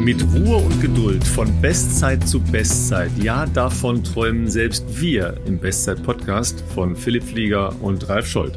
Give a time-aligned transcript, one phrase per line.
[0.00, 6.64] Mit Ruhe und Geduld von Bestzeit zu Bestzeit, ja, davon träumen selbst wir im Bestzeit-Podcast
[6.74, 8.54] von Philipp Flieger und Ralf Scholz.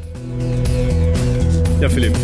[1.80, 2.14] Ja, Philipp,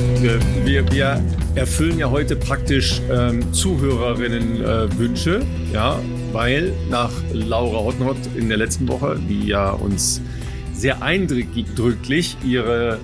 [0.65, 1.23] wir, wir
[1.55, 6.01] erfüllen ja heute praktisch ähm, Zuhörerinnen-Wünsche, äh, ja,
[6.33, 10.21] weil nach Laura Hottenrott in der letzten Woche, die ja uns
[10.75, 12.99] sehr eindrücklich ihre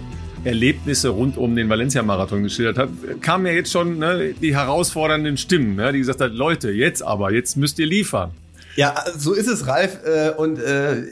[0.45, 2.89] Erlebnisse rund um den Valencia-Marathon geschildert hat,
[3.21, 7.33] kamen ja jetzt schon ne, die herausfordernden Stimmen, ne, die gesagt haben, Leute, jetzt aber,
[7.33, 8.31] jetzt müsst ihr liefern.
[8.77, 9.99] Ja, so ist es, Ralf.
[10.05, 11.03] Äh, und äh,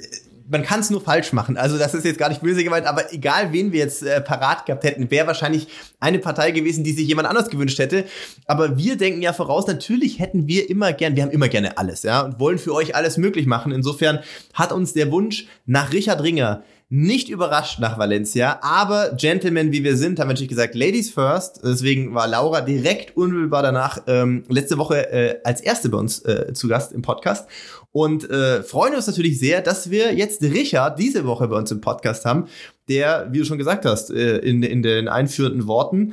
[0.49, 1.57] man kann es nur falsch machen.
[1.57, 4.67] Also das ist jetzt gar nicht böse gemeint, aber egal wen wir jetzt äh, parat
[4.67, 5.67] gehabt hätten, wäre wahrscheinlich
[5.99, 8.05] eine Partei gewesen, die sich jemand anders gewünscht hätte.
[8.47, 12.03] Aber wir denken ja voraus, natürlich hätten wir immer gern, wir haben immer gerne alles,
[12.03, 13.73] ja, und wollen für euch alles möglich machen.
[13.73, 14.21] Insofern
[14.55, 19.97] hat uns der Wunsch nach Richard Ringer nicht überrascht nach Valencia, aber Gentlemen, wie wir
[19.97, 21.61] sind, haben natürlich gesagt, Ladies first.
[21.65, 26.53] Deswegen war Laura direkt unmittelbar danach ähm, letzte Woche äh, als erste bei uns äh,
[26.53, 27.49] zu Gast im Podcast
[27.91, 31.81] und äh, freuen uns natürlich sehr, dass wir jetzt Richard diese Woche bei uns im
[31.81, 32.47] Podcast haben,
[32.89, 36.13] der, wie du schon gesagt hast, äh, in, in den einführenden Worten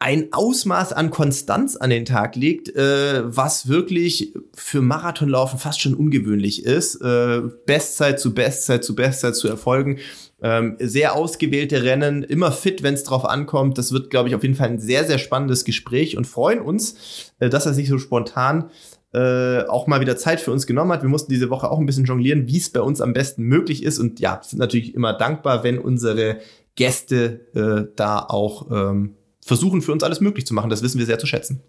[0.00, 5.94] ein Ausmaß an Konstanz an den Tag legt, äh, was wirklich für Marathonlaufen fast schon
[5.94, 6.96] ungewöhnlich ist.
[7.02, 9.98] Äh, Bestzeit zu Bestzeit zu Bestzeit zu erfolgen.
[10.40, 13.76] Ähm, sehr ausgewählte Rennen, immer fit, wenn es drauf ankommt.
[13.76, 17.32] Das wird, glaube ich, auf jeden Fall ein sehr, sehr spannendes Gespräch und freuen uns,
[17.40, 18.70] äh, dass er sich so spontan
[19.12, 21.02] äh, auch mal wieder Zeit für uns genommen hat.
[21.02, 23.82] Wir mussten diese Woche auch ein bisschen jonglieren, wie es bei uns am besten möglich
[23.82, 23.98] ist.
[23.98, 26.38] Und ja, sind natürlich immer dankbar, wenn unsere
[26.76, 29.16] Gäste äh, da auch ähm,
[29.48, 30.70] versuchen, für uns alles möglich zu machen.
[30.70, 31.60] Das wissen wir sehr zu schätzen.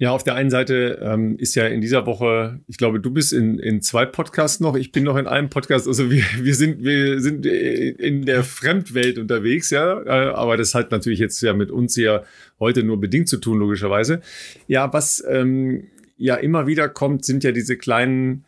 [0.00, 3.32] Ja, auf der einen Seite ähm, ist ja in dieser Woche, ich glaube, du bist
[3.32, 5.88] in, in zwei Podcasts noch, ich bin noch in einem Podcast.
[5.88, 10.00] Also wir, wir sind wir sind in der Fremdwelt unterwegs, ja.
[10.02, 12.22] Äh, aber das hat natürlich jetzt ja mit uns ja
[12.60, 14.20] heute nur bedingt zu tun, logischerweise.
[14.68, 18.44] Ja, was ähm, ja immer wieder kommt, sind ja diese kleinen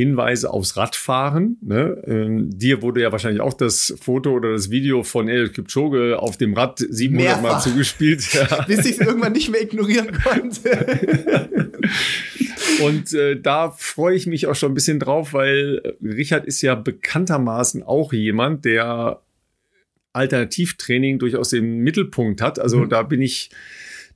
[0.00, 1.58] Hinweise aufs Radfahren.
[1.60, 2.02] Ne?
[2.06, 6.36] Ähm, dir wurde ja wahrscheinlich auch das Foto oder das Video von El Kipchoge auf
[6.36, 7.42] dem Rad 700 Mehrfach.
[7.42, 8.32] Mal zugespielt.
[8.32, 8.62] Ja.
[8.66, 11.00] Bis ich es irgendwann nicht mehr ignorieren konnte.
[12.82, 16.74] Und äh, da freue ich mich auch schon ein bisschen drauf, weil Richard ist ja
[16.74, 19.20] bekanntermaßen auch jemand, der
[20.12, 22.58] Alternativtraining durchaus im Mittelpunkt hat.
[22.58, 22.88] Also mhm.
[22.88, 23.50] da bin ich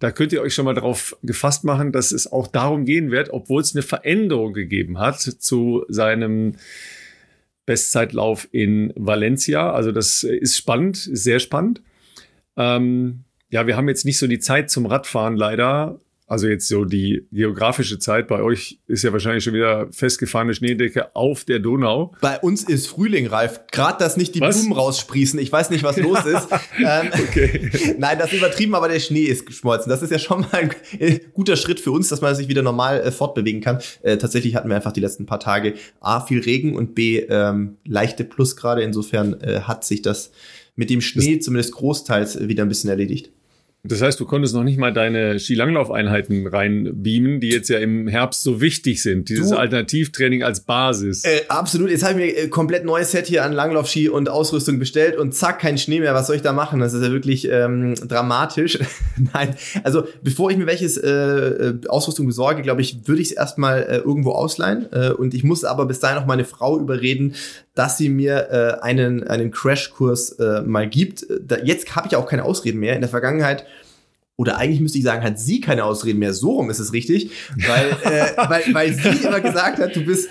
[0.04, 3.30] da könnt ihr euch schon mal darauf gefasst machen, dass es auch darum gehen wird,
[3.30, 6.56] obwohl es eine Veränderung gegeben hat zu seinem
[7.64, 9.72] Bestzeitlauf in Valencia.
[9.72, 11.80] Also das ist spannend, sehr spannend.
[12.58, 16.86] Ähm, ja, wir haben jetzt nicht so die Zeit zum Radfahren leider, also jetzt so
[16.86, 22.14] die geografische Zeit, bei euch ist ja wahrscheinlich schon wieder festgefahrene Schneedecke auf der Donau.
[22.22, 23.60] Bei uns ist Frühling, Ralf.
[23.70, 24.58] Gerade, dass nicht die was?
[24.58, 25.38] Blumen raussprießen.
[25.38, 26.48] Ich weiß nicht, was los ist.
[26.78, 27.96] ähm, okay.
[27.98, 29.90] Nein, das ist übertrieben, aber der Schnee ist geschmolzen.
[29.90, 32.62] Das ist ja schon mal ein äh, guter Schritt für uns, dass man sich wieder
[32.62, 33.80] normal äh, fortbewegen kann.
[34.02, 37.76] Äh, tatsächlich hatten wir einfach die letzten paar Tage A, viel Regen und B, ähm,
[37.84, 38.82] leichte Plusgrade.
[38.82, 40.32] Insofern äh, hat sich das
[40.74, 43.30] mit dem Schnee das zumindest großteils wieder ein bisschen erledigt.
[43.86, 48.42] Das heißt, du konntest noch nicht mal deine Skilanglaufeinheiten reinbeamen, die jetzt ja im Herbst
[48.42, 49.28] so wichtig sind.
[49.28, 51.22] Dieses du, Alternativtraining als Basis.
[51.24, 51.90] Äh, absolut.
[51.90, 55.34] Jetzt habe ich mir äh, komplett neues Set hier an Langlaufski und Ausrüstung bestellt und
[55.34, 56.14] zack, kein Schnee mehr.
[56.14, 56.80] Was soll ich da machen?
[56.80, 58.78] Das ist ja wirklich ähm, dramatisch.
[59.34, 63.36] Nein, also bevor ich mir welches äh, äh Ausrüstung besorge, glaube ich, würde ich es
[63.36, 64.86] erstmal äh, irgendwo ausleihen.
[64.92, 67.34] Äh, und ich muss aber bis dahin noch meine Frau überreden,
[67.74, 71.26] dass sie mir äh, einen, einen Crashkurs äh, mal gibt.
[71.42, 72.94] Da, jetzt habe ich auch keine Ausreden mehr.
[72.94, 73.66] In der Vergangenheit
[74.36, 76.32] oder eigentlich müsste ich sagen, hat sie keine Ausreden mehr.
[76.32, 77.30] So rum ist es richtig,
[77.66, 80.28] weil, äh, weil, weil sie immer gesagt hat, du bist,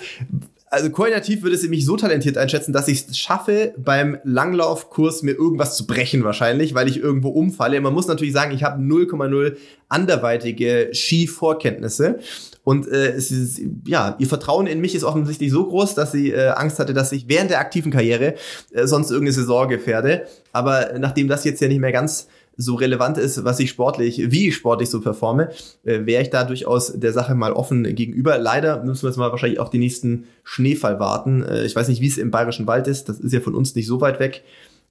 [0.74, 5.32] also koordinativ würde sie mich so talentiert einschätzen, dass ich es schaffe, beim Langlaufkurs mir
[5.32, 7.80] irgendwas zu brechen wahrscheinlich, weil ich irgendwo umfalle.
[7.80, 9.56] Man muss natürlich sagen, ich habe 0,0
[9.88, 12.18] anderweitige Skivorkenntnisse.
[12.64, 16.32] Und äh, es ist, ja, ihr Vertrauen in mich ist offensichtlich so groß, dass sie
[16.32, 18.34] äh, Angst hatte, dass ich während der aktiven Karriere
[18.72, 20.26] äh, sonst irgendeine Saison gefährde.
[20.52, 22.26] Aber nachdem das jetzt ja nicht mehr ganz
[22.56, 25.50] so relevant ist, was ich sportlich, wie ich sportlich so performe,
[25.84, 28.38] äh, wäre ich da durchaus der Sache mal offen gegenüber.
[28.38, 31.42] Leider müssen wir jetzt mal wahrscheinlich auf den nächsten Schneefall warten.
[31.42, 33.08] Äh, ich weiß nicht, wie es im Bayerischen Wald ist.
[33.08, 34.44] Das ist ja von uns nicht so weit weg.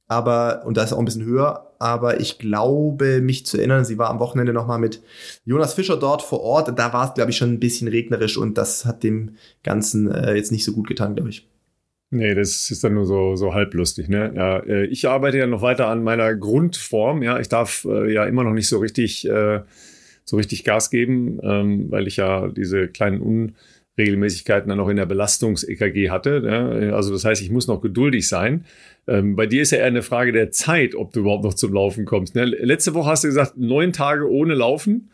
[0.07, 3.97] Aber, und da ist auch ein bisschen höher, aber ich glaube, mich zu erinnern, sie
[3.97, 5.01] war am Wochenende nochmal mit
[5.45, 6.77] Jonas Fischer dort vor Ort.
[6.77, 10.35] Da war es, glaube ich, schon ein bisschen regnerisch und das hat dem Ganzen äh,
[10.35, 11.47] jetzt nicht so gut getan, glaube ich.
[12.13, 14.31] Nee, das ist dann nur so, so halblustig, ne?
[14.35, 17.39] Ja, äh, ich arbeite ja noch weiter an meiner Grundform, ja.
[17.39, 19.61] Ich darf äh, ja immer noch nicht so richtig, äh,
[20.23, 23.55] so richtig Gas geben, ähm, weil ich ja diese kleinen
[23.97, 26.41] Regelmäßigkeiten dann noch in der Belastungs-EKG hatte.
[26.41, 26.93] Ne?
[26.95, 28.65] Also das heißt, ich muss noch geduldig sein.
[29.07, 31.73] Ähm, bei dir ist ja eher eine Frage der Zeit, ob du überhaupt noch zum
[31.73, 32.35] Laufen kommst.
[32.35, 32.45] Ne?
[32.45, 35.09] Letzte Woche hast du gesagt, neun Tage ohne Laufen.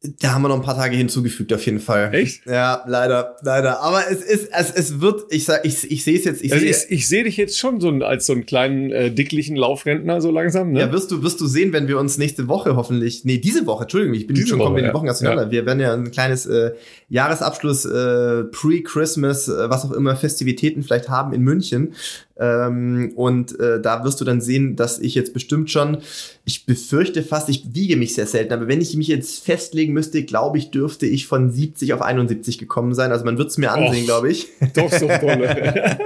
[0.00, 2.14] Da haben wir noch ein paar Tage hinzugefügt, auf jeden Fall.
[2.14, 2.46] Echt?
[2.46, 3.80] Ja, leider, leider.
[3.80, 6.64] Aber es ist, es, es wird, ich sag, ich, ich sehe es jetzt, ich also
[6.64, 6.70] sehe.
[6.70, 10.30] ich, ich sehe dich jetzt schon so als so einen kleinen äh, dicklichen Laufrentner so
[10.30, 10.70] langsam.
[10.70, 10.78] Ne?
[10.78, 13.82] Ja, wirst du, wirst du sehen, wenn wir uns nächste Woche hoffentlich, nee, diese Woche,
[13.82, 14.92] Entschuldigung, ich bin Diese schon Woche, komplett in ja.
[14.92, 15.44] die Wochen auseinander.
[15.46, 15.50] Ja.
[15.50, 16.74] Wir werden ja ein kleines äh,
[17.08, 21.94] Jahresabschluss, äh, Pre-Christmas, äh, was auch immer, Festivitäten vielleicht haben in München.
[22.38, 25.98] Ähm, und äh, da wirst du dann sehen, dass ich jetzt bestimmt schon,
[26.44, 30.22] ich befürchte fast, ich wiege mich sehr selten, aber wenn ich mich jetzt festlegen müsste,
[30.22, 33.10] glaube ich, dürfte ich von 70 auf 71 gekommen sein.
[33.10, 34.48] Also man wird es mir ansehen, glaube ich.
[34.74, 35.98] Doch so tolle.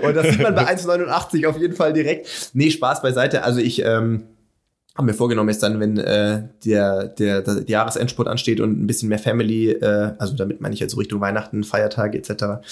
[0.02, 2.50] Und das sieht man bei 1,89 auf jeden Fall direkt.
[2.54, 3.42] Nee, Spaß beiseite.
[3.42, 4.24] Also ich ähm,
[5.00, 9.08] habe mir vorgenommen, jetzt dann, wenn äh, der, der, der Jahresendspurt ansteht und ein bisschen
[9.08, 12.62] mehr Family, äh, also damit meine ich jetzt so Richtung Weihnachten, Feiertage etc.,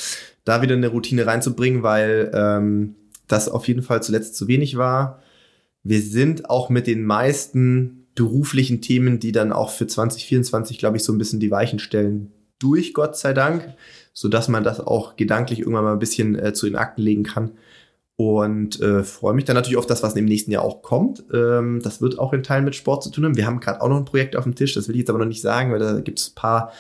[0.45, 2.97] da wieder eine Routine reinzubringen, weil ähm,
[3.29, 5.23] das auf jeden Fall zuletzt zu wenig war.
[5.83, 11.05] Wir sind auch mit den meisten beruflichen Themen, die dann auch für 2024, glaube ich,
[11.05, 13.73] so ein bisschen die Weichen stellen, durch, Gott sei Dank,
[14.13, 17.23] so dass man das auch gedanklich irgendwann mal ein bisschen äh, zu den Akten legen
[17.23, 17.53] kann.
[18.21, 21.23] Und äh, freue mich dann natürlich auf das, was im nächsten Jahr auch kommt.
[21.33, 23.37] Ähm, das wird auch in Teilen mit Sport zu tun haben.
[23.37, 25.21] Wir haben gerade auch noch ein Projekt auf dem Tisch, das will ich jetzt aber
[25.21, 26.73] noch nicht sagen, weil da gibt es ein paar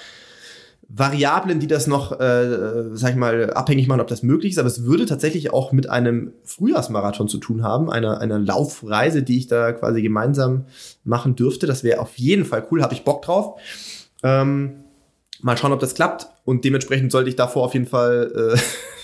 [0.88, 4.58] Variablen, die das noch, äh, sag ich mal, abhängig machen, ob das möglich ist.
[4.58, 9.38] Aber es würde tatsächlich auch mit einem Frühjahrsmarathon zu tun haben, einer, einer Laufreise, die
[9.38, 10.64] ich da quasi gemeinsam
[11.04, 11.68] machen dürfte.
[11.68, 13.60] Das wäre auf jeden Fall cool, habe ich Bock drauf.
[14.24, 14.76] Ähm,
[15.40, 16.26] mal schauen, ob das klappt.
[16.44, 18.58] Und dementsprechend sollte ich davor auf jeden Fall äh,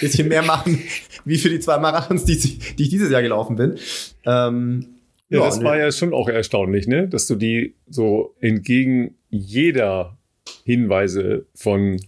[0.00, 0.80] bisschen mehr machen,
[1.24, 3.76] wie für die zwei Marathons, die, die ich dieses Jahr gelaufen bin.
[4.24, 4.86] Ähm,
[5.28, 5.64] Ja, das nö.
[5.64, 7.08] war ja schon auch erstaunlich, ne?
[7.08, 10.16] Dass du die so entgegen jeder
[10.64, 12.00] Hinweise von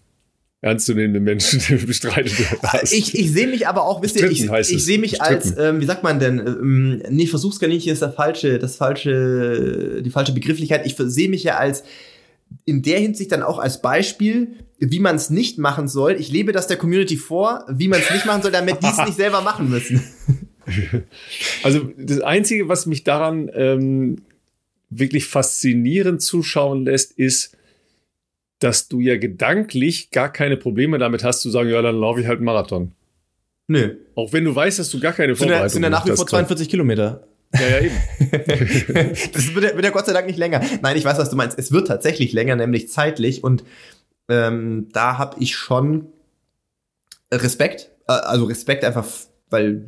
[0.61, 2.33] ernstzunehmenden Menschen bestreitet
[2.63, 2.93] hast.
[2.93, 5.85] Ich, ich sehe mich aber auch, wisst ihr, ich, ich sehe mich als, ähm, wie
[5.85, 10.85] sagt man denn, ähm, nee, Versuchskaninchen ist der falsche, das falsche, die falsche Begrifflichkeit.
[10.85, 11.85] Ich sehe mich ja als
[12.65, 16.13] in der Hinsicht dann auch als Beispiel, wie man es nicht machen soll.
[16.13, 18.99] Ich lebe das der Community vor, wie man es nicht machen soll, damit die es
[18.99, 20.03] nicht selber machen müssen.
[21.63, 24.17] Also das Einzige, was mich daran ähm,
[24.91, 27.57] wirklich faszinierend zuschauen lässt, ist,
[28.59, 32.27] dass du ja gedanklich gar keine Probleme damit hast, zu sagen, ja, dann laufe ich
[32.27, 32.93] halt einen Marathon.
[33.67, 33.97] Nö.
[34.15, 36.31] Auch wenn du weißt, dass du gar keine Vorbereitung sind ja nach wie vor hast.
[36.31, 37.27] 42 Kilometer.
[37.55, 37.95] Ja, ja, eben.
[39.33, 40.61] das wird ja, wird ja Gott sei Dank nicht länger.
[40.83, 41.59] Nein, ich weiß, was du meinst.
[41.59, 43.45] Es wird tatsächlich länger, nämlich zeitlich.
[43.45, 43.65] Und
[44.29, 46.07] ähm, da habe ich schon
[47.33, 47.91] Respekt.
[48.07, 49.07] Äh, also Respekt einfach,
[49.51, 49.87] weil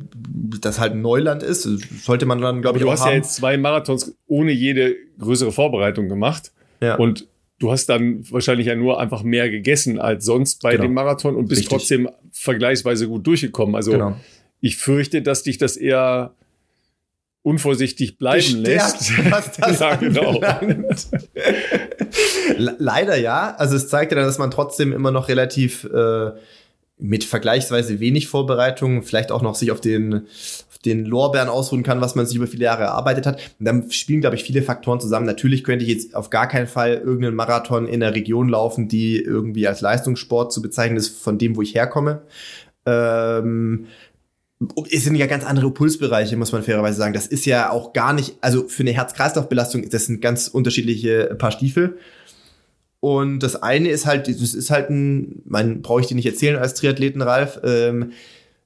[0.59, 1.63] das halt ein Neuland ist.
[2.03, 3.09] Sollte man dann, glaube ich, du auch hast haben.
[3.09, 6.51] ja jetzt zwei Marathons ohne jede größere Vorbereitung gemacht.
[6.81, 6.95] Ja.
[6.95, 7.27] Und
[7.59, 10.83] du hast dann wahrscheinlich ja nur einfach mehr gegessen als sonst bei Genau.
[10.83, 11.77] dem Marathon und bist Richtig.
[11.77, 13.75] trotzdem vergleichsweise gut durchgekommen.
[13.75, 14.17] Also genau.
[14.61, 16.33] ich fürchte, dass dich das eher
[17.43, 19.11] unvorsichtig bleiben lässt.
[19.31, 20.39] Was das ja, genau.
[22.57, 23.55] Leider ja.
[23.57, 26.31] Also es zeigt ja dann, dass man trotzdem immer noch relativ äh,
[27.01, 30.27] mit vergleichsweise wenig Vorbereitung vielleicht auch noch sich auf den,
[30.69, 33.41] auf den Lorbeeren ausruhen kann, was man sich über viele Jahre erarbeitet hat.
[33.59, 35.25] Und dann spielen, glaube ich, viele Faktoren zusammen.
[35.25, 39.19] Natürlich könnte ich jetzt auf gar keinen Fall irgendeinen Marathon in der Region laufen, die
[39.19, 42.21] irgendwie als Leistungssport zu bezeichnen ist, von dem, wo ich herkomme.
[42.85, 43.87] Ähm,
[44.91, 47.13] es sind ja ganz andere Pulsbereiche, muss man fairerweise sagen.
[47.13, 51.51] Das ist ja auch gar nicht, also für eine Herz-Kreislauf-Belastung, das sind ganz unterschiedliche Paar
[51.51, 51.97] Stiefel.
[52.99, 56.57] Und das eine ist halt, das ist halt ein, man brauche ich dir nicht erzählen
[56.57, 58.11] als Triathleten, Ralf, ähm,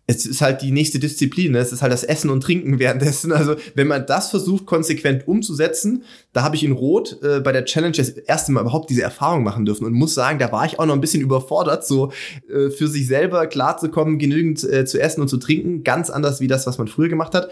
[0.07, 1.57] es ist halt die nächste Disziplin, ne?
[1.59, 3.31] es ist halt das Essen und Trinken währenddessen.
[3.31, 7.65] Also wenn man das versucht, konsequent umzusetzen, da habe ich in Rot äh, bei der
[7.65, 10.77] Challenge das erste Mal überhaupt diese Erfahrung machen dürfen und muss sagen, da war ich
[10.79, 12.11] auch noch ein bisschen überfordert, so
[12.49, 16.47] äh, für sich selber klarzukommen, genügend äh, zu essen und zu trinken, ganz anders wie
[16.47, 17.49] das, was man früher gemacht hat.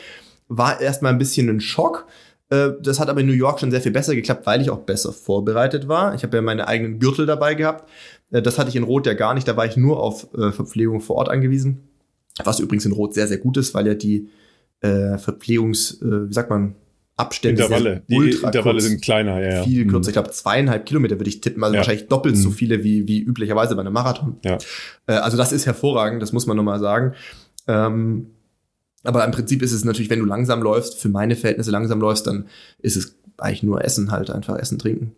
[0.48, 2.06] War erstmal ein bisschen ein Schock.
[2.50, 4.80] Äh, Das hat aber in New York schon sehr viel besser geklappt, weil ich auch
[4.82, 6.14] besser vorbereitet war.
[6.14, 7.90] Ich habe ja meine eigenen Gürtel dabei gehabt.
[8.32, 9.48] Äh, Das hatte ich in Rot ja gar nicht.
[9.48, 11.90] Da war ich nur auf äh, Verpflegung vor Ort angewiesen.
[12.44, 14.30] Was übrigens in Rot sehr, sehr gut ist, weil ja die
[14.82, 16.76] äh, Verpflegungs, äh, wie sagt man,
[17.16, 18.02] Abstände Intervalle.
[18.10, 19.58] Die ultra Intervalle kurz, sind kleiner, ja.
[19.58, 19.64] ja.
[19.64, 19.90] viel Mhm.
[19.92, 20.10] kürzer.
[20.10, 21.80] Ich glaube, zweieinhalb Kilometer würde ich tippen, also Ja.
[21.82, 22.54] wahrscheinlich doppelt so Mhm.
[22.54, 24.38] viele wie, wie üblicherweise bei einem Marathon.
[24.44, 24.58] Ja.
[25.06, 27.14] Äh, also das ist hervorragend, das muss man nochmal sagen.
[27.68, 28.32] Ähm,
[29.04, 32.26] aber im Prinzip ist es natürlich, wenn du langsam läufst, für meine Verhältnisse langsam läufst,
[32.26, 32.48] dann
[32.80, 35.12] ist es eigentlich nur Essen halt, einfach Essen, Trinken.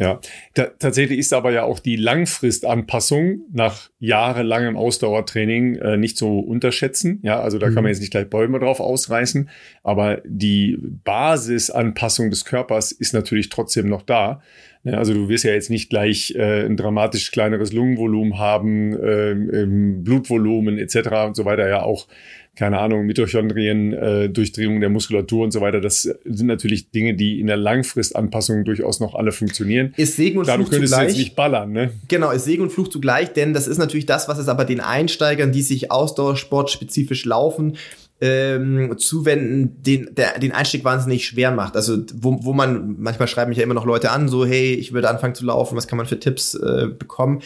[0.00, 0.20] Ja,
[0.54, 7.18] tatsächlich ist aber ja auch die Langfristanpassung nach jahrelangem Ausdauertraining äh, nicht so unterschätzen.
[7.24, 7.74] Ja, also da mhm.
[7.74, 9.50] kann man jetzt nicht gleich Bäume drauf ausreißen,
[9.82, 14.40] aber die Basisanpassung des Körpers ist natürlich trotzdem noch da.
[14.84, 19.66] Ja, also du wirst ja jetzt nicht gleich äh, ein dramatisch kleineres Lungenvolumen haben, äh,
[20.02, 20.96] Blutvolumen etc.
[21.26, 22.06] und so weiter ja auch
[22.58, 25.80] keine Ahnung, Mitochondrien, äh, Durchdringung der Muskulatur und so weiter.
[25.80, 29.94] Das sind natürlich Dinge, die in der Langfristanpassung durchaus noch alle funktionieren.
[29.96, 31.08] Ist Segen und Klar, Fluch du könntest zugleich.
[31.10, 31.92] jetzt nicht ballern, ne?
[32.08, 34.80] Genau, ist Segen und Fluch zugleich, denn das ist natürlich das, was es aber den
[34.80, 37.76] Einsteigern, die sich Ausdauersport spezifisch laufen,
[38.20, 41.76] ähm, zuwenden, den, der, den Einstieg wahnsinnig schwer macht.
[41.76, 44.92] Also wo, wo man, manchmal schreiben mich ja immer noch Leute an, so hey, ich
[44.92, 47.42] würde anfangen zu laufen, was kann man für Tipps äh, bekommen?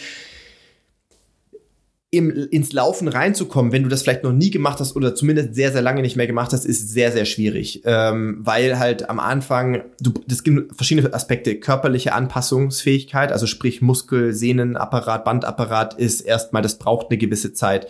[2.13, 5.71] im, ins Laufen reinzukommen, wenn du das vielleicht noch nie gemacht hast oder zumindest sehr,
[5.71, 7.81] sehr lange nicht mehr gemacht hast, ist sehr, sehr schwierig.
[7.85, 11.55] Ähm, weil halt am Anfang, du, das gibt verschiedene Aspekte.
[11.55, 17.87] Körperliche Anpassungsfähigkeit, also sprich Muskel, Sehnenapparat, Bandapparat ist erstmal, das braucht eine gewisse Zeit.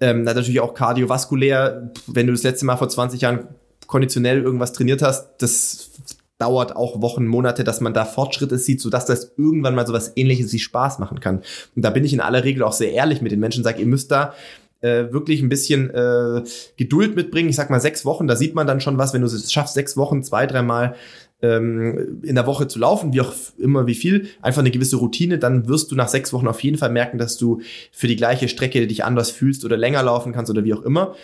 [0.00, 3.48] Ähm, natürlich auch kardiovaskulär, wenn du das letzte Mal vor 20 Jahren
[3.86, 5.90] konditionell irgendwas trainiert hast, das
[6.38, 10.16] dauert auch Wochen, Monate, dass man da Fortschritte sieht, sodass das irgendwann mal so was
[10.16, 11.42] ähnliches wie Spaß machen kann.
[11.76, 13.86] Und da bin ich in aller Regel auch sehr ehrlich mit den Menschen, sage, ihr
[13.86, 14.32] müsst da
[14.80, 16.42] äh, wirklich ein bisschen äh,
[16.76, 17.50] Geduld mitbringen.
[17.50, 19.74] Ich sag mal sechs Wochen, da sieht man dann schon was, wenn du es schaffst,
[19.74, 20.94] sechs Wochen, zwei, dreimal
[21.42, 25.38] ähm, in der Woche zu laufen, wie auch immer wie viel, einfach eine gewisse Routine,
[25.38, 27.60] dann wirst du nach sechs Wochen auf jeden Fall merken, dass du
[27.92, 31.14] für die gleiche Strecke dich anders fühlst oder länger laufen kannst oder wie auch immer.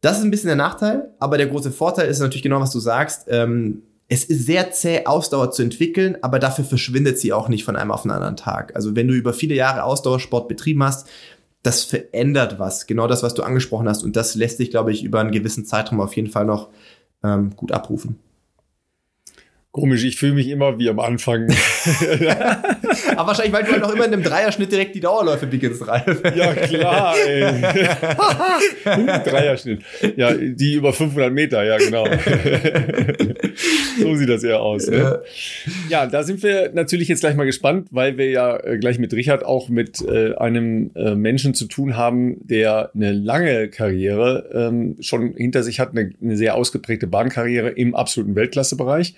[0.00, 2.78] Das ist ein bisschen der Nachteil, aber der große Vorteil ist natürlich genau, was du
[2.78, 3.26] sagst.
[3.28, 7.74] Ähm, es ist sehr zäh, Ausdauer zu entwickeln, aber dafür verschwindet sie auch nicht von
[7.74, 8.76] einem auf den anderen Tag.
[8.76, 11.08] Also wenn du über viele Jahre Ausdauersport betrieben hast,
[11.64, 12.86] das verändert was.
[12.86, 14.04] Genau das, was du angesprochen hast.
[14.04, 16.68] Und das lässt sich, glaube ich, über einen gewissen Zeitraum auf jeden Fall noch
[17.24, 18.20] ähm, gut abrufen.
[19.76, 21.48] Komisch, ich fühle mich immer wie am Anfang.
[23.16, 26.22] Aber wahrscheinlich, weil du halt noch immer in einem Dreierschnitt direkt die Dauerläufe beginnst, Ralf.
[26.34, 27.60] ja, klar, ey.
[29.30, 29.82] Dreierschnitt.
[30.16, 32.06] Ja, die über 500 Meter, ja, genau.
[34.00, 34.86] so sieht das eher aus.
[34.86, 35.20] Ne?
[35.90, 39.12] Ja, da sind wir natürlich jetzt gleich mal gespannt, weil wir ja äh, gleich mit
[39.12, 44.96] Richard auch mit äh, einem äh, Menschen zu tun haben, der eine lange Karriere ähm,
[45.00, 49.14] schon hinter sich hat, eine, eine sehr ausgeprägte Bahnkarriere im absoluten Weltklassebereich.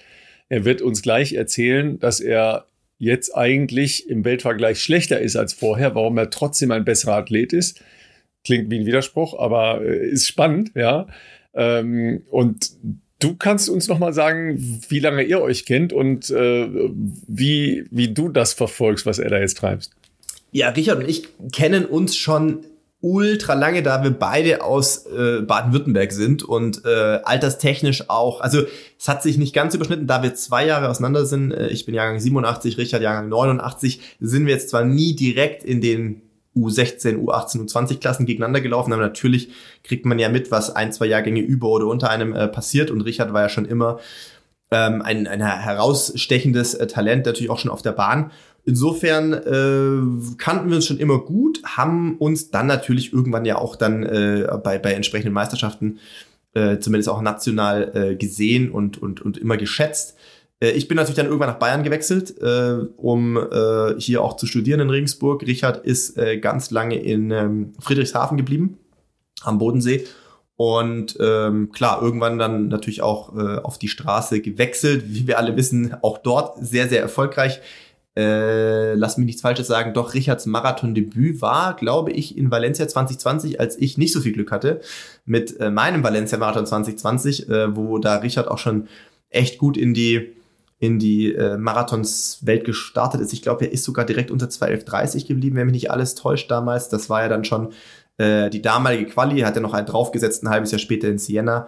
[0.49, 2.67] Er wird uns gleich erzählen, dass er
[2.99, 7.83] jetzt eigentlich im Weltvergleich schlechter ist als vorher, warum er trotzdem ein besserer Athlet ist.
[8.45, 11.07] Klingt wie ein Widerspruch, aber äh, ist spannend, ja.
[11.55, 12.71] Ähm, und
[13.21, 16.69] du kannst uns noch mal sagen, wie lange ihr euch kennt und äh,
[17.27, 19.93] wie, wie du das verfolgst, was er da jetzt treibst.
[20.51, 22.65] Ja, Richard und ich kennen uns schon
[23.01, 28.63] ultra lange, da wir beide aus äh, Baden-Württemberg sind und äh, alterstechnisch auch, also
[28.99, 31.95] es hat sich nicht ganz überschnitten, da wir zwei Jahre auseinander sind, äh, ich bin
[31.95, 36.23] Jahrgang 87, Richard Jahrgang 89, sind wir jetzt zwar nie direkt in den
[36.57, 39.51] U16, U18, U20 Klassen gegeneinander gelaufen, aber natürlich
[39.85, 43.03] kriegt man ja mit, was ein, zwei Jahrgänge über oder unter einem äh, passiert und
[43.03, 44.01] Richard war ja schon immer
[44.71, 48.33] ähm, ein, ein herausstechendes äh, Talent, natürlich auch schon auf der Bahn
[48.69, 53.77] Insofern äh, kannten wir uns schon immer gut, haben uns dann natürlich irgendwann ja auch
[53.77, 56.01] dann äh, bei, bei entsprechenden Meisterschaften
[56.53, 60.17] äh, zumindest auch national äh, gesehen und, und, und immer geschätzt.
[60.61, 64.47] Äh, ich bin natürlich dann irgendwann nach Bayern gewechselt, äh, um äh, hier auch zu
[64.47, 65.47] studieren in Regensburg.
[65.47, 68.77] Richard ist äh, ganz lange in ähm, Friedrichshafen geblieben,
[69.45, 70.05] am Bodensee.
[70.57, 75.05] Und ähm, klar, irgendwann dann natürlich auch äh, auf die Straße gewechselt.
[75.07, 77.63] Wie wir alle wissen, auch dort sehr, sehr erfolgreich
[78.19, 83.61] äh, lass mich nichts Falsches sagen, doch Richards Marathon-Debüt war, glaube ich, in Valencia 2020,
[83.61, 84.81] als ich nicht so viel Glück hatte
[85.25, 88.89] mit äh, meinem Valencia-Marathon 2020, äh, wo da Richard auch schon
[89.31, 90.35] echt gut in die
[90.81, 93.33] in die äh, Marathons-Welt gestartet ist.
[93.33, 96.89] Ich glaube, er ist sogar direkt unter 2.11.30 geblieben, wenn mich nicht alles täuscht damals.
[96.89, 97.73] Das war ja dann schon
[98.17, 101.67] äh, die damalige Quali, hat er noch einen draufgesetzt, ein halbes Jahr später in Siena.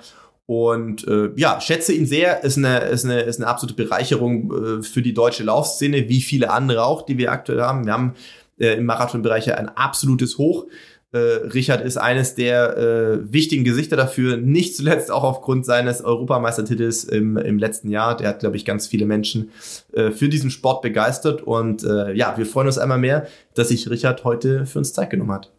[0.50, 4.82] Und äh, ja, schätze ihn sehr, ist eine, ist eine, ist eine absolute Bereicherung äh,
[4.82, 7.86] für die deutsche Laufszene, wie viele andere auch, die wir aktuell haben.
[7.86, 8.14] Wir haben
[8.58, 10.66] äh, im Marathonbereich ein absolutes Hoch.
[11.12, 17.04] Äh, Richard ist eines der äh, wichtigen Gesichter dafür, nicht zuletzt auch aufgrund seines Europameistertitels
[17.04, 18.16] im, im letzten Jahr.
[18.16, 19.50] Der hat, glaube ich, ganz viele Menschen
[19.92, 21.42] äh, für diesen Sport begeistert.
[21.42, 25.10] Und äh, ja, wir freuen uns einmal mehr, dass sich Richard heute für uns Zeit
[25.10, 25.52] genommen hat.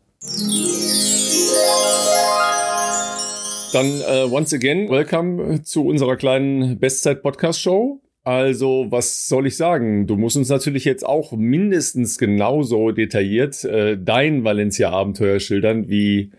[3.73, 8.01] Dann uh, once again, welcome zu unserer kleinen Bestzeit-Podcast-Show.
[8.23, 10.07] Also, was soll ich sagen?
[10.07, 16.31] Du musst uns natürlich jetzt auch mindestens genauso detailliert äh, dein Valencia-Abenteuer schildern wie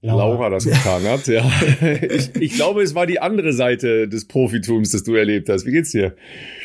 [0.00, 1.26] Laura, Laura das getan hat.
[1.26, 1.44] Ja.
[1.80, 5.66] Ich, ich, glaube, es war die andere Seite des Profitums, das du erlebt hast.
[5.66, 6.14] Wie geht's dir?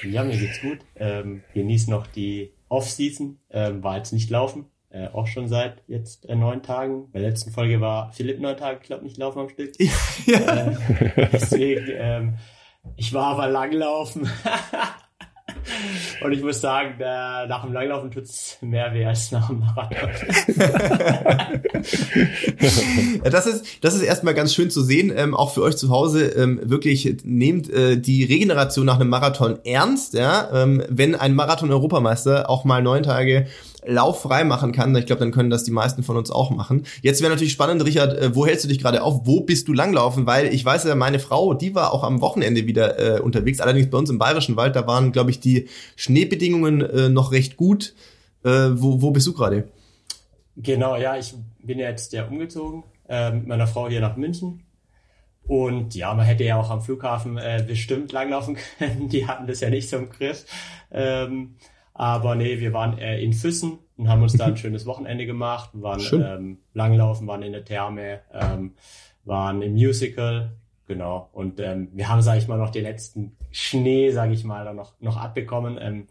[0.10, 0.78] Ja, mir geht's gut.
[0.98, 3.40] Ähm, genieß noch die Off-Season.
[3.50, 4.66] Ähm, war jetzt nicht laufen.
[4.92, 7.12] Äh, auch schon seit jetzt äh, neun Tagen.
[7.12, 9.74] Bei der letzten Folge war Philipp neun Tage, glaube nicht laufen am Stück.
[10.26, 10.40] ja.
[11.16, 12.34] Äh, deswegen, ähm,
[12.96, 14.28] ich war aber langlaufen.
[16.22, 20.10] Und ich muss sagen, der, nach dem Langlaufen tut's mehr weh als nach dem Marathon.
[23.24, 26.26] das, ist, das ist erstmal ganz schön zu sehen, ähm, auch für euch zu Hause.
[26.26, 30.14] Ähm, wirklich nehmt äh, die Regeneration nach einem Marathon ernst.
[30.14, 30.50] Ja?
[30.52, 33.48] Ähm, wenn ein Marathon-Europameister auch mal neun Tage
[33.86, 36.84] lauffrei machen kann, ich glaube, dann können das die meisten von uns auch machen.
[37.02, 39.22] Jetzt wäre natürlich spannend, Richard, äh, wo hältst du dich gerade auf?
[39.26, 40.26] Wo bist du langlaufen?
[40.26, 43.90] Weil ich weiß ja, meine Frau, die war auch am Wochenende wieder äh, unterwegs, allerdings
[43.90, 47.94] bei uns im Bayerischen Wald, da waren, glaube ich, die Schneebedingungen äh, noch recht gut.
[48.44, 49.68] Äh, wo, wo bist du gerade?
[50.56, 51.34] Genau, ja, ich
[51.64, 54.64] bin jetzt ja umgezogen äh, mit meiner Frau hier nach München.
[55.50, 59.10] Und ja, man hätte ja auch am Flughafen äh, bestimmt langlaufen können.
[59.10, 60.46] Die hatten das ja nicht so im Griff.
[60.92, 61.56] Ähm,
[62.00, 65.72] aber nee, wir waren äh, in Füssen und haben uns da ein schönes Wochenende gemacht,
[65.74, 68.76] waren ähm, langlaufen, waren in der Therme, ähm,
[69.26, 70.54] waren im Musical,
[70.88, 71.28] genau.
[71.34, 74.94] Und ähm, wir haben, sage ich mal, noch den letzten Schnee, sage ich mal, noch,
[75.02, 75.78] noch abbekommen.
[75.78, 76.08] Ähm,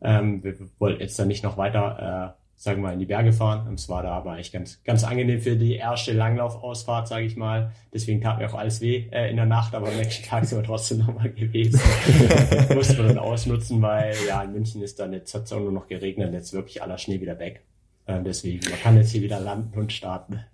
[0.00, 3.32] ähm, wir wollten jetzt dann nicht noch weiter äh, sagen wir mal, in die Berge
[3.32, 3.72] fahren.
[3.74, 7.72] Es war da aber echt ganz, ganz angenehm für die erste Langlaufausfahrt, sage ich mal.
[7.92, 10.58] Deswegen tat mir auch alles weh äh, in der Nacht, aber am nächsten Tag sind
[10.58, 11.80] wir trotzdem nochmal gewesen.
[12.74, 15.72] Mussten wir dann ausnutzen, weil ja, in München ist dann jetzt, hat es auch nur
[15.72, 17.62] noch geregnet, jetzt wirklich aller Schnee wieder weg.
[18.04, 20.44] Äh, deswegen, man kann jetzt hier wieder landen und starten.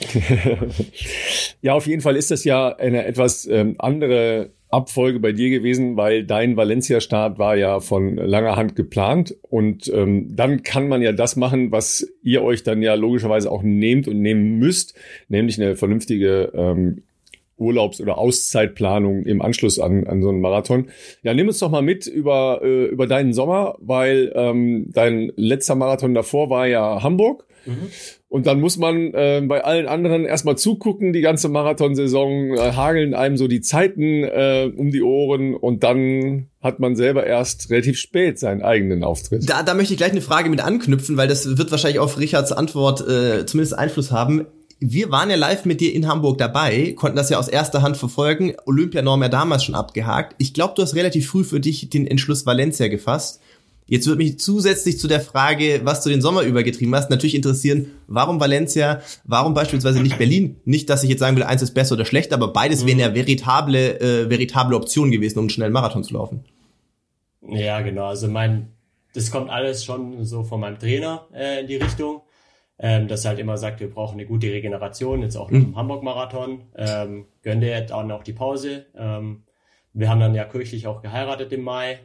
[1.62, 5.96] ja, auf jeden Fall ist das ja eine etwas ähm, andere Abfolge bei dir gewesen,
[5.96, 11.12] weil dein Valencia-Start war ja von langer Hand geplant und ähm, dann kann man ja
[11.12, 14.94] das machen, was ihr euch dann ja logischerweise auch nehmt und nehmen müsst,
[15.28, 17.02] nämlich eine vernünftige ähm,
[17.56, 20.88] Urlaubs- oder Auszeitplanung im Anschluss an, an so einen Marathon.
[21.22, 25.74] Ja, nimm uns doch mal mit über, äh, über deinen Sommer, weil ähm, dein letzter
[25.74, 27.46] Marathon davor war ja Hamburg.
[28.28, 33.14] Und dann muss man äh, bei allen anderen erstmal zugucken, die ganze Marathonsaison, äh, hageln
[33.14, 37.98] einem so die Zeiten äh, um die Ohren und dann hat man selber erst relativ
[37.98, 39.48] spät seinen eigenen Auftritt.
[39.48, 42.52] Da, da möchte ich gleich eine Frage mit anknüpfen, weil das wird wahrscheinlich auf Richards
[42.52, 44.46] Antwort äh, zumindest Einfluss haben.
[44.80, 47.96] Wir waren ja live mit dir in Hamburg dabei, konnten das ja aus erster Hand
[47.96, 48.54] verfolgen.
[48.66, 50.34] Olympianorm ja damals schon abgehakt.
[50.38, 53.40] Ich glaube, du hast relativ früh für dich den Entschluss Valencia gefasst.
[53.86, 57.34] Jetzt würde mich zusätzlich zu der Frage, was du den Sommer über getrieben hast, natürlich
[57.34, 60.56] interessieren, warum Valencia, warum beispielsweise nicht Berlin?
[60.64, 62.86] Nicht, dass ich jetzt sagen will, eins ist besser oder schlechter, aber beides mhm.
[62.88, 66.44] wären ja veritable, äh, veritable Optionen gewesen, um einen schnellen Marathon zu laufen.
[67.46, 68.06] Ja, genau.
[68.06, 68.72] Also mein,
[69.12, 72.22] das kommt alles schon so von meinem Trainer äh, in die Richtung,
[72.78, 75.62] ähm, dass er halt immer sagt, wir brauchen eine gute Regeneration, jetzt auch mhm.
[75.62, 76.62] im Hamburg-Marathon.
[76.74, 78.86] Ähm, gönnt er jetzt auch noch die Pause.
[78.96, 79.42] Ähm,
[79.92, 82.00] wir haben dann ja kirchlich auch geheiratet im Mai.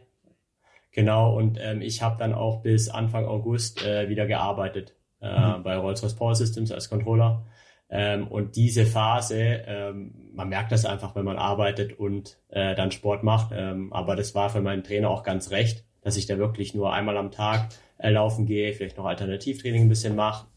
[0.91, 5.63] Genau, und ähm, ich habe dann auch bis Anfang August äh, wieder gearbeitet äh, mhm.
[5.63, 7.45] bei Rolls-Royce Power Systems als Controller.
[7.89, 12.91] Ähm, und diese Phase, ähm, man merkt das einfach, wenn man arbeitet und äh, dann
[12.91, 13.51] Sport macht.
[13.53, 16.93] Ähm, aber das war für meinen Trainer auch ganz recht, dass ich da wirklich nur
[16.93, 20.47] einmal am Tag äh, laufen gehe, vielleicht noch Alternativtraining ein bisschen mache.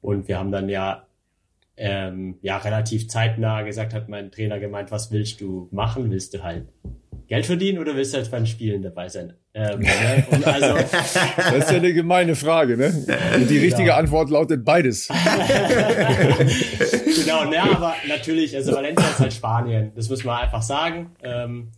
[0.00, 1.06] Und wir haben dann ja
[1.76, 6.10] ähm, ja relativ zeitnah gesagt, hat mein Trainer gemeint, was willst du machen?
[6.10, 6.68] Willst du halt
[7.26, 9.32] Geld verdienen oder willst du halt beim Spielen dabei sein?
[9.54, 10.24] Ähm, ne?
[10.44, 12.92] also, das ist ja eine gemeine Frage, ne?
[13.34, 13.96] Und die richtige genau.
[13.96, 15.08] Antwort lautet beides.
[15.08, 15.24] genau,
[17.44, 21.14] ne, aber natürlich, also Valencia ist halt Spanien, das muss man einfach sagen.
[21.22, 21.72] Ähm,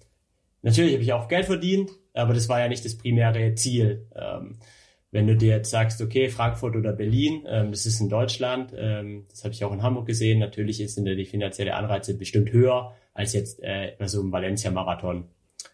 [0.62, 4.06] natürlich habe ich auch Geld verdient, aber das war ja nicht das primäre Ziel.
[4.14, 4.58] Ähm,
[5.12, 9.26] wenn du dir jetzt sagst, okay, Frankfurt oder Berlin, ähm, das ist in Deutschland, ähm,
[9.30, 12.94] das habe ich auch in Hamburg gesehen, natürlich sind da die finanzielle Anreize bestimmt höher
[13.14, 15.24] als jetzt äh, bei so einem Valencia-Marathon.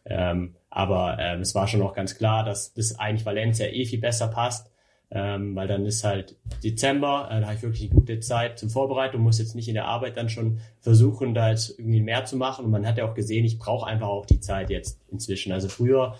[0.04, 4.00] Ähm, aber ähm, es war schon auch ganz klar, dass das eigentlich Valencia eh viel
[4.00, 4.72] besser passt,
[5.10, 8.70] ähm, weil dann ist halt Dezember, äh, da habe ich wirklich eine gute Zeit zum
[8.70, 12.24] Vorbereiten und muss jetzt nicht in der Arbeit dann schon versuchen, da jetzt irgendwie mehr
[12.24, 12.64] zu machen.
[12.64, 15.52] Und man hat ja auch gesehen, ich brauche einfach auch die Zeit jetzt inzwischen.
[15.52, 16.16] Also früher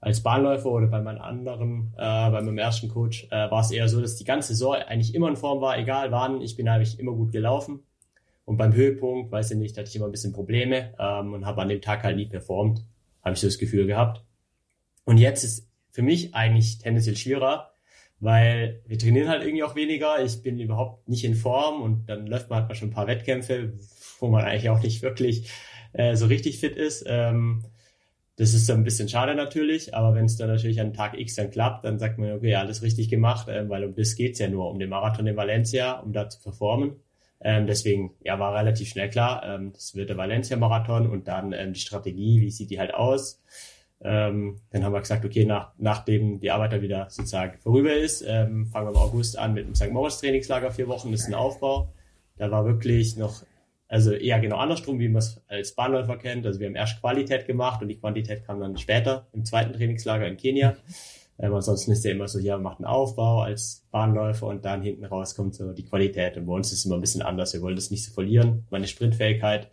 [0.00, 3.88] als Bahnläufer oder bei meinem anderen, äh, bei meinem ersten Coach, äh, war es eher
[3.88, 6.98] so, dass die ganze Saison eigentlich immer in Form war, egal wann, ich bin eigentlich
[6.98, 7.84] immer gut gelaufen.
[8.44, 11.62] Und beim Höhepunkt, weiß ich nicht, hatte ich immer ein bisschen Probleme ähm, und habe
[11.62, 12.84] an dem Tag halt nie performt
[13.22, 14.24] habe ich so das Gefühl gehabt.
[15.04, 17.72] Und jetzt ist für mich eigentlich tendenziell schwieriger,
[18.20, 20.22] weil wir trainieren halt irgendwie auch weniger.
[20.24, 23.06] Ich bin überhaupt nicht in Form und dann läuft man halt mal schon ein paar
[23.06, 23.74] Wettkämpfe,
[24.20, 25.50] wo man eigentlich auch nicht wirklich
[25.92, 27.04] äh, so richtig fit ist.
[27.06, 27.64] Ähm,
[28.36, 31.34] das ist so ein bisschen schade natürlich, aber wenn es dann natürlich an Tag X
[31.34, 34.48] dann klappt, dann sagt man, okay, alles richtig gemacht, äh, weil um das geht's ja
[34.48, 36.96] nur, um den Marathon in Valencia, um da zu performen.
[37.44, 41.72] Ähm, deswegen ja, war relativ schnell klar, ähm, das wird der Valencia-Marathon und dann ähm,
[41.72, 43.42] die Strategie, wie sieht die halt aus.
[44.00, 48.22] Ähm, dann haben wir gesagt, okay, nach, nachdem die Arbeit dann wieder sozusagen vorüber ist,
[48.26, 49.90] ähm, fangen wir im August an mit dem St.
[49.90, 51.92] Moritz Trainingslager, vier Wochen, das ist ein Aufbau.
[52.36, 53.42] Da war wirklich noch,
[53.88, 56.46] also eher genau andersrum, wie man es als Bahnläufer kennt.
[56.46, 60.26] Also wir haben erst Qualität gemacht und die Quantität kam dann später im zweiten Trainingslager
[60.26, 60.76] in Kenia.
[61.42, 65.04] Ähm, ansonsten ist ja immer so, ja, macht einen Aufbau als Bahnläufer und dann hinten
[65.04, 66.36] raus kommt so die Qualität.
[66.36, 67.52] Und bei uns ist es immer ein bisschen anders.
[67.52, 69.70] Wir wollen das nicht so verlieren, meine Sprintfähigkeit,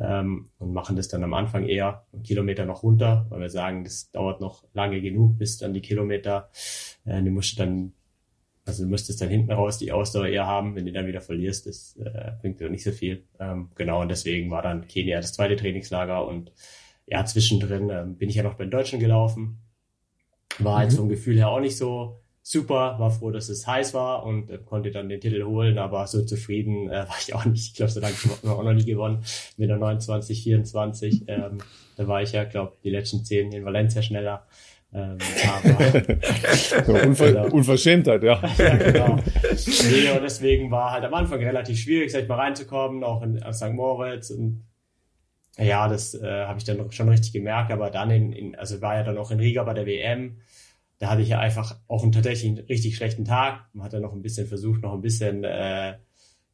[0.00, 3.84] ähm, und machen das dann am Anfang eher einen Kilometer noch runter, weil wir sagen,
[3.84, 6.50] das dauert noch lange genug, bis dann die Kilometer,
[7.04, 7.92] äh, du musst dann,
[8.64, 11.66] also du müsstest dann hinten raus die Ausdauer eher haben, wenn du dann wieder verlierst,
[11.66, 13.24] das äh, bringt dir nicht so viel.
[13.38, 16.52] Ähm, genau, und deswegen war dann Kenia das zweite Trainingslager und
[17.06, 19.58] ja, zwischendrin ähm, bin ich ja noch bei den Deutschen gelaufen,
[20.64, 20.90] war halt mhm.
[20.90, 24.50] halt vom Gefühl her auch nicht so super, war froh, dass es heiß war und
[24.50, 27.68] äh, konnte dann den Titel holen, aber so zufrieden äh, war ich auch nicht.
[27.68, 29.22] Ich glaube, so lange haben wir auch noch nie gewonnen
[29.56, 31.24] mit der 29, 24.
[31.30, 31.58] Ähm,
[31.96, 34.46] da war ich ja, glaube die letzten zehn in Valencia schneller.
[34.92, 37.46] Ähm, aber, Unver genau.
[37.54, 38.42] Unverschämtheit, ja.
[38.58, 39.16] ja genau.
[39.16, 43.40] Nee, und deswegen war halt am Anfang relativ schwierig, sag ich mal, reinzukommen, auch in
[43.52, 43.72] St.
[43.72, 44.64] Moritz und
[45.60, 48.96] ja, das äh, habe ich dann schon richtig gemerkt, aber dann in, in, also war
[48.96, 50.38] ja dann auch in Riga bei der WM,
[51.00, 53.64] da hatte ich ja einfach auch einen tatsächlich richtig schlechten Tag.
[53.72, 55.94] Man hat dann noch ein bisschen versucht, noch ein bisschen äh,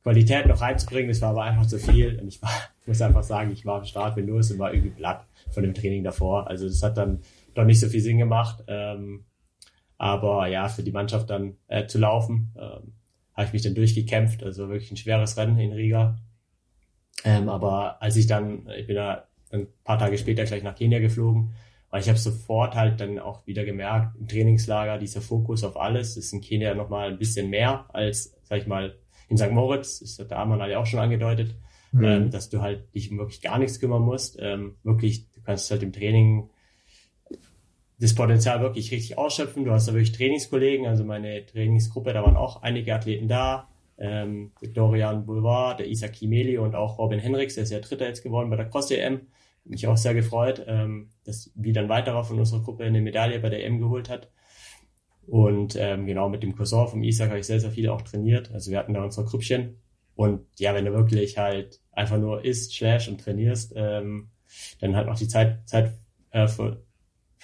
[0.05, 1.09] Qualität noch reinzubringen.
[1.09, 2.21] Das war aber einfach zu viel.
[2.21, 2.53] Und ich war,
[2.87, 5.75] muss einfach sagen, ich war am Start, bin los und war irgendwie platt von dem
[5.75, 6.47] Training davor.
[6.47, 7.23] Also das hat dann
[7.55, 8.63] doch nicht so viel Sinn gemacht.
[8.69, 9.25] Ähm,
[9.99, 12.93] aber ja, für die Mannschaft dann äh, zu laufen, ähm,
[13.35, 14.45] habe ich mich dann durchgekämpft.
[14.45, 16.19] Also wirklich ein schweres Rennen in Riga.
[17.25, 20.99] Ähm, aber als ich dann, ich bin da ein paar Tage später gleich nach Kenia
[20.99, 21.55] geflogen,
[21.91, 26.17] weil ich habe sofort halt dann auch wieder gemerkt, im Trainingslager dieser Fokus auf alles
[26.17, 28.97] ist in Kenia nochmal ein bisschen mehr als, sag ich mal,
[29.29, 29.51] in St.
[29.51, 31.55] Moritz, das hat der Arman ja auch schon angedeutet,
[31.93, 32.05] mhm.
[32.05, 34.37] ähm, dass du halt dich um wirklich gar nichts kümmern musst.
[34.41, 36.51] Ähm, wirklich, du kannst halt im Training
[37.99, 39.65] das Potenzial wirklich richtig ausschöpfen.
[39.65, 43.69] Du hast da wirklich Trainingskollegen, also meine Trainingsgruppe, da waren auch einige Athleten da.
[43.99, 48.23] Ähm, Dorian Boulevard, der Isaac Kimeli und auch Robin Henriks, der ist ja Dritter jetzt
[48.23, 49.23] geworden bei der Cross-EM
[49.69, 53.49] mich auch sehr gefreut, ähm, dass wie ein weiterer von unserer Gruppe eine Medaille bei
[53.49, 54.31] der EM geholt hat.
[55.27, 58.53] Und ähm, genau mit dem Cousin vom Isaac habe ich sehr, sehr viel auch trainiert.
[58.53, 59.81] Also wir hatten da unsere Grüppchen.
[60.15, 64.31] Und ja, wenn du wirklich halt einfach nur isst, slash und trainierst, ähm,
[64.81, 65.93] dann halt noch die Zeit, Zeit
[66.31, 66.86] äh, für,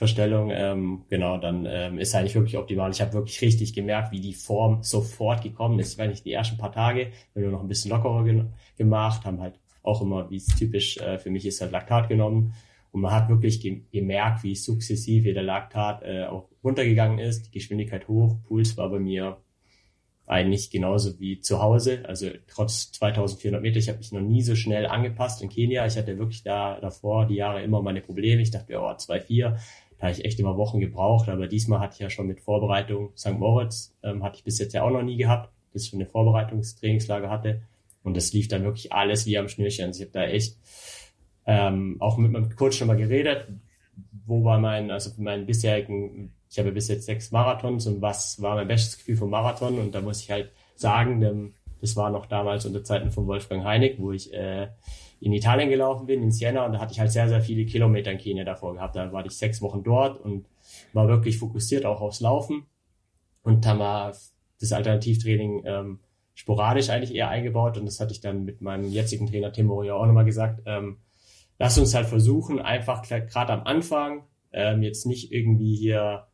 [0.02, 2.90] Verstellung, ähm, genau, dann ähm, ist eigentlich wirklich optimal.
[2.90, 5.92] Ich habe wirklich richtig gemerkt, wie die Form sofort gekommen ist.
[5.92, 8.44] Ich weiß nicht, die ersten paar Tage, wenn wir noch ein bisschen lockerer ge
[8.76, 12.52] gemacht, haben halt auch immer, wie es typisch äh, für mich ist, halt Laktat genommen.
[12.90, 17.52] Und man hat wirklich ge gemerkt, wie sukzessive der Laktat äh, auch runtergegangen ist, die
[17.52, 19.36] Geschwindigkeit hoch, Puls war bei mir
[20.26, 22.02] eigentlich genauso wie zu Hause.
[22.06, 25.86] Also trotz 2400 Meter, ich habe mich noch nie so schnell angepasst in Kenia.
[25.86, 28.40] Ich hatte wirklich da davor die Jahre immer meine Probleme.
[28.42, 29.58] Ich dachte, oh, 2,4,
[30.02, 31.28] da habe ich echt immer Wochen gebraucht.
[31.28, 33.38] Aber diesmal hatte ich ja schon mit Vorbereitung St.
[33.38, 36.10] Moritz, ähm, hatte ich bis jetzt ja auch noch nie gehabt, bis ich schon eine
[36.10, 37.62] Vorbereitungstrainingslage hatte.
[38.02, 39.86] Und das lief dann wirklich alles wie am Schnürchen.
[39.86, 40.56] Also ich habe da echt
[41.46, 43.46] ähm, auch mit meinem Coach schon mal geredet,
[44.26, 48.56] wo war mein, also mein bisherigen, ich habe bis jetzt sechs Marathons und was war
[48.56, 49.78] mein bestes Gefühl vom Marathon?
[49.78, 54.00] Und da muss ich halt sagen, das war noch damals unter Zeiten von Wolfgang Heinig,
[54.00, 54.66] wo ich äh,
[55.22, 58.10] in Italien gelaufen bin, in Siena, und da hatte ich halt sehr, sehr viele Kilometer
[58.10, 58.96] in Kenia davor gehabt.
[58.96, 60.46] Da war ich sechs Wochen dort und
[60.92, 62.66] war wirklich fokussiert auch aufs Laufen
[63.42, 64.12] und haben wir
[64.60, 66.00] das Alternativtraining ähm,
[66.34, 69.94] sporadisch eigentlich eher eingebaut und das hatte ich dann mit meinem jetzigen Trainer Tim Moria
[69.94, 70.62] auch nochmal gesagt.
[70.66, 70.98] Ähm,
[71.58, 76.26] lass uns halt versuchen, einfach gerade am Anfang ähm, jetzt nicht irgendwie hier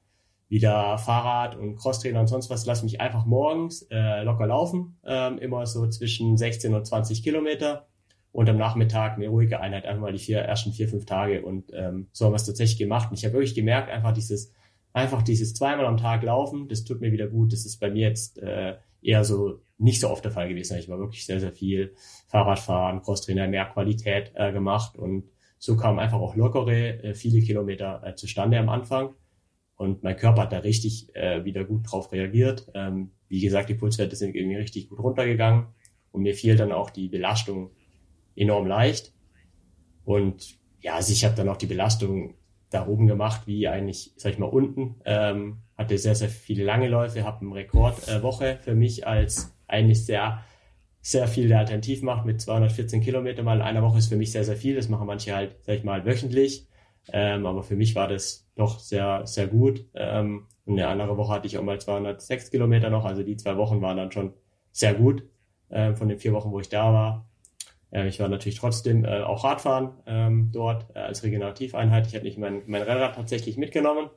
[0.49, 5.37] wieder Fahrrad und Crosstrainer und sonst was, lass mich einfach morgens äh, locker laufen, ähm,
[5.39, 7.88] immer so zwischen 16 und 20 Kilometer
[8.33, 11.73] und am Nachmittag eine ruhige Einheit, einfach mal die vier, ersten vier, fünf Tage und
[11.75, 14.53] ähm, so haben wir es tatsächlich gemacht und ich habe wirklich gemerkt, einfach dieses
[14.93, 18.09] einfach dieses zweimal am Tag laufen, das tut mir wieder gut, das ist bei mir
[18.09, 20.77] jetzt äh, eher so nicht so oft der Fall gewesen.
[20.79, 21.95] Ich war wirklich sehr, sehr viel
[22.27, 28.03] Fahrradfahren, Crosstrainer, mehr Qualität äh, gemacht und so kamen einfach auch lockere, äh, viele Kilometer
[28.05, 29.15] äh, zustande am Anfang.
[29.77, 32.69] Und mein Körper hat da richtig äh, wieder gut drauf reagiert.
[32.75, 35.67] Ähm, wie gesagt, die Pulswerte sind irgendwie richtig gut runtergegangen
[36.11, 37.71] und mir fiel dann auch die Belastung
[38.39, 39.13] enorm leicht.
[40.05, 42.35] Und ja, also ich habe dann auch die Belastung
[42.71, 44.97] da oben gemacht, wie eigentlich, sag ich mal, unten.
[45.05, 50.05] Ähm, hatte sehr, sehr viele lange Läufe, habe eine Rekordwoche äh, für mich als eigentlich
[50.05, 50.43] sehr,
[51.01, 54.33] sehr viel der Alternativ macht mit 214 Kilometer mal in einer Woche ist für mich
[54.33, 54.75] sehr, sehr viel.
[54.77, 56.69] Das machen manche halt, sag ich mal, wöchentlich.
[57.11, 59.87] Ähm, aber für mich war das doch sehr, sehr gut.
[59.95, 63.05] Ähm, und eine andere Woche hatte ich auch mal 206 Kilometer noch.
[63.05, 64.35] Also die zwei Wochen waren dann schon
[64.73, 65.25] sehr gut.
[65.71, 67.28] äh, von den vier Wochen, wo ich da war.
[67.91, 72.07] Äh, ich war natürlich trotzdem äh, auch Radfahren ähm, dort äh, als Regenerativeinheit.
[72.07, 74.11] Ich habe nicht mein, mein Rennrad tatsächlich mitgenommen.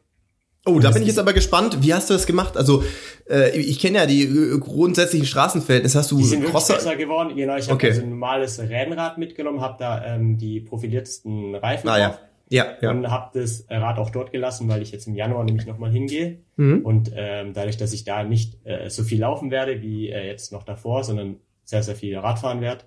[0.63, 1.81] Oh, da bin ich jetzt aber gespannt.
[1.81, 2.55] Wie hast du das gemacht?
[2.55, 2.83] Also
[3.27, 5.97] äh, ich kenne ja die äh, grundsätzlichen Straßenverhältnisse.
[5.97, 6.75] Hast du die sind Crosser?
[6.75, 7.35] besser geworden.
[7.35, 7.89] Genau, ich habe okay.
[7.89, 12.19] also ein normales Rennrad mitgenommen, habe da ähm, die profiliertesten Reifen ah, drauf.
[12.19, 12.19] Ja.
[12.51, 12.91] Ja, ja.
[12.91, 16.39] Und habe das Rad auch dort gelassen, weil ich jetzt im Januar nämlich nochmal hingehe.
[16.57, 16.81] Mhm.
[16.83, 20.51] Und ähm, dadurch, dass ich da nicht äh, so viel laufen werde wie äh, jetzt
[20.51, 22.83] noch davor, sondern sehr, sehr viel Radfahren werde,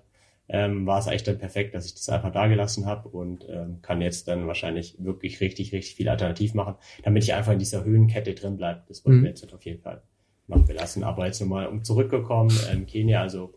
[0.47, 3.81] ähm, war es eigentlich dann perfekt, dass ich das einfach da gelassen habe und ähm,
[3.81, 7.83] kann jetzt dann wahrscheinlich wirklich richtig, richtig viel alternativ machen, damit ich einfach in dieser
[7.83, 8.83] Höhenkette drin bleibe.
[8.87, 9.23] Das wollen mhm.
[9.23, 10.03] wir jetzt auf jeden Fall
[10.47, 11.03] noch belassen.
[11.03, 13.53] Aber jetzt nochmal um zurückgekommen, ähm, Kenia, also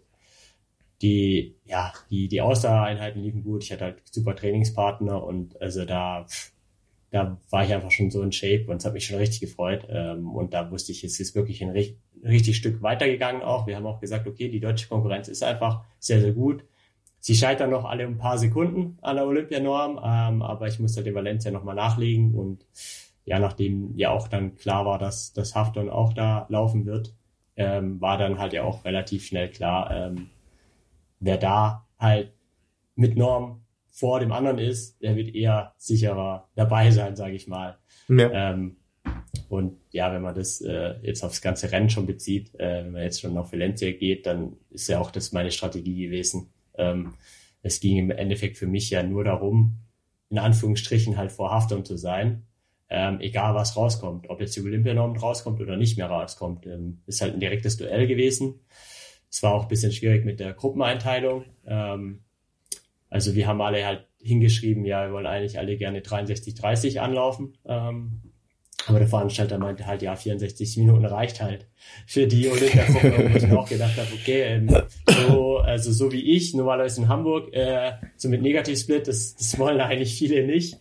[1.03, 3.65] die, ja, die, die Ausdauereinheiten liefen gut.
[3.65, 6.27] Ich hatte halt super Trainingspartner und also da,
[7.11, 9.87] da war ich einfach schon so in Shape und es hat mich schon richtig gefreut.
[9.91, 13.67] Ähm, und da wusste ich, es ist wirklich ein richtig, richtig Stück weitergegangen auch.
[13.67, 16.65] Wir haben auch gesagt, okay, die deutsche Konkurrenz ist einfach sehr, sehr gut.
[17.29, 21.15] Sie scheitern noch alle ein paar Sekunden an der Olympianorm, ähm, aber ich musste den
[21.15, 22.65] Valencia nochmal nachlegen und
[23.27, 27.15] ja, nachdem ja auch dann klar war, dass das Hafton auch da laufen wird,
[27.55, 30.31] ähm, war dann halt ja auch relativ schnell klar, ähm,
[31.21, 32.33] wer da halt
[32.95, 33.61] mit Norm
[33.91, 37.77] vor dem anderen ist, der wird eher sicherer dabei sein, sage ich mal.
[38.09, 38.53] Ja.
[38.53, 38.79] Ähm,
[39.51, 43.03] und ja, wenn man das äh, jetzt aufs ganze Rennen schon bezieht, äh, wenn man
[43.03, 47.15] jetzt schon auf Valencia geht, dann ist ja auch das meine Strategie gewesen, ähm,
[47.63, 49.79] es ging im Endeffekt für mich ja nur darum,
[50.31, 52.47] in Anführungsstrichen halt vor Haftung zu sein.
[52.91, 57.21] Ähm, egal was rauskommt, ob jetzt die Olympianorm rauskommt oder nicht mehr rauskommt, ähm, ist
[57.21, 58.61] halt ein direktes Duell gewesen.
[59.31, 61.45] Es war auch ein bisschen schwierig mit der Gruppeneinteilung.
[61.67, 62.21] Ähm,
[63.11, 67.57] also wir haben alle halt hingeschrieben, ja, wir wollen eigentlich alle gerne 63-30 anlaufen.
[67.67, 68.28] Ähm,
[68.89, 71.67] aber der Veranstalter meinte halt, ja, 64 Minuten reicht halt
[72.07, 74.69] für die Olympiagruppe, wo ich mir auch gedacht habe, okay, ähm,
[75.29, 79.81] so, also so wie ich, normalerweise in Hamburg, äh, so mit Negativsplit, das, das wollen
[79.81, 80.79] eigentlich viele nicht.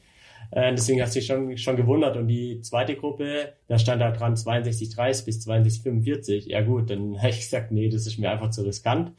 [0.51, 2.15] Äh, deswegen hat sich schon, schon gewundert.
[2.17, 6.49] Und die zweite Gruppe, da stand da dran 62,30 bis 62,45.
[6.49, 9.11] Ja gut, dann habe ich gesagt, nee, das ist mir einfach zu riskant.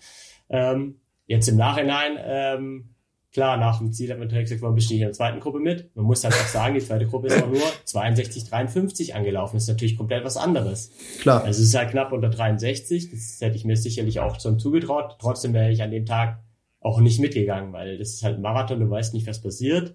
[0.49, 2.95] Ähm, jetzt im Nachhinein, ähm,
[3.39, 5.39] Klar, nach dem Ziel hat man direkt gesagt, warum bist du nicht in der zweiten
[5.39, 5.95] Gruppe mit?
[5.95, 9.55] Man muss halt auch sagen, die zweite Gruppe ist auch nur 62, 53 angelaufen.
[9.55, 10.91] Das ist natürlich komplett was anderes.
[11.21, 11.45] Klar.
[11.45, 13.13] Also es ist halt knapp unter 63.
[13.13, 15.19] Das hätte ich mir sicherlich auch schon zugetraut.
[15.21, 16.41] Trotzdem wäre ich an dem Tag
[16.81, 19.95] auch nicht mitgegangen, weil das ist halt ein Marathon, du weißt nicht, was passiert.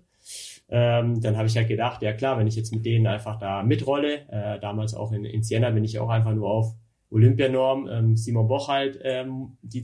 [0.70, 3.62] Ähm, dann habe ich halt gedacht, ja klar, wenn ich jetzt mit denen einfach da
[3.62, 6.76] mitrolle, äh, damals auch in, in Siena bin ich auch einfach nur auf
[7.10, 9.84] Olympianorm, ähm, Simon Boch halt, ähm, die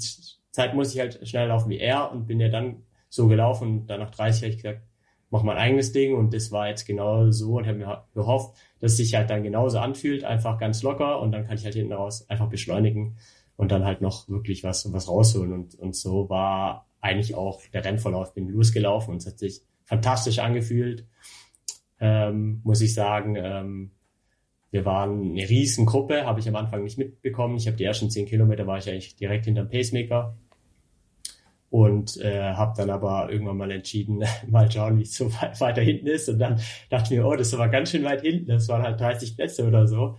[0.51, 3.85] Zeit muss ich halt schneller laufen wie er und bin ja dann so gelaufen.
[3.87, 4.81] Dann nach 30 habe ich gesagt,
[5.29, 6.15] mach mein eigenes Ding.
[6.15, 9.43] Und das war jetzt genau so und habe mir gehofft, dass es sich halt dann
[9.43, 11.19] genauso anfühlt, einfach ganz locker.
[11.19, 13.17] Und dann kann ich halt hinten raus einfach beschleunigen
[13.57, 15.51] und dann halt noch wirklich was, was rausholen.
[15.51, 20.39] Und, und so war eigentlich auch der Rennverlauf, bin losgelaufen und es hat sich fantastisch
[20.39, 21.05] angefühlt,
[21.99, 23.91] ähm, muss ich sagen, ähm,
[24.71, 27.57] wir waren eine riesen Gruppe, habe ich am Anfang nicht mitbekommen.
[27.57, 30.37] Ich habe die ersten zehn Kilometer war ich eigentlich direkt hinterm Pacemaker
[31.69, 35.81] und äh, habe dann aber irgendwann mal entschieden, mal schauen, wie es so weit, weiter
[35.81, 36.29] hinten ist.
[36.29, 38.99] Und dann dachte ich mir, oh, das war ganz schön weit hinten, das waren halt
[38.99, 40.17] 30 Plätze oder so.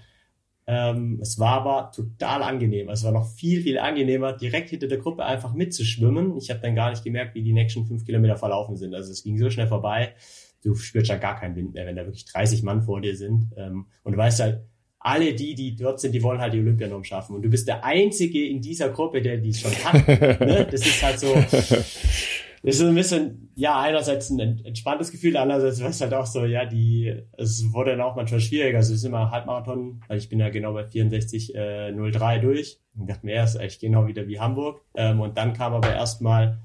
[0.66, 4.98] Ähm, es war aber total angenehm, es war noch viel, viel angenehmer, direkt hinter der
[4.98, 6.36] Gruppe einfach mitzuschwimmen.
[6.36, 9.24] Ich habe dann gar nicht gemerkt, wie die nächsten fünf Kilometer verlaufen sind, also es
[9.24, 10.14] ging so schnell vorbei,
[10.62, 13.48] du spürst ja gar keinen Wind mehr, wenn da wirklich 30 Mann vor dir sind.
[13.56, 14.60] Ähm, und du weißt halt,
[15.00, 17.34] alle die, die dort sind, die wollen halt die Olympianorm schaffen.
[17.34, 20.06] Und du bist der Einzige in dieser Gruppe, der die schon hat.
[20.40, 20.68] ne?
[20.70, 25.88] Das ist halt so, das ist ein bisschen, ja, einerseits ein entspanntes Gefühl, andererseits war
[25.88, 28.76] es halt auch so, ja, die, es wurde dann auch manchmal schwieriger.
[28.76, 32.78] Also es ist immer Halbmarathon, weil ich bin ja genau bei 64,03 äh, durch.
[32.94, 34.82] Und dachte mir, ist echt genau wieder wie Hamburg.
[34.94, 36.60] Ähm, und dann kam aber erstmal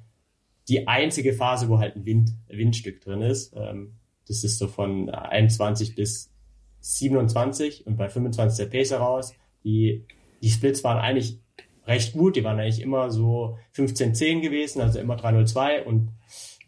[0.68, 3.54] die einzige Phase, wo halt ein Wind, Windstück drin ist.
[3.56, 3.94] Ähm,
[4.28, 6.35] das ist so von 21 bis
[6.86, 9.34] 27 und bei 25 der Pacer raus.
[9.64, 10.06] Die,
[10.44, 11.40] die Splits waren eigentlich
[11.88, 16.12] recht gut, die waren eigentlich immer so 15-10 gewesen, also immer 302 und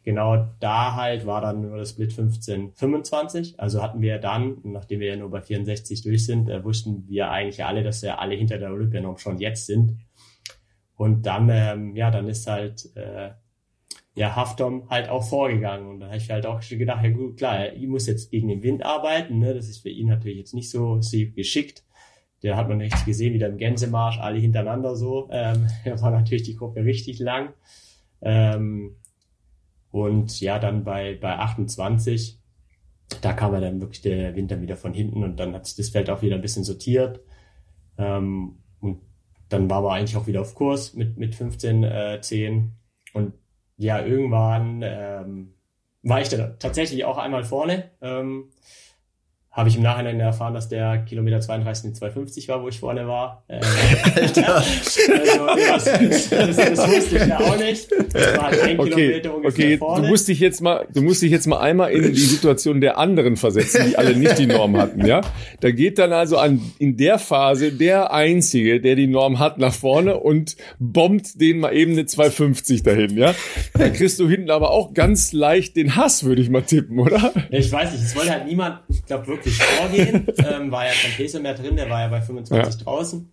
[0.03, 3.57] genau da halt war dann nur das Split 15-25.
[3.57, 7.29] Also hatten wir dann, nachdem wir ja nur bei 64 durch sind, äh, wussten wir
[7.29, 9.97] eigentlich alle, dass wir alle hinter der Olympianorm schon jetzt sind.
[10.95, 13.31] Und dann, ähm, ja, dann ist halt äh,
[14.17, 15.87] ja, Haftom halt auch vorgegangen.
[15.87, 18.47] Und da habe ich halt auch schon gedacht, ja gut, klar, ich muss jetzt gegen
[18.47, 19.37] den Wind arbeiten.
[19.37, 19.53] Ne?
[19.53, 20.99] Das ist für ihn natürlich jetzt nicht so,
[21.35, 21.83] geschickt.
[22.41, 25.29] Der hat man richtig gesehen, wieder im Gänsemarsch, alle hintereinander so.
[25.31, 27.53] Ähm, da war natürlich die Gruppe richtig lang.
[28.21, 28.95] Ähm,
[29.91, 32.39] und ja, dann bei, bei 28,
[33.21, 35.89] da kam er dann wirklich der Winter wieder von hinten und dann hat sich das
[35.89, 37.19] Feld auch wieder ein bisschen sortiert.
[37.99, 38.99] Ähm, und
[39.49, 42.71] dann war wir eigentlich auch wieder auf Kurs mit, mit 15, äh, 10.
[43.13, 43.33] Und
[43.77, 45.53] ja, irgendwann ähm,
[46.03, 47.91] war ich dann tatsächlich auch einmal vorne.
[48.01, 48.49] Ähm,
[49.57, 53.07] habe ich im Nachhinein erfahren, dass der Kilometer 32 in 250 war, wo ich vorne
[53.07, 53.43] war.
[53.47, 53.59] Äh,
[54.15, 54.57] Alter.
[55.73, 57.87] also, das, das, das, wusste ich ja auch nicht.
[58.13, 60.03] Das war halt ein okay, Kilometer ungefähr okay, vorne.
[60.03, 62.99] Du musst dich jetzt mal, du musst dich jetzt mal einmal in die Situation der
[62.99, 65.21] anderen versetzen, die alle nicht die Norm hatten, ja?
[65.59, 69.73] Da geht dann also an, in der Phase der Einzige, der die Norm hat, nach
[69.73, 73.33] vorne und bombt den mal eben eine 250 dahin, ja?
[73.73, 77.33] Da kriegst du hinten aber auch ganz leicht den Hass, würde ich mal tippen, oder?
[77.49, 80.27] Ich weiß nicht, es wollte halt niemand, ich glaube wirklich wirklich vorgehen.
[80.45, 82.83] ähm, war ja kein Peso mehr drin, der war ja bei 25 ja.
[82.83, 83.29] draußen.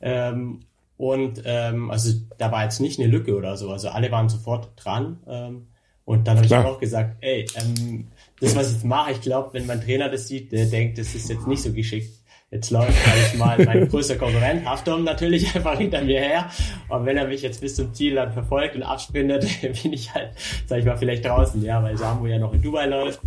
[0.00, 0.60] Ähm,
[0.96, 3.70] und ähm, also da war jetzt nicht eine Lücke oder so.
[3.70, 5.18] Also alle waren sofort dran.
[5.28, 5.66] Ähm,
[6.04, 8.08] und dann habe ich auch gesagt, ey, ähm,
[8.40, 11.14] das, was ich jetzt mache, ich glaube, wenn mein Trainer das sieht, der denkt, das
[11.14, 12.14] ist jetzt nicht so geschickt.
[12.50, 16.50] Jetzt läuft, sag ich mal, mein größter Konkurrent, Haftom natürlich einfach hinter mir her.
[16.88, 19.46] Und wenn er mich jetzt bis zum Ziel dann verfolgt und absprintet,
[19.82, 20.30] bin ich halt,
[20.66, 23.20] sag ich mal, vielleicht draußen, ja, weil Samu ja noch in Dubai läuft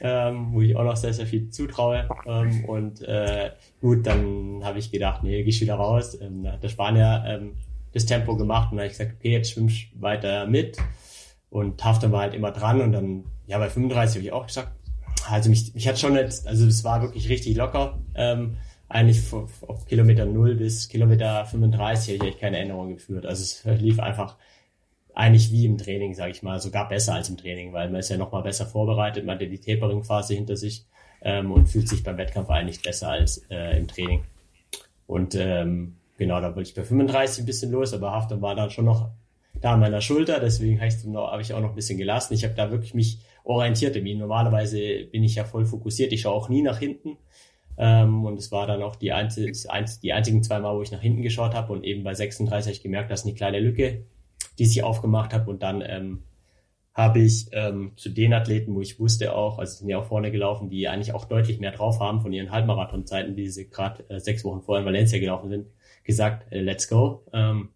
[0.00, 2.08] ähm, wo ich auch noch sehr, sehr viel zutraue.
[2.26, 6.18] Ähm, und äh, gut, dann habe ich gedacht, nee, gehst wieder raus.
[6.20, 7.56] Ähm, da hat der Spanier ähm,
[7.92, 10.78] das Tempo gemacht und dann habe ich gesagt, okay, jetzt schwimmst weiter mit.
[11.50, 14.72] Und Haftan war halt immer dran und dann, ja, bei 35 habe ich auch gesagt,
[15.28, 17.98] also mich, mich hat schon jetzt, also es war wirklich richtig locker.
[18.14, 18.56] Ähm,
[18.88, 23.26] eigentlich auf Kilometer 0 bis Kilometer 35 habe ich keine Änderung geführt.
[23.26, 24.36] Also es lief einfach
[25.18, 28.08] eigentlich wie im Training, sage ich mal, sogar besser als im Training, weil man ist
[28.08, 30.86] ja nochmal besser vorbereitet, man hat ja die Tapering-Phase hinter sich
[31.22, 34.22] ähm, und fühlt sich beim Wettkampf eigentlich besser als äh, im Training.
[35.08, 38.70] Und ähm, genau, da wollte ich bei 35 ein bisschen los, aber Haftung war dann
[38.70, 39.10] schon noch
[39.60, 42.34] da an meiner Schulter, deswegen habe ich, auch noch ein bisschen gelassen.
[42.34, 44.18] Ich habe da wirklich mich orientiert in ihm.
[44.18, 44.78] Normalerweise
[45.10, 47.16] bin ich ja voll fokussiert, ich schaue auch nie nach hinten.
[47.76, 49.56] Ähm, und es war dann auch die, einzig,
[50.00, 52.72] die einzigen zwei Mal, wo ich nach hinten geschaut habe und eben bei 36 habe
[52.72, 54.04] ich gemerkt, dass eine kleine Lücke
[54.58, 55.50] die ich aufgemacht habe.
[55.50, 56.22] Und dann ähm,
[56.94, 60.32] habe ich ähm, zu den Athleten, wo ich wusste auch, also sind ja auch vorne
[60.32, 64.18] gelaufen, die eigentlich auch deutlich mehr drauf haben von ihren Halbmarathonzeiten, die sie gerade äh,
[64.18, 65.68] sechs Wochen vorher in Valencia gelaufen sind,
[66.02, 67.24] gesagt, äh, let's go.
[67.32, 67.70] Ähm,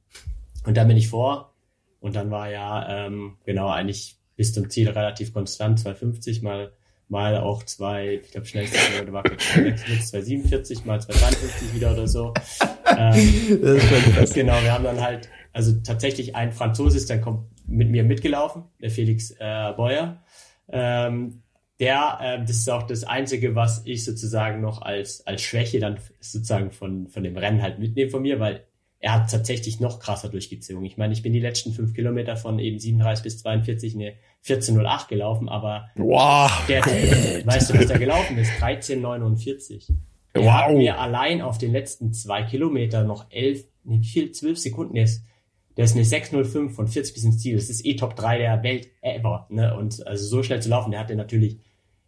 [0.67, 1.55] und dann bin ich vor
[2.01, 6.73] und dann war ja ähm, genau eigentlich bis zum Ziel relativ konstant, 250 mal
[7.13, 12.35] mal auch zwei, ich glaube schnellste Kilometer war 247 mal 253 wieder oder so.
[12.99, 13.61] Ähm,
[14.35, 18.65] genau, wir haben dann halt also tatsächlich ein Franzose ist dann kommt mit mir mitgelaufen,
[18.81, 20.23] der Felix äh, Boyer.
[20.69, 21.43] Ähm,
[21.79, 25.99] der, äh, das ist auch das Einzige, was ich sozusagen noch als, als Schwäche dann
[26.21, 28.65] sozusagen von, von dem Rennen halt mitnehme von mir, weil
[29.03, 30.85] er hat tatsächlich noch krasser durchgezogen.
[30.85, 34.15] Ich meine, ich bin die letzten fünf Kilometer von eben 37 bis 42 eine
[34.47, 36.51] 14.08 gelaufen, aber wow.
[36.69, 36.83] der,
[37.45, 38.51] weißt du, was da gelaufen ist?
[38.53, 39.93] 13.49.
[40.33, 40.51] Er wow.
[40.51, 44.97] hat mir allein auf den letzten zwei Kilometer noch elf, nee, wie viel, zwölf Sekunden
[44.97, 45.23] ist
[45.77, 47.57] der ist eine 605 von 40 bis ins Ziel.
[47.57, 49.47] Das ist eh Top 3 der Welt ever.
[49.51, 49.75] Ne?
[49.77, 51.59] Und also so schnell zu laufen, der hat den natürlich,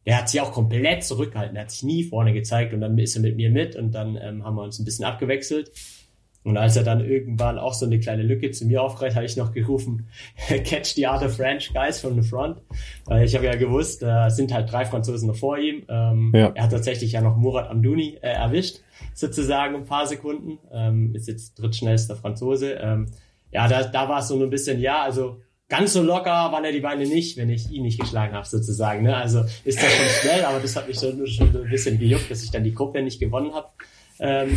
[0.07, 1.55] der hat sich auch komplett zurückgehalten.
[1.55, 4.19] Der hat sich nie vorne gezeigt und dann ist er mit mir mit und dann
[4.21, 5.73] ähm, haben wir uns ein bisschen abgewechselt.
[6.45, 9.37] Und als er dann irgendwann auch so eine kleine Lücke zu mir aufreißt, habe ich
[9.37, 10.09] noch gerufen,
[10.65, 12.59] catch the other French guys from the front.
[13.07, 15.85] Weil ich habe ja gewusst, da sind halt drei Franzosen noch vor ihm.
[15.89, 16.53] Ähm, ja.
[16.55, 18.81] Er hat tatsächlich ja noch Murat Amdouni äh, erwischt,
[19.15, 20.59] sozusagen ein paar Sekunden.
[20.71, 22.73] Ähm, ist jetzt drittschnellster Franzose.
[22.75, 23.07] Ähm,
[23.51, 26.73] ja, da, da war es so ein bisschen, ja, also ganz so locker waren ja
[26.73, 29.03] die Beine nicht, wenn ich ihn nicht geschlagen habe, sozusagen.
[29.03, 29.17] Ne?
[29.17, 32.43] Also ist das schon schnell, aber das hat mich schon, schon ein bisschen gejuckt, dass
[32.43, 33.69] ich dann die Gruppe nicht gewonnen habe.
[34.21, 34.57] Ähm,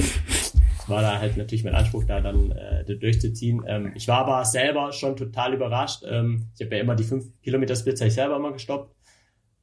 [0.87, 3.63] war da halt natürlich mein Anspruch, da dann äh, durchzuziehen.
[3.67, 6.03] Ähm, ich war aber selber schon total überrascht.
[6.07, 8.95] Ähm, ich habe ja immer die 5 Kilometer Splits ich selber immer gestoppt.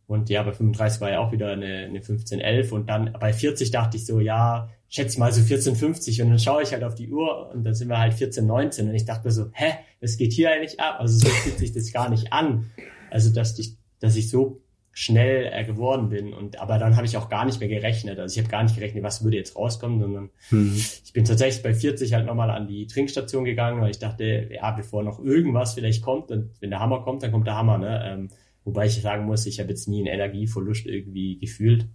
[0.07, 3.71] Und ja, bei 35 war ja auch wieder eine, eine 15-11 und dann bei 40
[3.71, 7.11] dachte ich so, ja, schätze mal so 14,50 und dann schaue ich halt auf die
[7.11, 10.51] Uhr und dann sind wir halt 14,19 und ich dachte so, hä, das geht hier
[10.51, 10.97] eigentlich ab?
[11.01, 12.71] Also so fühlt sich das gar nicht an.
[13.11, 14.61] Also dass ich, dass ich so
[14.97, 18.19] schnell äh, geworden bin und aber dann habe ich auch gar nicht mehr gerechnet.
[18.21, 20.73] Also ich habe gar nicht gerechnet, was würde jetzt rauskommen, sondern mhm.
[20.77, 24.71] ich bin tatsächlich bei 40 halt nochmal an die Trinkstation gegangen, weil ich dachte, ja,
[24.71, 27.77] bevor noch irgendwas vielleicht kommt und wenn der Hammer kommt, dann kommt der Hammer.
[27.77, 28.03] Ne?
[28.07, 28.29] Ähm,
[28.65, 31.89] wobei ich sagen muss, ich habe jetzt nie einen Energieverlust irgendwie gefühlt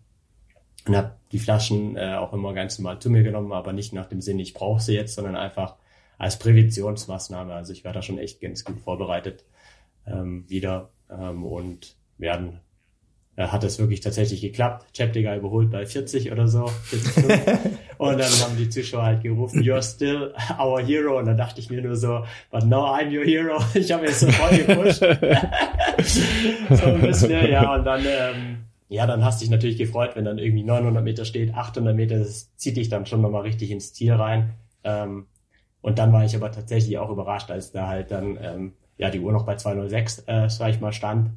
[0.85, 4.07] und habe die Flaschen äh, auch immer ganz normal zu mir genommen, aber nicht nach
[4.07, 5.75] dem Sinn, ich brauche sie jetzt, sondern einfach
[6.17, 7.53] als Präventionsmaßnahme.
[7.53, 9.45] Also ich war da schon echt ganz gut vorbereitet
[10.05, 12.59] ähm, wieder ähm, und werden
[13.47, 14.85] hat es wirklich tatsächlich geklappt.
[14.95, 16.67] Chaptiger überholt bei 40 oder so.
[16.67, 17.25] 40
[17.97, 21.17] und dann haben die Zuschauer halt gerufen, you're still our hero.
[21.17, 23.59] Und dann dachte ich mir nur so, but no, I'm your hero.
[23.73, 24.99] Ich habe jetzt so voll gepusht.
[26.69, 27.73] so ein bisschen, ja.
[27.75, 28.57] Und dann ähm,
[28.89, 32.17] ja, dann hast du dich natürlich gefreut, wenn dann irgendwie 900 Meter steht, 800 Meter,
[32.19, 34.53] das zieht dich dann schon nochmal richtig ins Ziel rein.
[34.83, 35.27] Ähm,
[35.81, 39.19] Und dann war ich aber tatsächlich auch überrascht, als da halt dann ähm, ja die
[39.19, 41.29] Uhr noch bei 206, äh, sag ich mal, stand.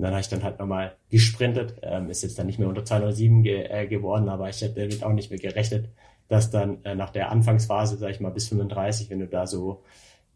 [0.00, 1.74] Und dann habe ich dann halt nochmal gesprintet.
[1.82, 5.04] Ähm, ist jetzt dann nicht mehr unter 207 ge äh, geworden, aber ich hätte damit
[5.04, 5.90] auch nicht mehr gerechnet,
[6.26, 9.82] dass dann äh, nach der Anfangsphase, sag ich mal, bis 35, wenn du da so,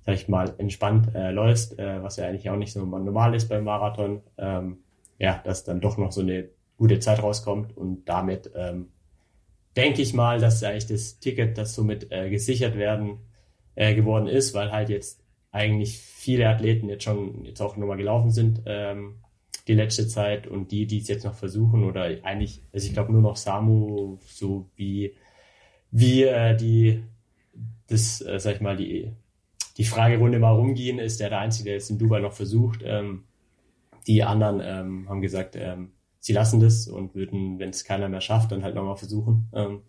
[0.05, 3.49] sag ich mal, entspannt äh, läufst, äh, was ja eigentlich auch nicht so normal ist
[3.49, 4.81] beim Marathon, ähm,
[5.19, 8.91] ja, dass dann doch noch so eine gute Zeit rauskommt und damit ähm,
[9.79, 13.21] denke ich mal, dass eigentlich das Ticket, das somit äh, gesichert werden
[13.77, 18.31] äh, geworden ist, weil halt jetzt eigentlich viele Athleten jetzt schon jetzt auch nochmal gelaufen
[18.31, 19.21] sind ähm,
[19.67, 23.13] die letzte Zeit und die, die es jetzt noch versuchen oder eigentlich, also ich glaube
[23.13, 25.15] nur noch Samu, so wie
[25.91, 27.03] wie äh, die
[27.87, 29.13] das, äh, sag ich mal, die
[29.77, 32.81] die Fragerunde mal rumgehen, ist der der Einzige, der jetzt in Dubai noch versucht.
[32.85, 33.25] Ähm,
[34.07, 38.21] die anderen ähm, haben gesagt, ähm, sie lassen das und würden, wenn es keiner mehr
[38.21, 39.49] schafft, dann halt nochmal versuchen.
[39.53, 39.83] Ähm,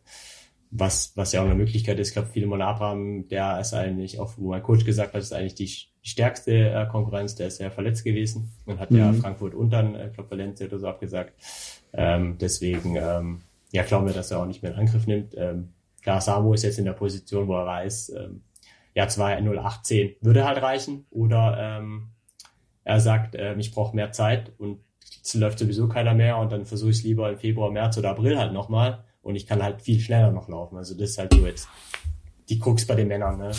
[0.77, 2.09] was, was ja auch eine Möglichkeit ist.
[2.09, 5.55] Ich glaube, Philemon Abraham, der ist eigentlich, auch wo mein Coach gesagt hat, ist eigentlich
[5.55, 8.97] die, die stärkste äh, Konkurrenz, der ist ja verletzt gewesen und hat mhm.
[8.97, 11.33] ja Frankfurt und dann, äh, glaube Valencia oder so abgesagt.
[11.93, 15.33] Ähm, deswegen, ähm, ja, glauben wir, dass er auch nicht mehr in Angriff nimmt.
[15.37, 15.69] Ähm,
[16.01, 18.41] klar, Samu ist jetzt in der Position, wo er weiß, ähm,
[18.93, 22.09] ja, 2.08.10 würde halt reichen oder ähm,
[22.83, 24.79] er sagt, äh, ich brauche mehr Zeit und
[25.23, 28.11] es läuft sowieso keiner mehr und dann versuche ich es lieber im Februar, März oder
[28.11, 30.77] April halt nochmal und ich kann halt viel schneller noch laufen.
[30.77, 31.67] Also das ist halt so jetzt
[32.47, 33.39] die Krux bei den Männern.
[33.39, 33.51] Ne?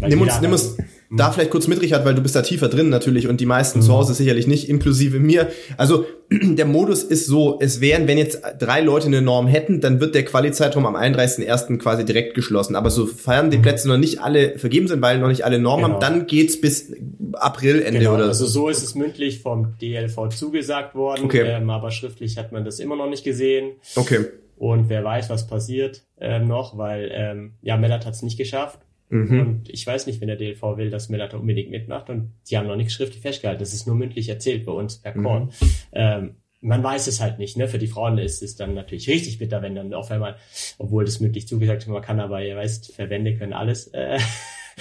[0.00, 0.76] Ähm, nimm uns, nimm uns
[1.10, 3.78] da vielleicht kurz mit, Richard, weil du bist da tiefer drin natürlich und die meisten
[3.78, 3.84] mhm.
[3.84, 5.50] zu Hause sicherlich nicht, inklusive mir.
[5.78, 10.00] Also der Modus ist so, es wären, wenn jetzt drei Leute eine Norm hätten, dann
[10.00, 11.78] wird der Quali-Zeitraum am 31.01.
[11.78, 12.76] quasi direkt geschlossen.
[12.76, 13.62] Aber sofern die mhm.
[13.62, 15.94] Plätze noch nicht alle vergeben sind, weil noch nicht alle Normen genau.
[15.94, 16.92] haben, dann geht's bis
[17.32, 18.14] April, Ende genau.
[18.16, 18.44] oder so.
[18.44, 21.44] Also so ist es mündlich vom DLV zugesagt worden, okay.
[21.46, 23.72] ähm, aber schriftlich hat man das immer noch nicht gesehen.
[23.96, 24.26] Okay.
[24.60, 28.78] Und wer weiß, was passiert ähm, noch, weil ähm, ja, Mellat hat es nicht geschafft.
[29.08, 29.40] Mhm.
[29.40, 32.10] Und ich weiß nicht, wenn der DLV will, dass Mellat unbedingt mitmacht.
[32.10, 33.60] Und sie haben noch nicht schriftlich festgehalten.
[33.60, 35.16] Das ist nur mündlich erzählt bei uns per.
[35.16, 35.48] Mhm.
[35.92, 37.56] Ähm, man weiß es halt nicht.
[37.56, 37.68] Ne?
[37.68, 40.36] Für die Frauen ist es dann natürlich richtig bitter, wenn dann auf einmal,
[40.76, 44.18] obwohl das mündlich zugesagt wird, man kann aber, ihr weißt, Verbände können alles äh,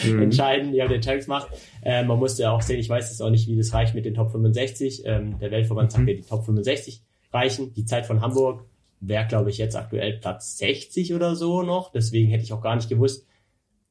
[0.04, 0.22] mhm.
[0.24, 1.52] entscheiden, ihr habt Entscheidungsmacht.
[1.84, 4.04] Äh, man muss ja auch sehen, ich weiß es auch nicht, wie das reicht mit
[4.04, 5.04] den Top 65.
[5.06, 7.02] Ähm, der Weltverband sagt ja, die Top 65
[7.32, 7.74] reichen.
[7.76, 8.66] Die Zeit von Hamburg
[9.02, 11.92] wäre, glaube ich, jetzt aktuell Platz 60 oder so noch.
[11.92, 13.26] Deswegen hätte ich auch gar nicht gewusst,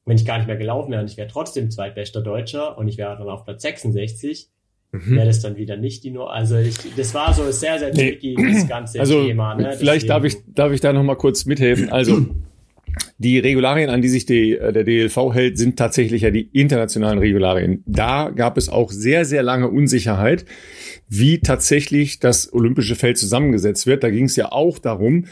[0.05, 2.99] wenn ich gar nicht mehr gelaufen wäre und ich wäre trotzdem zweitbester Deutscher und ich
[2.99, 4.49] wäre dann auf Platz 66,
[4.93, 5.17] mhm.
[5.17, 6.33] wäre das dann wieder nicht die nur.
[6.33, 8.53] Also ich, das war so sehr, sehr tricky, nee.
[8.53, 9.55] das ganze also, Thema.
[9.55, 9.75] Ne?
[9.77, 11.91] Vielleicht darf ich, darf ich da nochmal kurz mithelfen.
[11.91, 12.27] Also
[13.19, 17.19] die Regularien, an die sich die, äh, der DLV hält, sind tatsächlich ja die internationalen
[17.19, 17.83] Regularien.
[17.87, 20.45] Da gab es auch sehr, sehr lange Unsicherheit,
[21.09, 24.05] wie tatsächlich das olympische Feld zusammengesetzt wird.
[24.05, 25.27] Da ging es ja auch darum,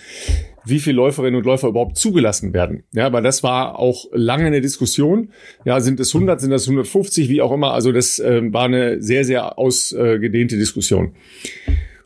[0.65, 2.83] wie viele Läuferinnen und Läufer überhaupt zugelassen werden.
[2.93, 5.31] Ja, aber das war auch lange eine Diskussion.
[5.65, 7.73] Ja, sind es 100, sind das 150, wie auch immer.
[7.73, 11.15] Also das äh, war eine sehr, sehr ausgedehnte Diskussion.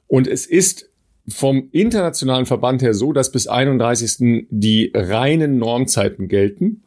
[0.09, 0.90] Und es ist
[1.29, 4.47] vom internationalen Verband her so, dass bis 31.
[4.51, 6.83] die reinen Normzeiten gelten.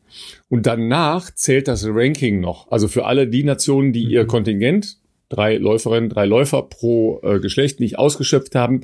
[0.49, 2.71] Und danach zählt das Ranking noch.
[2.71, 4.27] Also für alle die Nationen, die ihr mhm.
[4.27, 4.97] Kontingent,
[5.29, 8.81] drei Läuferinnen, drei Läufer pro äh, Geschlecht nicht ausgeschöpft haben,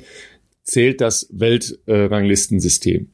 [0.62, 3.10] zählt das Weltranglistensystem.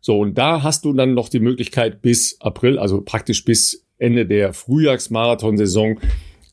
[0.00, 4.26] So, und da hast du dann noch die Möglichkeit bis April, also praktisch bis Ende
[4.26, 6.00] der Frühjahrsmarathonsaison,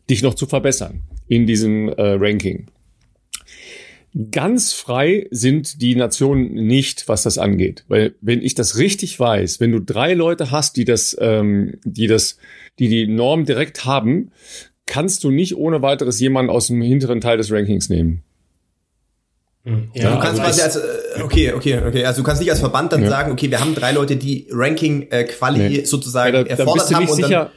[0.09, 2.67] dich noch zu verbessern in diesem äh, Ranking.
[4.32, 7.86] Ganz frei sind die Nationen nicht, was das angeht.
[7.88, 12.07] Weil wenn ich das richtig weiß, wenn du drei Leute hast, die das, ähm, die
[12.07, 12.38] das,
[12.80, 14.32] die die Norm direkt haben,
[14.88, 18.24] kannst du nicht ohne weiteres jemanden aus dem hinteren Teil des Rankings nehmen.
[19.64, 19.89] Hm.
[19.93, 22.60] Ja, du kannst also quasi als, äh, okay, okay, okay, also du kannst nicht als
[22.60, 23.10] Verband dann ja.
[23.10, 25.84] sagen, okay, wir haben drei Leute, die Ranking-Quali äh, nee.
[25.84, 27.49] sozusagen ja, da, erfordert haben und sicher, dann,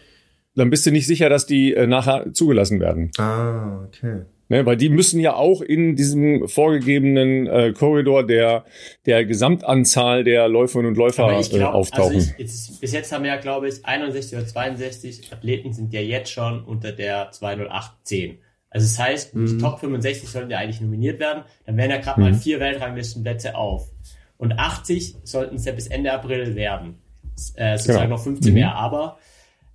[0.56, 3.10] dann bist du nicht sicher, dass die äh, nachher zugelassen werden.
[3.16, 4.22] Ah, okay.
[4.52, 8.66] Ne, weil die müssen ja auch in diesem vorgegebenen äh, Korridor der,
[9.06, 12.16] der Gesamtanzahl der Läuferinnen und Läufer glaub, äh, auftauchen.
[12.16, 15.94] Also ich, jetzt, bis jetzt haben wir ja, glaube ich, 61 oder 62 Athleten sind
[15.94, 18.40] ja jetzt schon unter der 20810.
[18.68, 19.46] Also das heißt, mhm.
[19.46, 21.44] die Top 65 sollten ja eigentlich nominiert werden.
[21.64, 22.26] Dann wären ja gerade mhm.
[22.26, 23.90] mal vier Weltranglistenplätze auf.
[24.36, 26.98] Und 80 sollten es ja bis Ende April werden.
[27.54, 28.16] Äh, sozusagen genau.
[28.16, 28.58] noch 15 mhm.
[28.58, 28.74] mehr.
[28.74, 29.16] Aber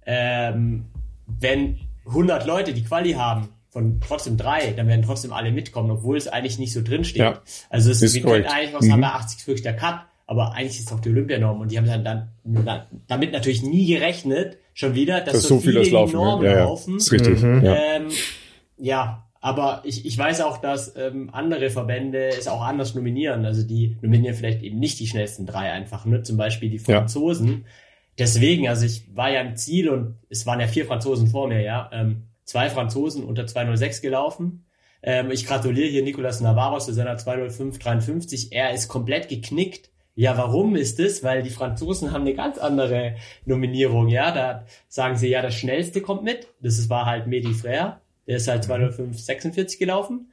[0.06, 0.86] ähm,
[1.26, 6.18] wenn 100 Leute die Quali haben, von trotzdem drei, dann werden trotzdem alle mitkommen, obwohl
[6.18, 7.22] es eigentlich nicht so drin steht.
[7.22, 9.04] Ja, also es, wir können eigentlich noch sagen, mhm.
[9.04, 11.86] 80 ist wirklich der Cut, aber eigentlich ist es auch die Olympianorm und die haben
[11.86, 16.44] dann, dann damit natürlich nie gerechnet, schon wieder, dass das so, so viele die Normen
[16.44, 16.64] ja, ja.
[16.64, 16.98] laufen.
[16.98, 17.40] Ist richtig.
[17.40, 17.64] Mhm.
[17.64, 17.76] Ja.
[17.76, 18.08] Ähm,
[18.80, 23.46] ja, aber ich, ich weiß auch, dass ähm, andere Verbände es auch anders nominieren.
[23.46, 26.24] Also die nominieren vielleicht eben nicht die schnellsten drei einfach, ne?
[26.24, 27.66] Zum Beispiel die Franzosen.
[28.18, 31.62] deswegen, also ich war ja im Ziel und es waren ja vier Franzosen vor mir,
[31.62, 31.92] ja.
[31.94, 34.66] Ähm, zwei Franzosen unter 206 gelaufen.
[35.04, 38.48] Ähm, ich gratuliere hier Nicolas Navarro zu seiner 205,53.
[38.52, 39.92] Er ist komplett geknickt.
[40.16, 41.24] Ja, warum ist es?
[41.24, 44.32] Weil die Franzosen haben eine ganz andere Nominierung, ja.
[44.32, 46.48] Da sagen sie, ja, das Schnellste kommt mit.
[46.60, 47.98] Das war halt Medi Frère.
[48.26, 50.32] Der ist halt 205,46 gelaufen.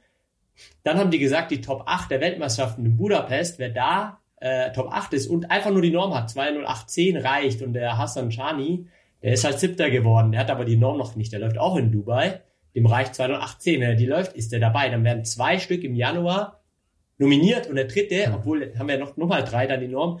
[0.83, 4.87] Dann haben die gesagt, die Top 8 der Weltmeisterschaften in Budapest, wer da äh, Top
[4.89, 8.87] 8 ist und einfach nur die Norm hat, 20810 reicht und der Hassan Chani,
[9.21, 11.75] der ist halt siebter geworden, der hat aber die Norm noch nicht, der läuft auch
[11.77, 12.41] in Dubai,
[12.75, 15.95] dem reicht 20810, wenn er die läuft, ist der dabei, dann werden zwei Stück im
[15.95, 16.61] Januar
[17.17, 20.19] nominiert und der dritte, obwohl haben wir noch, noch mal drei dann die Norm,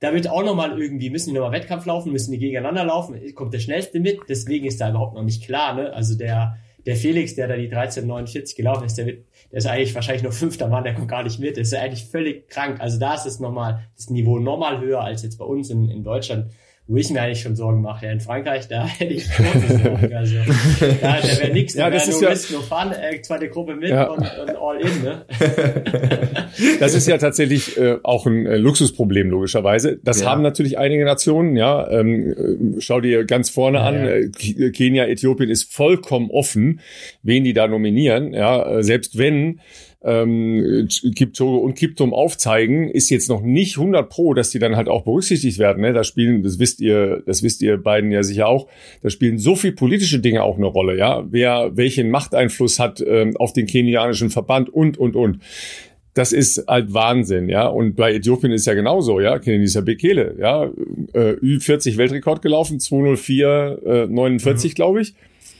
[0.00, 3.52] da wird auch nochmal irgendwie, müssen die nochmal Wettkampf laufen, müssen die gegeneinander laufen, kommt
[3.52, 5.92] der Schnellste mit, deswegen ist da überhaupt noch nicht klar, ne?
[5.92, 6.56] Also der,
[6.86, 10.32] der Felix, der da die 1349 gelaufen ist, der, wird, der ist eigentlich wahrscheinlich nur
[10.32, 11.56] fünfter Mann, der kommt gar nicht mit.
[11.56, 12.80] Der ist eigentlich völlig krank.
[12.80, 16.02] Also da ist es nochmal, das Niveau nochmal höher als jetzt bei uns in, in
[16.02, 16.52] Deutschland
[16.86, 18.06] wo ich mir eigentlich schon Sorgen mache.
[18.06, 20.12] Ja, in Frankreich, da hätte ich große Sorgen.
[20.12, 20.34] Also,
[21.00, 23.22] da, da wäre nichts, ja, da das wäre ist nur ja, Risk, nur Fun, äh,
[23.22, 24.08] zweite Gruppe mit Ja.
[24.08, 25.24] und, und all in, ne?
[26.80, 29.98] Das ist ja tatsächlich äh, auch ein äh, Luxusproblem, logischerweise.
[30.02, 30.30] Das Ja.
[30.30, 31.88] haben natürlich einige Nationen, ja.
[31.90, 36.80] Ähm, äh, schau dir ganz vorne an, äh, K- Kenia, Äthiopien ist vollkommen offen,
[37.22, 38.32] wen die da nominieren.
[38.34, 39.60] Ja, äh, selbst wenn
[40.02, 44.88] ähm, Kipchoge und Kiptum aufzeigen, ist jetzt noch nicht 100 pro, dass die dann halt
[44.88, 45.82] auch berücksichtigt werden.
[45.82, 45.92] Ne?
[45.92, 48.66] Da spielen, das wisst ihr, das wisst ihr beiden ja sicher auch,
[49.02, 50.96] da spielen so viel politische Dinge auch eine Rolle.
[50.96, 55.40] Ja, wer welchen Machteinfluss hat ähm, auf den kenianischen Verband und und und.
[56.14, 57.68] Das ist halt Wahnsinn, ja.
[57.68, 59.38] Und bei Äthiopien ist ja genauso, ja.
[59.38, 60.64] Kenenisa Bekele, ja.
[61.12, 65.14] Äh, Ü40 Weltrekord gelaufen, 204, äh, 49, glaube ich.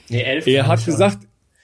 [0.09, 0.47] Nee, elf.
[0.49, 1.19] Er waren hat gesagt,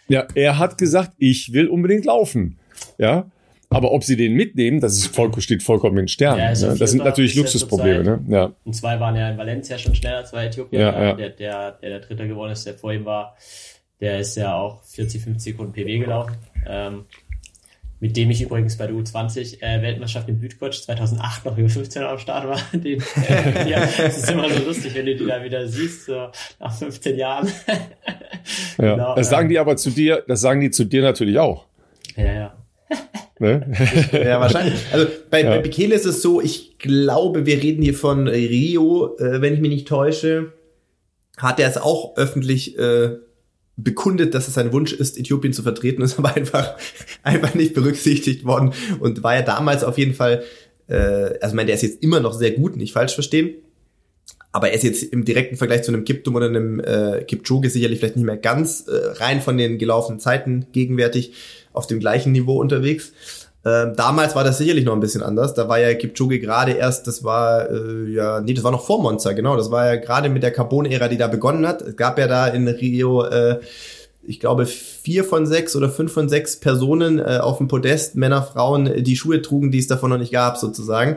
[0.08, 2.58] ja, er hat gesagt, ich will unbedingt laufen,
[2.98, 3.30] ja.
[3.68, 6.38] Aber ob sie den mitnehmen, das ist voll, steht vollkommen in Sternen.
[6.38, 6.76] Ja, also ne?
[6.78, 8.24] Das sind natürlich Luxusprobleme, ne?
[8.28, 8.52] Ja.
[8.64, 10.80] Und zwei waren ja in Valencia schon schneller, zwei Äthiopier.
[10.80, 11.14] Ja, Ja.
[11.14, 13.36] Der, der, der der Dritter geworden ist, der vor ihm war,
[14.00, 16.36] der ist ja auch 40, 50 Sekunden PB gelaufen.
[16.66, 17.04] Ähm,
[17.98, 22.18] mit dem ich übrigens bei der U20 äh, in Bütcoach 2008 noch über 15 am
[22.18, 22.60] Start war.
[22.78, 26.28] Den, äh, ja, das ist immer so lustig, wenn du die da wieder siehst, so
[26.60, 27.48] nach 15 Jahren.
[28.78, 28.94] ja.
[28.94, 31.66] Genau, das sagen die aber zu dir, das sagen die zu dir natürlich auch.
[32.16, 32.65] Ja, ja.
[33.38, 33.70] Ne?
[34.12, 34.80] Ja, wahrscheinlich.
[34.92, 35.50] Also bei, Ja.
[35.50, 39.60] bei Bekele ist es so, ich glaube, wir reden hier von Rio, äh, wenn ich
[39.60, 40.52] mich nicht täusche.
[41.36, 43.10] Hat er es auch öffentlich äh,
[43.76, 46.76] bekundet, dass es sein Wunsch ist, Äthiopien zu vertreten, ist aber einfach,
[47.22, 50.42] einfach nicht berücksichtigt worden und war ja damals auf jeden Fall,
[50.88, 53.56] äh, also ich meine, der ist jetzt immer noch sehr gut, nicht falsch verstehen.
[54.50, 57.98] Aber er ist jetzt im direkten Vergleich zu einem Kiptum oder einem äh, Kipchoge sicherlich
[57.98, 61.34] vielleicht nicht mehr ganz äh, rein von den gelaufenen Zeiten gegenwärtig
[61.76, 63.12] auf dem gleichen Niveau unterwegs.
[63.66, 65.54] Ähm, damals war das sicherlich noch ein bisschen anders.
[65.54, 69.02] Da war ja Kipchoge gerade erst, das war äh, ja, nee, das war noch vor
[69.02, 69.56] Monza, genau.
[69.56, 71.82] Das war ja gerade mit der Carbon-Ära, die da begonnen hat.
[71.82, 73.58] Es gab ja da in Rio, äh,
[74.22, 78.42] ich glaube, vier von sechs oder fünf von sechs Personen äh, auf dem Podest, Männer,
[78.42, 81.16] Frauen, äh, die Schuhe trugen, die es davon noch nicht gab, sozusagen.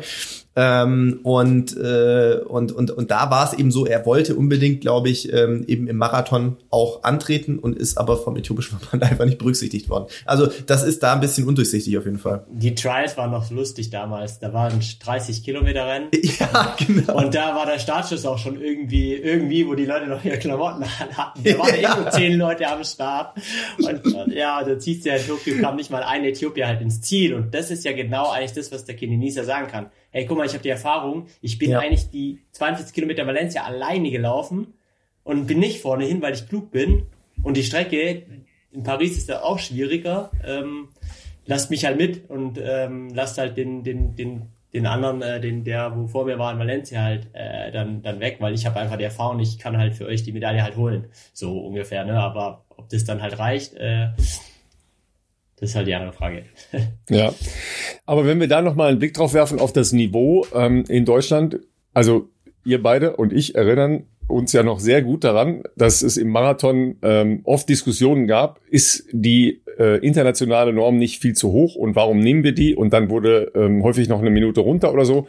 [0.55, 5.09] Ähm, und, äh, und, und, und da war es eben so, er wollte unbedingt, glaube
[5.09, 9.37] ich, ähm, eben im Marathon auch antreten und ist aber vom äthiopischen Verband einfach nicht
[9.37, 10.07] berücksichtigt worden.
[10.25, 12.45] Also das ist da ein bisschen undurchsichtig auf jeden Fall.
[12.51, 14.39] Die Trials waren noch lustig damals.
[14.39, 16.07] Da waren 30 Kilometer Rennen.
[16.39, 17.17] Ja, genau.
[17.17, 20.83] Und da war der Startschuss auch schon irgendwie, irgendwie, wo die Leute noch ihre Klamotten
[20.99, 21.43] an hatten.
[21.43, 21.89] Da waren ja.
[21.89, 23.37] irgendwo zehn Leute am Start.
[23.77, 27.33] Und äh, ja, da ja in Tokio, kam nicht mal ein Äthiopier halt ins Ziel.
[27.33, 29.87] Und das ist ja genau eigentlich das, was der Kenenisa sagen kann.
[30.11, 31.79] Hey, guck mal, ich habe die Erfahrung, ich bin Ja.
[31.79, 34.73] eigentlich die 42 Kilometer Valencia alleine gelaufen
[35.23, 37.03] und bin nicht vorne hin, weil ich klug bin.
[37.43, 38.23] Und die Strecke
[38.71, 40.31] in Paris ist da auch schwieriger.
[40.45, 40.89] Ähm,
[41.45, 44.43] lasst mich halt mit und ähm, lasst halt den, den, den,
[44.73, 48.19] den anderen, äh, den, der wo vor mir war in Valencia halt äh, dann, dann
[48.19, 50.75] weg, weil ich habe einfach die Erfahrung, ich kann halt für euch die Medaille halt
[50.75, 51.07] holen.
[51.33, 52.19] So ungefähr, ne?
[52.19, 54.09] Aber ob das dann halt reicht, äh,
[55.59, 56.43] das ist halt die andere Frage.
[57.09, 57.33] Ja.
[58.05, 61.59] Aber wenn wir da nochmal einen Blick drauf werfen auf das Niveau ähm, in Deutschland,
[61.93, 62.29] also
[62.63, 66.97] ihr beide und ich erinnern uns ja noch sehr gut daran, dass es im Marathon
[67.01, 72.19] ähm, oft Diskussionen gab, ist die äh, internationale Norm nicht viel zu hoch und warum
[72.19, 72.75] nehmen wir die?
[72.75, 75.27] Und dann wurde ähm, häufig noch eine Minute runter oder so.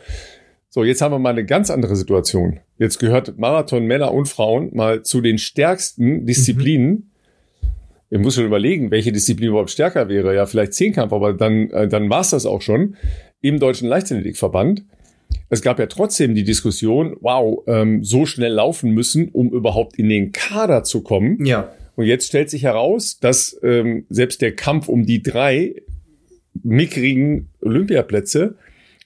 [0.68, 2.60] So, jetzt haben wir mal eine ganz andere Situation.
[2.78, 7.09] Jetzt gehört Marathon Männer und Frauen mal zu den stärksten Disziplinen.
[8.10, 10.34] Ich muss schon überlegen, welche Disziplin überhaupt stärker wäre.
[10.34, 12.96] Ja, vielleicht Zehnkampf, aber dann, äh, dann war es das auch schon
[13.40, 14.84] im Deutschen Leichtathletikverband.
[15.48, 20.08] Es gab ja trotzdem die Diskussion, wow, ähm, so schnell laufen müssen, um überhaupt in
[20.08, 21.44] den Kader zu kommen.
[21.44, 21.72] Ja.
[21.94, 25.76] Und jetzt stellt sich heraus, dass ähm, selbst der Kampf um die drei
[26.62, 28.56] mickrigen Olympiaplätze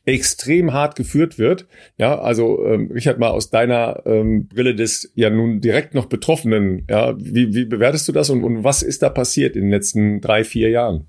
[0.06, 1.66] extrem hart geführt wird.
[1.96, 6.86] Ja, also ähm, Richard, mal aus deiner ähm, Brille des ja nun direkt noch Betroffenen,
[6.88, 10.20] ja, wie, wie bewertest du das und, und was ist da passiert in den letzten
[10.20, 11.06] drei, vier Jahren?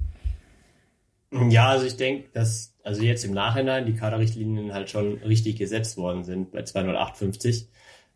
[1.49, 5.97] Ja, also ich denke, dass also jetzt im Nachhinein die Kaderrichtlinien halt schon richtig gesetzt
[5.97, 7.67] worden sind bei 20850,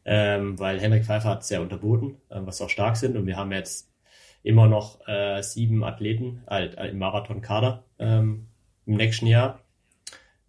[0.06, 3.36] ähm, weil Henrik Pfeiffer hat es ja unterboten, äh, was auch stark sind und wir
[3.36, 3.90] haben jetzt
[4.44, 8.48] immer noch äh, sieben Athleten halt, im Marathon-Kader ähm,
[8.86, 9.60] im nächsten Jahr.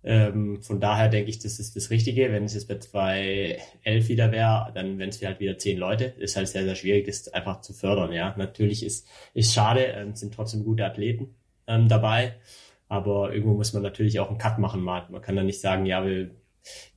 [0.03, 2.32] Ähm, von daher denke ich, das ist das Richtige.
[2.32, 6.05] Wenn es jetzt bei 211 wieder wäre, dann wären es halt wieder zehn Leute.
[6.18, 8.12] Ist halt sehr, sehr schwierig, das einfach zu fördern.
[8.12, 11.34] Ja, natürlich ist ist schade, ähm, sind trotzdem gute Athleten
[11.66, 12.34] ähm, dabei.
[12.88, 15.07] Aber irgendwo muss man natürlich auch einen Cut machen mal.
[15.11, 16.30] Man kann dann nicht sagen, ja, wir,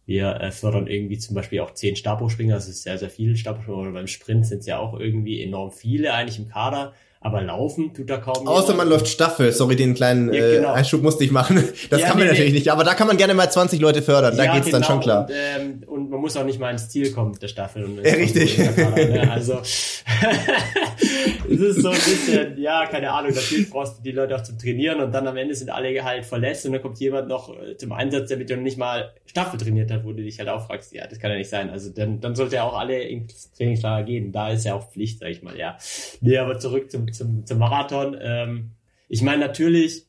[0.05, 2.55] wir äh, fördern irgendwie zum Beispiel auch zehn Stabhochspringer.
[2.55, 3.77] Das ist sehr, sehr viel Stabhochspringer.
[3.79, 6.93] Oder beim Sprint sind es ja auch irgendwie enorm viele eigentlich im Kader.
[7.23, 8.77] Aber laufen tut da kaum Außer jemand.
[8.77, 9.53] man läuft Staffel.
[9.53, 10.69] Sorry, den kleinen ja, genau.
[10.69, 11.63] äh, Einschub musste ich machen.
[11.89, 12.59] Das ja, kann man nee, natürlich nee.
[12.59, 12.71] nicht.
[12.71, 14.35] Aber da kann man gerne mal 20 Leute fördern.
[14.35, 14.79] Da ja, geht's genau.
[14.79, 15.27] dann schon klar.
[15.27, 17.83] Und, ähm, und, man muss auch nicht mal ins Ziel kommen mit der Staffel.
[17.83, 18.57] Und ja, richtig.
[18.75, 19.31] Kader, ne?
[19.31, 19.61] Also
[21.49, 23.33] es ist so ein bisschen, ja, keine Ahnung.
[23.33, 26.25] Natürlich brauchst du die Leute auch zum Trainieren und dann am Ende sind alle halt
[26.25, 29.59] verletzt und dann kommt jemand noch äh, zum Einsatz, der mit dir nicht mal Staffel
[29.59, 31.69] trainiert hat, wo du dich halt auch fragst, ja, das kann ja nicht sein.
[31.69, 34.31] Also dann, dann sollte ja auch alle ins Trainingslager gehen.
[34.31, 35.77] Da ist ja auch Pflicht, sag ich mal, ja.
[36.21, 37.83] Nee, aber zurück zum, zum, zum Marathon.
[37.83, 38.17] Marathon.
[38.21, 38.71] Ähm,
[39.09, 40.07] ich meine, natürlich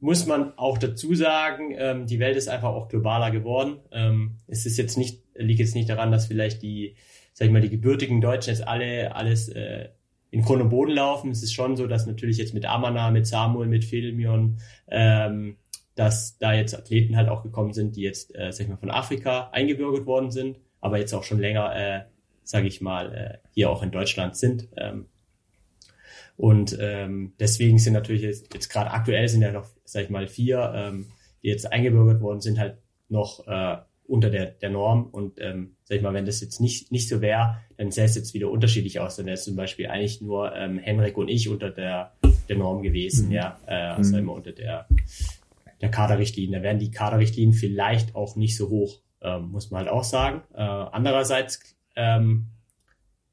[0.00, 3.78] muss man auch dazu sagen, ähm, die Welt ist einfach auch globaler geworden.
[3.90, 6.96] Ähm, es ist jetzt nicht, liegt jetzt nicht daran, dass vielleicht die,
[7.32, 9.88] sag ich mal, die gebürtigen Deutschen jetzt alle alles äh,
[10.30, 11.30] in Grund und Boden laufen.
[11.30, 14.58] Es ist schon so, dass natürlich jetzt mit Amana, mit Samuel, mit Filmion,
[14.88, 15.56] ähm,
[15.94, 18.90] dass da jetzt Athleten halt auch gekommen sind, die jetzt, äh, sag ich mal, von
[18.90, 22.02] Afrika eingebürgert worden sind, aber jetzt auch schon länger, äh,
[22.44, 24.68] sage ich mal, äh, hier auch in Deutschland sind.
[24.76, 25.06] Ähm,
[26.36, 30.26] und ähm, deswegen sind natürlich jetzt, jetzt gerade aktuell sind ja noch, sag ich mal,
[30.26, 31.06] vier, ähm,
[31.42, 32.76] die jetzt eingebürgert worden sind, halt
[33.08, 35.06] noch äh, unter der, der Norm.
[35.06, 38.16] Und ähm, sag ich mal, wenn das jetzt nicht, nicht so wäre, dann sähe es
[38.16, 39.16] jetzt wieder unterschiedlich aus.
[39.16, 42.12] Dann wäre es zum Beispiel eigentlich nur ähm, Henrik und ich unter der,
[42.48, 43.32] der Norm gewesen, mhm.
[43.32, 43.60] ja.
[43.66, 44.18] Äh, also mhm.
[44.18, 44.88] immer unter der,
[45.80, 46.58] der Kaderrichtlinie.
[46.58, 50.42] Da wären die Kaderrichtlinien vielleicht auch nicht so hoch, ähm, muss man halt auch sagen.
[50.54, 52.46] Äh, andererseits ähm,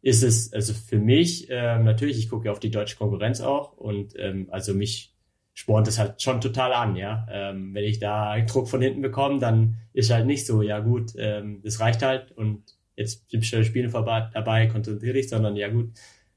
[0.04, 4.14] ist es, also für mich, äh, natürlich, ich gucke auf die deutsche Konkurrenz auch und
[4.20, 5.13] ähm, also mich
[5.54, 7.28] spornt es halt schon total an, ja.
[7.32, 11.14] Ähm, wenn ich da Druck von hinten bekomme, dann ist halt nicht so, ja gut,
[11.18, 12.64] ähm, das reicht halt und
[12.96, 15.92] jetzt sind schon Spiele vorbei, dabei, konzentriere dich, sondern ja gut,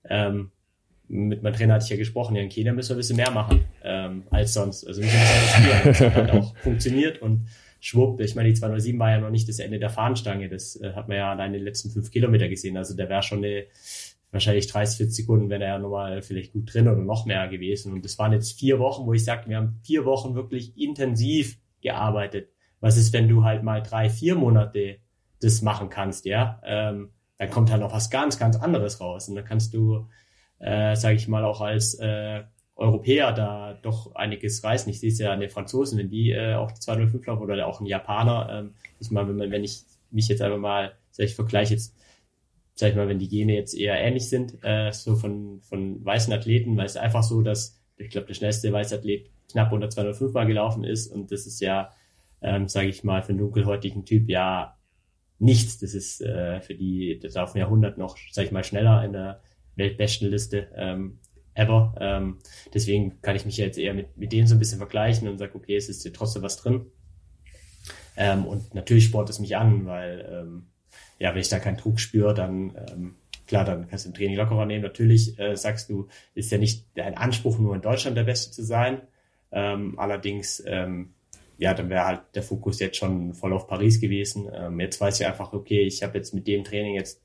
[0.09, 0.51] ähm,
[1.09, 3.31] mit meinem Trainer hatte ich ja gesprochen, ja in Kenia müssen wir ein bisschen mehr
[3.31, 4.87] machen ähm, als sonst.
[4.87, 7.47] Also wir müssen Das hat halt auch funktioniert und
[7.81, 10.49] schwupp, ich meine, die 207 war ja noch nicht das Ende der Fahnenstange.
[10.49, 12.77] Das äh, hat man ja allein in den letzten fünf Kilometer gesehen.
[12.77, 13.67] Also der wäre schon eine,
[14.33, 17.93] wahrscheinlich 30, 40 Sekunden, wenn er ja nochmal vielleicht gut drin oder noch mehr gewesen.
[17.93, 21.59] Und das waren jetzt vier Wochen, wo ich sage, wir haben vier Wochen wirklich intensiv
[21.81, 22.51] gearbeitet.
[22.81, 24.99] Was ist, wenn du halt mal drei, vier Monate
[25.41, 26.61] das machen kannst, ja?
[26.65, 29.29] Ähm, dann kommt halt noch was ganz, ganz anderes raus.
[29.29, 30.09] Und dann kannst du,
[30.59, 32.43] äh, sage ich mal, auch als äh,
[32.75, 34.91] Europäer da doch einiges reißen.
[34.91, 37.67] Ich sehe es ja an den Franzosen, wenn die äh, auch die 205 laufen oder
[37.67, 38.49] auch ein Japaner.
[38.51, 41.95] Ähm, ich meine, wenn, wenn ich mich jetzt einfach mal, sag ich vergleiche jetzt,
[42.77, 46.33] sag ich mal, wenn die Gene jetzt eher ähnlich sind, äh, so von, von weißen
[46.33, 50.33] Athleten, weil es einfach so, dass ich glaube, der schnellste weiße Athlet knapp unter 205
[50.33, 51.91] mal gelaufen ist und das ist ja,
[52.43, 54.77] ähm, sage ich mal, für einen dunkelhäutigen Typ ja
[55.39, 55.79] nichts.
[55.79, 59.41] Das ist äh, für die, das laufen Jahrhundert noch, sag ich mal, schneller in der
[59.77, 60.69] Weltbestenliste.
[60.75, 61.19] Ähm,
[61.55, 61.95] ever.
[61.99, 62.39] Ähm,
[62.75, 65.55] deswegen kann ich mich jetzt eher mit, mit denen so ein bisschen vergleichen und sage,
[65.55, 66.87] okay, es ist hier trotzdem was drin.
[68.17, 70.67] Ähm, und natürlich spornt es mich an, weil ähm,
[71.19, 73.15] ja, wenn ich da keinen Druck spüre, dann ähm,
[73.47, 74.83] klar, dann kannst du im Training lockerer nehmen.
[74.83, 78.63] Natürlich äh, sagst du, ist ja nicht dein Anspruch, nur in Deutschland der Beste zu
[78.63, 79.03] sein.
[79.53, 81.15] Ähm, allerdings, ähm,
[81.59, 84.49] ja, dann wäre halt der Fokus jetzt schon voll auf Paris gewesen.
[84.53, 87.23] Ähm, jetzt weiß ich einfach, okay, ich habe jetzt mit dem Training jetzt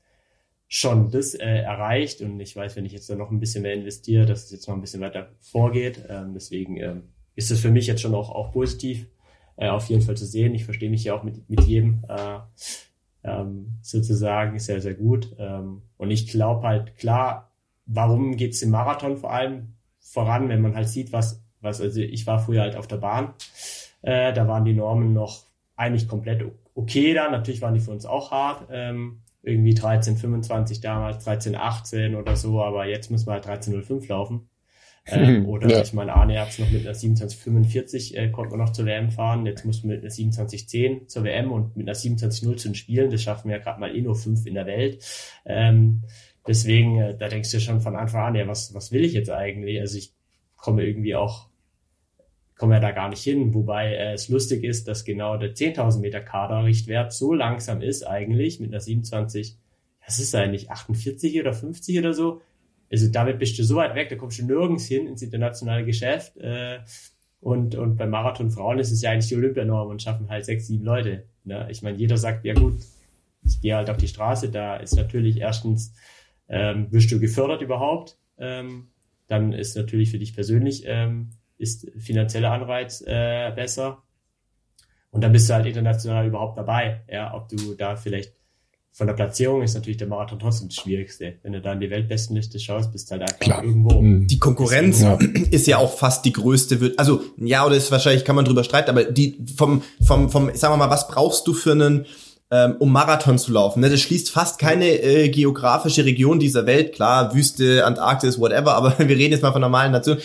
[0.68, 3.74] schon das äh, erreicht und ich weiß, wenn ich jetzt da noch ein bisschen mehr
[3.74, 6.02] investiere, dass es jetzt noch ein bisschen weiter vorgeht.
[6.08, 7.02] Ähm, deswegen ähm,
[7.34, 9.06] ist es für mich jetzt schon auch, auch positiv
[9.56, 10.54] äh, auf jeden Fall zu sehen.
[10.54, 12.38] Ich verstehe mich ja auch mit, mit jedem äh,
[13.24, 15.34] ähm, sozusagen sehr, sehr gut.
[15.38, 17.52] Ähm, und ich glaube halt klar,
[17.86, 22.26] warum geht's im Marathon vor allem voran, wenn man halt sieht, was, was, also ich
[22.26, 23.34] war früher halt auf der Bahn,
[24.02, 25.44] äh, da waren die Normen noch
[25.76, 26.44] eigentlich komplett
[26.74, 27.30] okay da.
[27.30, 28.68] Natürlich waren die für uns auch hart.
[28.70, 34.48] Ähm, irgendwie 13,25 damals, 13,18 oder so, aber jetzt müssen wir halt 13,05 laufen.
[35.06, 35.82] Ähm, oder ja.
[35.82, 39.10] ich meine, Arne hat es noch mit einer 27,45 äh, konnte man noch zur WM
[39.10, 39.46] fahren.
[39.46, 43.10] Jetzt muss man mit einer 27,10 zur WM und mit einer 27,0 zu den Spielen.
[43.10, 45.04] Das schaffen wir ja gerade mal eh nur fünf in der Welt.
[45.44, 46.02] Ähm,
[46.46, 49.30] deswegen, äh, da denkst du schon von Anfang an, ja, was, was will ich jetzt
[49.30, 49.80] eigentlich?
[49.80, 50.12] Also ich
[50.56, 51.48] komme irgendwie auch
[52.62, 53.54] kommen wir da gar nicht hin.
[53.54, 58.60] Wobei äh, es lustig ist, dass genau der 10.000 Meter Kaderrichtwert so langsam ist eigentlich
[58.60, 59.58] mit einer 27,
[60.06, 62.40] was ist eigentlich, 48 oder 50 oder so.
[62.92, 66.36] Also damit bist du so weit weg, da kommst du nirgends hin ins internationale Geschäft.
[66.36, 66.80] Äh,
[67.40, 70.66] und, und beim Marathon Frauen ist es ja eigentlich die Olympianorm und schaffen halt sechs,
[70.66, 71.24] sieben Leute.
[71.44, 71.66] Ne?
[71.70, 72.74] Ich meine, jeder sagt, ja gut,
[73.44, 75.94] ich gehe halt auf die Straße, da ist natürlich erstens,
[76.48, 78.88] ähm, wirst du gefördert überhaupt, ähm,
[79.26, 84.02] dann ist natürlich für dich persönlich ähm, ist finanzieller Anreiz äh, besser.
[85.10, 87.02] Und dann bist du halt international überhaupt dabei.
[87.08, 88.34] Ja, ob du da vielleicht
[88.94, 91.34] von der Platzierung ist natürlich der Marathon trotzdem das Schwierigste.
[91.42, 93.64] Wenn du da in die Weltbestenliste schaust, bist du halt einfach Klar.
[93.64, 94.02] irgendwo.
[94.02, 94.26] Mhm.
[94.26, 95.18] Die Konkurrenz ja.
[95.50, 96.92] ist ja auch fast die größte.
[96.98, 100.74] Also ja, oder ist wahrscheinlich kann man drüber streiten, aber die vom vom vom sagen
[100.74, 102.06] wir mal, was brauchst du für einen
[102.50, 103.80] ähm, um Marathon zu laufen.
[103.80, 103.88] Ne?
[103.88, 106.92] Das schließt fast keine äh, geografische Region dieser Welt.
[106.94, 110.20] Klar, Wüste, Antarktis, whatever, aber wir reden jetzt mal von normalen Nationen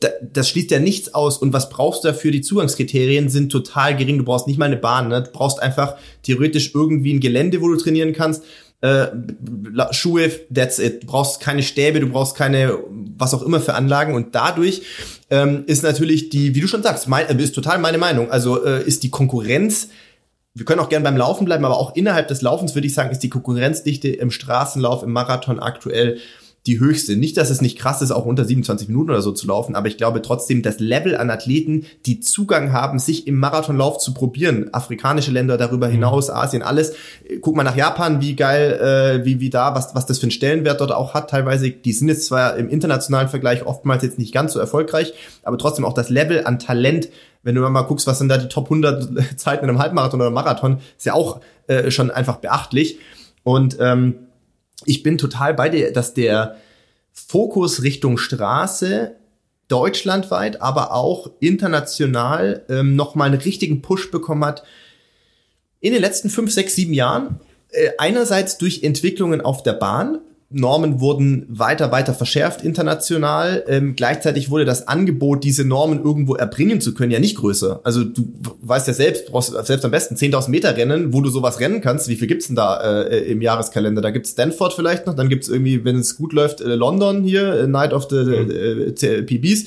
[0.00, 1.38] das schließt ja nichts aus.
[1.38, 2.30] Und was brauchst du dafür?
[2.30, 4.18] Die Zugangskriterien sind total gering.
[4.18, 5.08] Du brauchst nicht mal eine Bahn.
[5.08, 5.22] Ne?
[5.22, 8.44] Du brauchst einfach theoretisch irgendwie ein Gelände, wo du trainieren kannst.
[8.80, 9.08] Äh,
[9.90, 11.02] Schuhe, that's it.
[11.02, 12.78] Du brauchst keine Stäbe, du brauchst keine,
[13.16, 14.14] was auch immer für Anlagen.
[14.14, 14.82] Und dadurch
[15.30, 18.30] ähm, ist natürlich die, wie du schon sagst, mein, äh, ist total meine Meinung.
[18.30, 19.88] Also äh, ist die Konkurrenz
[20.58, 23.10] wir können auch gerne beim Laufen bleiben, aber auch innerhalb des Laufens würde ich sagen,
[23.10, 26.18] ist die Konkurrenzdichte im Straßenlauf, im Marathon aktuell
[26.68, 27.16] die höchste.
[27.16, 29.88] Nicht, dass es nicht krass ist, auch unter 27 Minuten oder so zu laufen, aber
[29.88, 34.72] ich glaube trotzdem, das Level an Athleten, die Zugang haben, sich im Marathonlauf zu probieren,
[34.72, 35.92] afrikanische Länder darüber mhm.
[35.92, 36.92] hinaus, Asien, alles.
[37.40, 40.30] Guck mal nach Japan, wie geil, äh, wie, wie da, was, was das für einen
[40.30, 41.70] Stellenwert dort auch hat teilweise.
[41.70, 45.86] Die sind jetzt zwar im internationalen Vergleich oftmals jetzt nicht ganz so erfolgreich, aber trotzdem
[45.86, 47.08] auch das Level an Talent,
[47.42, 50.30] wenn du mal guckst, was sind da die Top 100 Zeiten in einem Halbmarathon oder
[50.30, 52.98] Marathon, ist ja auch äh, schon einfach beachtlich.
[53.42, 54.27] Und ähm,
[54.84, 56.56] ich bin total bei dir, dass der
[57.12, 59.16] Fokus Richtung Straße
[59.68, 64.62] deutschlandweit, aber auch international ähm, nochmal einen richtigen Push bekommen hat
[65.80, 67.40] in den letzten fünf, sechs, sieben Jahren.
[67.70, 70.20] Äh, einerseits durch Entwicklungen auf der Bahn,
[70.50, 73.64] Normen wurden weiter, weiter verschärft international.
[73.68, 77.80] Ähm, gleichzeitig wurde das Angebot, diese Normen irgendwo erbringen zu können, ja nicht größer.
[77.84, 78.32] Also du
[78.62, 82.08] weißt ja selbst, brauchst selbst am besten 10.000 Meter Rennen, wo du sowas rennen kannst.
[82.08, 84.00] Wie viel gibt's denn da äh, im Jahreskalender?
[84.00, 87.52] Da gibt's Stanford vielleicht noch, dann gibt's irgendwie, wenn es gut läuft, äh, London hier,
[87.52, 88.50] äh, Night of the mhm.
[88.50, 89.66] äh, PBs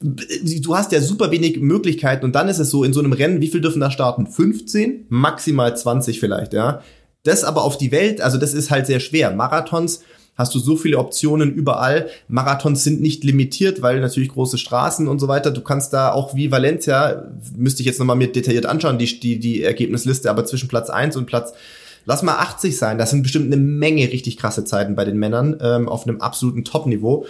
[0.00, 3.40] du hast ja super wenig Möglichkeiten und dann ist es so, in so einem Rennen,
[3.40, 4.26] wie viel dürfen da starten?
[4.26, 5.06] 15?
[5.08, 6.82] Maximal 20 vielleicht, ja.
[7.22, 9.30] Das aber auf die Welt, also das ist halt sehr schwer.
[9.30, 10.02] Marathons
[10.36, 12.08] hast du so viele Optionen überall.
[12.28, 15.50] Marathons sind nicht limitiert, weil natürlich große Straßen und so weiter.
[15.50, 19.38] Du kannst da auch wie Valencia, müsste ich jetzt nochmal mir detailliert anschauen, die, die,
[19.38, 21.52] die Ergebnisliste, aber zwischen Platz eins und Platz
[22.06, 22.98] Lass mal 80 sein.
[22.98, 26.64] Das sind bestimmt eine Menge richtig krasse Zeiten bei den Männern ähm, auf einem absoluten
[26.64, 27.26] Top-Niveau.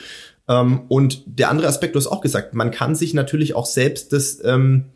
[0.48, 4.12] Ähm, und der andere Aspekt, du hast auch gesagt, man kann sich natürlich auch selbst
[4.12, 4.86] das ähm,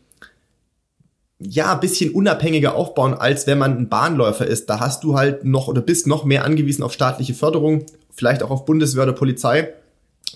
[1.39, 4.69] ja, bisschen unabhängiger aufbauen, als wenn man ein Bahnläufer ist.
[4.69, 8.51] Da hast du halt noch oder bist noch mehr angewiesen auf staatliche Förderung, vielleicht auch
[8.51, 9.73] auf Bundeswehr oder Polizei.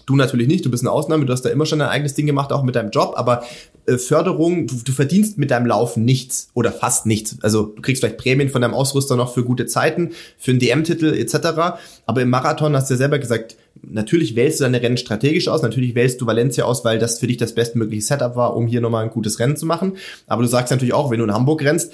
[0.05, 2.25] Du natürlich nicht, du bist eine Ausnahme, du hast da immer schon ein eigenes Ding
[2.25, 3.43] gemacht, auch mit deinem Job, aber
[3.85, 7.37] äh, Förderung, du, du verdienst mit deinem Laufen nichts oder fast nichts.
[7.41, 11.13] Also du kriegst vielleicht Prämien von deinem Ausrüster noch für gute Zeiten, für einen DM-Titel
[11.13, 11.77] etc.
[12.05, 15.61] Aber im Marathon hast du ja selber gesagt, natürlich wählst du deine Rennen strategisch aus,
[15.61, 18.81] natürlich wählst du Valencia aus, weil das für dich das bestmögliche Setup war, um hier
[18.81, 19.93] nochmal ein gutes Rennen zu machen.
[20.27, 21.91] Aber du sagst natürlich auch, wenn du in Hamburg rennst,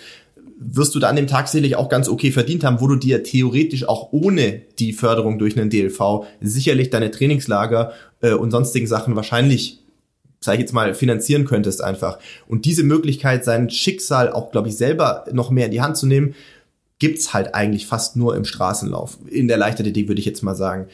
[0.60, 3.24] wirst du da an dem Tag sicherlich auch ganz okay verdient haben, wo du dir
[3.24, 9.16] theoretisch auch ohne die Förderung durch einen DLV sicherlich deine Trainingslager äh, und sonstigen Sachen
[9.16, 9.80] wahrscheinlich
[10.42, 12.18] sag ich jetzt mal, finanzieren könntest einfach.
[12.48, 16.08] Und diese Möglichkeit, sein Schicksal auch, glaube ich, selber noch mehr in die Hand zu
[16.08, 16.34] nehmen,
[16.98, 19.18] gibt's halt eigentlich fast nur im Straßenlauf.
[19.30, 20.88] In der Leichtathletik würde ich jetzt mal sagen.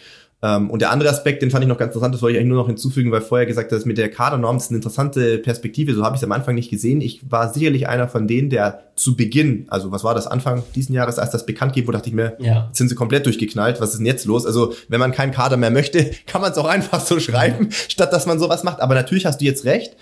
[0.46, 2.50] Ähm, und der andere Aspekt, den fand ich noch ganz interessant, das wollte ich eigentlich
[2.50, 6.04] nur noch hinzufügen, weil vorher gesagt hast, mit der Kadernorm ist eine interessante Perspektive, so
[6.04, 7.02] habe ich es am Anfang nicht gesehen.
[7.02, 10.94] Ich war sicherlich einer von denen, der zu Beginn, also was war das, Anfang diesen
[10.94, 12.70] Jahres, als das bekannt wurde, dachte ich mir, ja.
[12.74, 14.46] sind sie komplett durchgeknallt, was ist denn jetzt los?
[14.46, 18.14] Also wenn man keinen Kader mehr möchte, kann man es auch einfach so schreiben, statt
[18.14, 18.82] dass man sowas macht.
[18.82, 19.96] Aber natürlich hast du jetzt recht.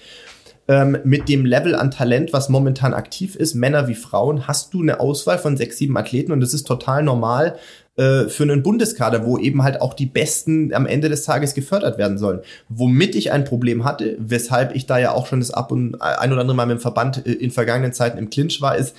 [0.66, 4.82] Ähm, mit dem Level an Talent, was momentan aktiv ist, Männer wie Frauen, hast du
[4.82, 7.58] eine Auswahl von sechs, sieben Athleten und das ist total normal,
[7.96, 11.98] äh, für einen Bundeskader, wo eben halt auch die Besten am Ende des Tages gefördert
[11.98, 12.40] werden sollen.
[12.70, 16.32] Womit ich ein Problem hatte, weshalb ich da ja auch schon das ab und ein
[16.32, 18.96] oder andere Mal mit dem Verband äh, in vergangenen Zeiten im Clinch war, ist,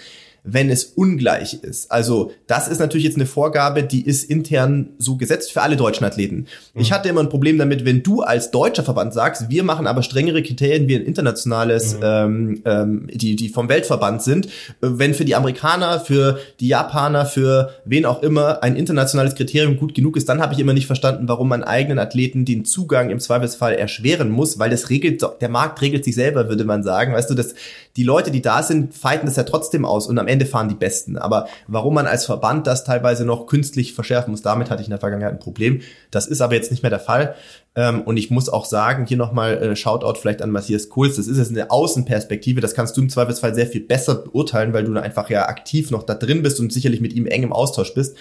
[0.46, 1.90] wenn es ungleich ist.
[1.90, 6.04] Also das ist natürlich jetzt eine Vorgabe, die ist intern so gesetzt für alle deutschen
[6.04, 6.46] Athleten.
[6.74, 6.80] Mhm.
[6.82, 10.02] Ich hatte immer ein Problem damit, wenn du als deutscher Verband sagst, wir machen aber
[10.02, 12.00] strengere Kriterien wie ein internationales, mhm.
[12.02, 14.48] ähm, ähm, die, die vom Weltverband sind.
[14.82, 19.94] Wenn für die Amerikaner, für die Japaner, für wen auch immer ein internationales Kriterium gut
[19.94, 23.18] genug ist, dann habe ich immer nicht verstanden, warum man eigenen Athleten den Zugang im
[23.18, 27.14] Zweifelsfall erschweren muss, weil das regelt, der Markt regelt sich selber, würde man sagen.
[27.14, 27.54] Weißt du, dass
[27.96, 30.74] die Leute, die da sind, fighten das ja trotzdem aus und am Ende fahren die
[30.74, 31.16] Besten.
[31.16, 34.92] Aber warum man als Verband das teilweise noch künstlich verschärfen muss, damit hatte ich in
[34.92, 35.80] der Vergangenheit ein Problem.
[36.10, 37.34] Das ist aber jetzt nicht mehr der Fall.
[37.76, 41.16] Ähm, und ich muss auch sagen, hier nochmal äh, Shoutout vielleicht an Matthias Kohls.
[41.16, 42.60] Das ist jetzt eine Außenperspektive.
[42.60, 46.02] Das kannst du im Zweifelsfall sehr viel besser beurteilen, weil du einfach ja aktiv noch
[46.02, 48.16] da drin bist und sicherlich mit ihm eng im Austausch bist.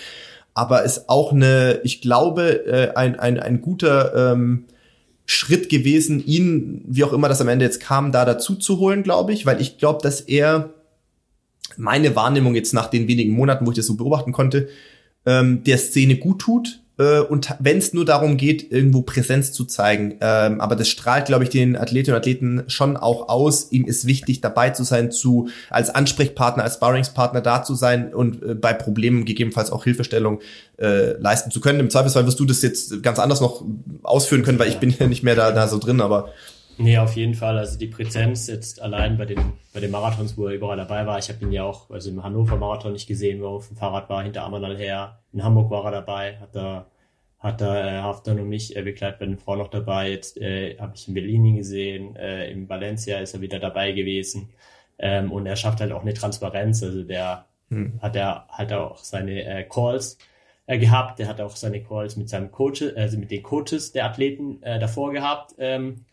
[0.53, 4.66] Aber ist auch eine, ich glaube, äh, ein, ein, ein guter ähm,
[5.26, 9.03] Schritt gewesen, ihn, wie auch immer das am Ende jetzt kam, da dazu zu holen,
[9.03, 10.74] glaube ich, weil ich glaube, dass er
[11.78, 14.69] meine Wahrnehmung jetzt nach den wenigen Monaten, wo ich das so beobachten konnte,
[15.26, 19.65] ähm, der Szene gut tut äh, und wenn es nur darum geht, irgendwo Präsenz zu
[19.65, 20.15] zeigen.
[20.21, 23.71] Ähm, aber das strahlt, glaube ich, den Athletinnen und Athleten schon auch aus.
[23.71, 28.43] Ihm ist wichtig, dabei zu sein, zu als Ansprechpartner, als Sparringspartner da zu sein und
[28.43, 30.39] äh, bei Problemen gegebenenfalls auch Hilfestellung
[30.78, 31.80] äh, leisten zu können.
[31.80, 33.65] Im Zweifelsfall wirst du das jetzt ganz anders noch
[34.03, 36.30] ausführen können, weil ich bin ja nicht mehr da, da so drin, aber
[36.78, 37.57] Nee, auf jeden Fall.
[37.57, 41.19] Also die Präsenz jetzt allein bei den, bei den Marathons, wo er überall dabei war.
[41.19, 43.78] Ich habe ihn ja auch, also im Hannover Marathon nicht gesehen, wo er auf dem
[43.78, 45.19] Fahrrad war, hinter Amanal her.
[45.34, 46.88] In Hamburg war er dabei, hat da,
[47.39, 50.11] hat da äh, Haftan und mich äh, begleitet bei den Frauen noch dabei.
[50.11, 53.91] Jetzt äh, habe ich in Berlin ihn gesehen, äh, in Valencia ist er wieder dabei
[53.91, 54.49] gewesen.
[54.97, 56.82] Ähm, und er schafft halt auch eine Transparenz.
[56.82, 57.99] Also der hm.
[58.01, 60.17] hat er hat auch seine äh, Calls
[60.65, 61.19] äh, gehabt.
[61.19, 64.80] Der hat auch seine Calls mit seinem Coach, also mit den Coaches der Athleten äh,
[64.80, 65.53] davor gehabt.
[65.57, 66.05] Ähm,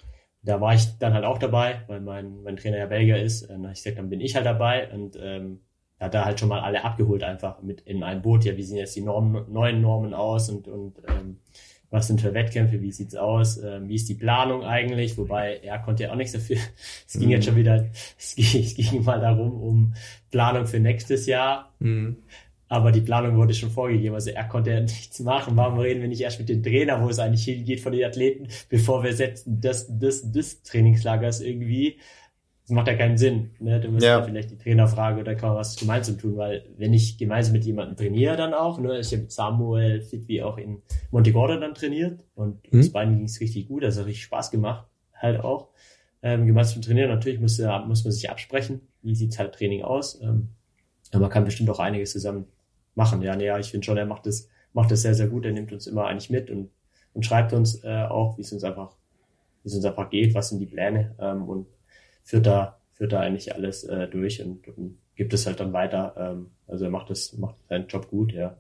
[0.43, 3.49] da war ich dann halt auch dabei, weil mein, mein Trainer ja Belgier ist.
[3.51, 5.61] Und ich gesagt, dann bin ich halt dabei und ähm,
[5.99, 8.45] da hat er halt schon mal alle abgeholt einfach mit in einem Boot.
[8.45, 11.41] Ja, wie sehen jetzt die Normen, neuen Normen aus und, und ähm,
[11.91, 15.79] was sind für Wettkämpfe, wie sieht's aus, ähm, wie ist die Planung eigentlich, wobei er
[15.81, 16.57] konnte ja auch nichts dafür.
[17.07, 17.33] Es ging mhm.
[17.33, 19.95] jetzt schon wieder, es ging, es ging mal darum, um
[20.31, 21.75] Planung für nächstes Jahr.
[21.81, 22.19] Mhm
[22.71, 24.15] aber die Planung wurde schon vorgegeben.
[24.15, 25.57] Also er konnte ja nichts machen.
[25.57, 28.47] Warum reden wir nicht erst mit dem Trainer, wo es eigentlich hingeht von den Athleten,
[28.69, 31.99] bevor wir setzen das, das, das Trainingslagers irgendwie?
[32.63, 33.51] Das macht ja keinen Sinn.
[33.59, 33.81] Ne?
[33.81, 34.23] Du musst ja.
[34.23, 37.65] vielleicht die Trainer fragen oder kann man was gemeinsam tun, weil wenn ich gemeinsam mit
[37.65, 41.75] jemandem trainiere dann auch, ne, ich habe mit Samuel Fit wie auch in Montegordo dann
[41.75, 42.79] trainiert und mhm.
[42.79, 45.71] das Bein ging es richtig gut, also richtig Spaß gemacht, halt auch.
[46.23, 50.21] Ähm, gemeinsam trainieren, natürlich muss, muss man sich absprechen, wie sieht halt Training aus.
[50.23, 50.51] Ähm,
[51.11, 52.47] aber man kann bestimmt auch einiges zusammen
[52.95, 53.23] machen.
[53.23, 55.45] Ja, nee, ich finde schon, er macht das, macht das sehr, sehr gut.
[55.45, 56.71] Er nimmt uns immer eigentlich mit und,
[57.15, 58.93] und schreibt uns äh, auch, wie es uns einfach,
[59.63, 61.67] wie es uns einfach geht, was sind die Pläne ähm, und
[62.23, 66.15] führt da, führt da eigentlich alles äh, durch und, und gibt es halt dann weiter.
[66.17, 68.57] Ähm, also er macht das, macht seinen Job gut, ja.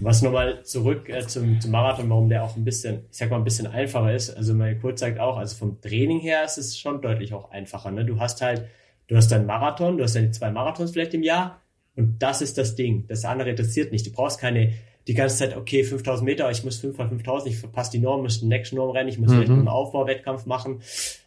[0.00, 3.36] Was nochmal zurück äh, zum, zum Marathon, warum der auch ein bisschen, ich sag mal,
[3.36, 4.30] ein bisschen einfacher ist.
[4.36, 7.90] Also mein Kurt sagt auch, also vom Training her ist es schon deutlich auch einfacher.
[7.90, 8.04] Ne?
[8.04, 8.66] Du hast halt,
[9.06, 11.61] du hast deinen Marathon, du hast deine zwei Marathons vielleicht im Jahr,
[11.96, 13.06] und das ist das Ding.
[13.08, 14.06] Das andere interessiert nicht.
[14.06, 14.72] Du brauchst keine,
[15.06, 18.22] die ganze Zeit, okay, 5000 Meter, ich muss 5 mal 5000, ich verpasse die Norm,
[18.22, 19.40] muss den nächsten Norm rennen, ich muss mhm.
[19.40, 20.80] einen Aufbauwettkampf machen.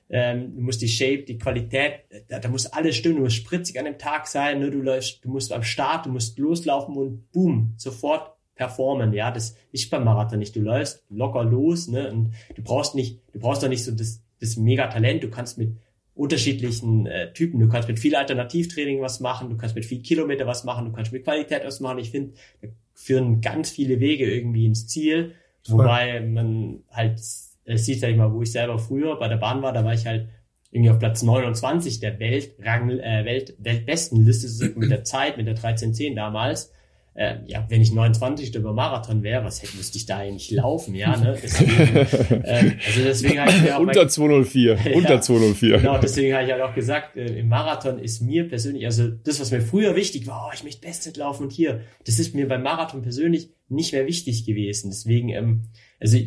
[0.09, 3.79] Ähm, du musst die Shape, die Qualität, da, da muss alles stimmen, du musst spritzig
[3.79, 4.69] an dem Tag sein, ne?
[4.69, 9.55] du läufst, du musst am Start, du musst loslaufen und boom, sofort performen, ja, das
[9.71, 13.63] ist beim Marathon nicht, du läufst locker los, ne, und du brauchst nicht, du brauchst
[13.63, 15.75] doch nicht so das, das Mega-Talent, du kannst mit
[16.15, 17.59] unterschiedlichen äh, Typen.
[17.59, 20.91] Du kannst mit viel Alternativtraining was machen, du kannst mit viel Kilometer was machen, du
[20.91, 21.99] kannst mit Qualität was machen.
[21.99, 25.33] Ich finde, da führen ganz viele Wege irgendwie ins Ziel,
[25.67, 25.79] Voll.
[25.79, 27.19] wobei man halt
[27.65, 29.93] äh, sieht, sag ich mal, wo ich selber früher bei der Bahn war, da war
[29.93, 30.29] ich halt
[30.71, 36.15] irgendwie auf Platz 29 der Weltrang, äh, Welt, Weltbestenliste mit der Zeit, mit der 1310
[36.15, 36.71] damals
[37.15, 40.93] äh, ja, wenn ich 29 über Marathon wäre, was hätte, müsste ich da eigentlich laufen,
[40.95, 41.37] ja, ne?
[41.41, 41.71] Deswegen,
[42.43, 45.77] äh, also deswegen habe ich mir auch Unter mein, 204, ja, unter 204.
[45.77, 49.39] Genau, deswegen habe ich halt auch gesagt, äh, im Marathon ist mir persönlich, also das,
[49.39, 52.49] was mir früher wichtig war, oh, ich möchte Bestzeit laufen und hier, das ist mir
[52.49, 54.89] beim Marathon persönlich nicht mehr wichtig gewesen.
[54.89, 55.63] Deswegen, ähm,
[56.01, 56.17] also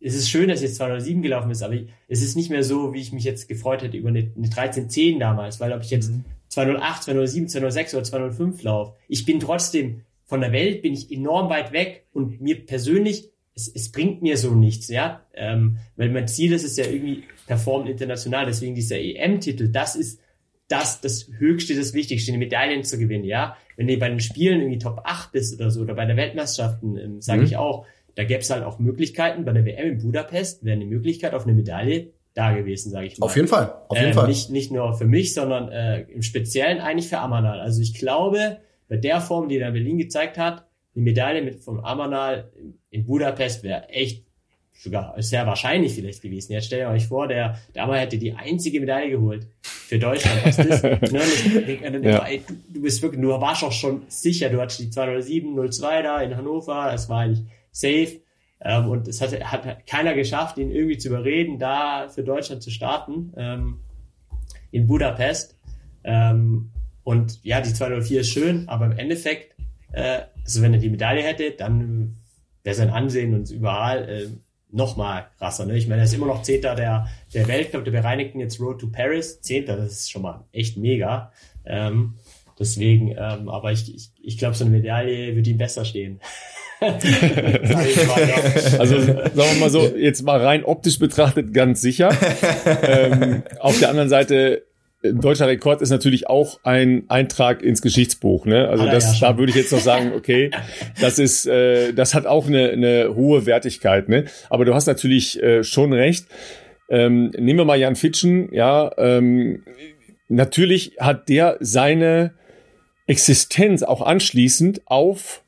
[0.00, 1.76] es ist schön, dass jetzt 207 gelaufen ist, aber
[2.08, 5.20] es ist nicht mehr so, wie ich mich jetzt gefreut hätte über eine, eine 1310
[5.20, 6.10] damals, weil ob ich jetzt
[6.48, 11.48] 208, 207, 206 oder 205 laufe, ich bin trotzdem von der Welt bin ich enorm
[11.48, 16.28] weit weg und mir persönlich, es, es bringt mir so nichts, ja, ähm, weil mein
[16.28, 20.20] Ziel ist es ja irgendwie performen international, deswegen dieser EM-Titel, das ist
[20.68, 23.56] das, das Höchste, das Wichtigste, die Medaillen zu gewinnen, ja.
[23.76, 26.98] Wenn du bei den Spielen irgendwie Top 8 bist oder so, oder bei der Weltmeisterschaften,
[26.98, 27.46] ähm, sage mhm.
[27.46, 30.86] ich auch, da gäbe es halt auch Möglichkeiten, bei der WM in Budapest wäre eine
[30.86, 33.26] Möglichkeit auf eine Medaille da gewesen, sage ich mal.
[33.26, 34.26] Auf jeden Fall, auf jeden äh, Fall.
[34.26, 37.60] Nicht, nicht nur für mich, sondern äh, im Speziellen eigentlich für Amanal.
[37.60, 38.58] Also ich glaube,
[38.88, 42.50] bei der Form, die er in Berlin gezeigt hat, die Medaille mit vom Amanal
[42.90, 44.24] in Budapest wäre echt
[44.72, 46.52] sogar sehr wahrscheinlich vielleicht gewesen.
[46.52, 50.44] Jetzt stell dir euch vor, der, der Amanal hätte die einzige Medaille geholt für Deutschland.
[50.44, 51.20] Was das, ne,
[51.66, 52.24] denk, dann Ja.
[52.24, 56.02] ey, du, du bist wirklich, du warst auch schon sicher, du hattest die 207, 02
[56.02, 58.20] da in Hannover, das war eigentlich safe.
[58.60, 62.70] Ähm, und es hat, hat keiner geschafft, ihn irgendwie zu überreden, da für Deutschland zu
[62.70, 63.80] starten ähm,
[64.70, 65.58] in Budapest.
[66.04, 66.70] Ähm,
[67.06, 69.54] und ja, die 204 ist schön, aber im Endeffekt,
[69.92, 72.16] äh, also wenn er die Medaille hätte, dann
[72.64, 74.26] wäre sein Ansehen und überall äh,
[74.72, 75.66] noch mal krasser.
[75.66, 75.76] Ne?
[75.76, 78.88] Ich meine, er ist immer noch Zehnter der, der Weltcup, der bereinigten jetzt Road to
[78.88, 79.40] Paris.
[79.40, 81.30] Zehnter, das ist schon mal echt mega.
[81.64, 82.14] Ähm,
[82.58, 86.18] deswegen, ähm, aber ich, ich, ich glaube, so eine Medaille würde ihm besser stehen.
[86.78, 87.00] Also
[89.00, 92.14] sagen wir mal so, jetzt mal rein optisch betrachtet ganz sicher.
[92.82, 94.66] ähm, auf der anderen Seite,
[95.02, 98.46] deutscher Rekord ist natürlich auch ein Eintrag ins Geschichtsbuch.
[98.46, 98.68] Ne?
[98.68, 100.50] Also das, ja da würde ich jetzt noch sagen, okay,
[101.00, 104.08] das ist, äh, das hat auch eine, eine hohe Wertigkeit.
[104.08, 104.24] Ne?
[104.50, 106.26] Aber du hast natürlich äh, schon recht.
[106.88, 109.64] Ähm, nehmen wir mal Jan Fitschen, ja, ähm,
[110.28, 112.32] natürlich hat der seine
[113.06, 115.42] Existenz auch anschließend auf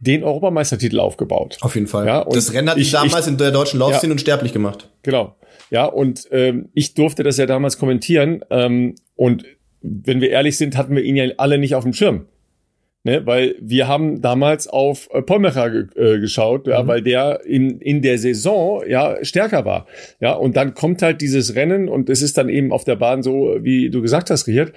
[0.00, 1.58] den Europameistertitel aufgebaut.
[1.60, 2.06] Auf jeden Fall.
[2.06, 4.14] Ja, und das Rennen hat ich- damals in der deutschen Laufszene Ja.
[4.14, 4.88] unsterblich gemacht.
[5.02, 5.34] Genau.
[5.70, 8.44] Ja, und ähm, ich durfte das ja damals kommentieren.
[8.50, 9.44] Ähm, und
[9.82, 12.26] wenn wir ehrlich sind, hatten wir ihn ja alle nicht auf dem Schirm.
[13.04, 13.24] Ne?
[13.24, 18.02] Weil wir haben damals auf äh, Polmecher ge äh, geschaut, ja, weil der in, in
[18.02, 19.86] der Saison ja stärker war.
[20.20, 23.22] Ja, und dann kommt halt dieses Rennen und es ist dann eben auf der Bahn
[23.22, 24.72] so, wie du gesagt hast, Richard.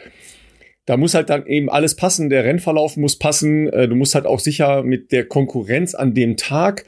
[0.86, 2.30] Da muss halt dann eben alles passen.
[2.30, 3.68] Der Rennverlauf muss passen.
[3.68, 6.86] Äh, Du musst halt auch sicher mit der Konkurrenz an dem Tag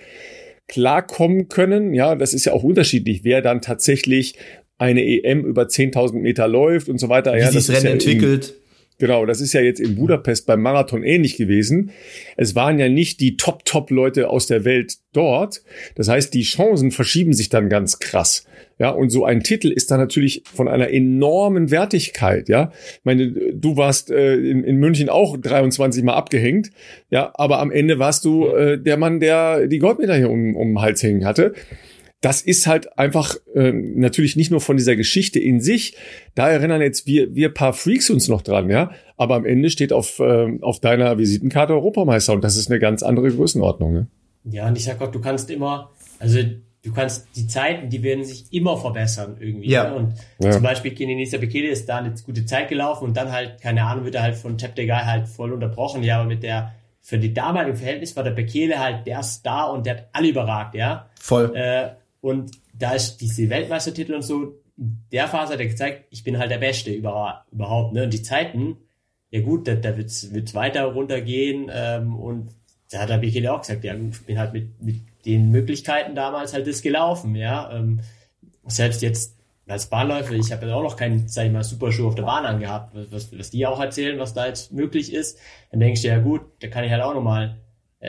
[0.74, 1.94] klarkommen können.
[1.94, 4.36] Ja, das ist ja auch unterschiedlich, wer dann tatsächlich
[4.80, 7.34] eine EM über 10.000 Meter läuft und so weiter.
[7.34, 8.56] Wie ja, sich das ist Rennen ja entwickelt.
[9.00, 11.92] Genau, das ist ja jetzt in Budapest beim Marathon ähnlich gewesen.
[12.38, 15.64] Es waren ja nicht die Top-Top-Leute aus der Welt dort.
[15.96, 18.46] Das heißt, die Chancen verschieben sich dann ganz krass.
[18.80, 22.50] Ja, und so ein Titel ist dann natürlich von einer enormen Wertigkeit.
[22.50, 26.72] Ja, ich meine, du warst äh, in, in München auch 23 Mal abgehängt.
[27.10, 30.82] Ja, aber am Ende warst du äh, der Mann, der die Goldmedaille um, um den
[30.82, 31.54] Hals hängen hatte
[32.24, 35.98] das ist halt einfach ähm, natürlich nicht nur von dieser Geschichte in sich.
[36.36, 38.92] Da erinnern jetzt wir, wir paar Freaks uns noch dran, ja.
[39.18, 43.04] Aber am Ende steht auf, ähm, auf deiner Visitenkarte Europameister und das ist eine ganz
[43.04, 43.94] andere Größenordnung.
[43.94, 44.08] Ne?
[44.46, 46.40] Ja, und ich sag auch, du kannst immer, also
[46.82, 49.70] du kannst die Zeiten, die werden sich immer verbessern irgendwie.
[49.70, 49.90] Ja.
[49.90, 49.96] Ne?
[49.96, 50.52] Und Ja.
[50.52, 54.06] zum Beispiel Kenenisa Bekele ist da eine gute Zeit gelaufen und dann halt, keine Ahnung,
[54.06, 56.04] wird er halt von Cheptegei halt voll unterbrochen.
[56.04, 56.72] Ja, aber mit der,
[57.02, 60.74] für die damaligen Verhältnis war der Bekele halt der Star und der hat alle überragt,
[60.74, 61.10] ja.
[61.20, 61.52] Voll.
[61.54, 61.90] Äh,
[62.24, 66.52] und da ist diese Weltmeistertitel und so, der Phase hat er gezeigt, ich bin halt
[66.52, 67.94] der Beste über, überhaupt.
[67.94, 68.06] Ne?
[68.06, 68.78] Und die Zeiten,
[69.30, 71.70] ja gut, da, da wird's wird's weiter runtergehen.
[71.70, 72.52] Ähm, und
[72.92, 76.54] da hat der Bekele auch gesagt, ja ich bin halt mit, mit den Möglichkeiten damals
[76.54, 77.36] halt das gelaufen.
[77.36, 77.70] ja.
[77.76, 78.00] Ähm,
[78.68, 82.16] selbst jetzt als Bahnläufer, ich habe ja auch noch keinen, sag ich mal, Superschuh auf
[82.16, 85.40] der Bahn angehabt, was, was, die auch erzählen, was da jetzt möglich ist.
[85.72, 87.60] Dann denkst du, ja gut, da kann ich halt auch nochmal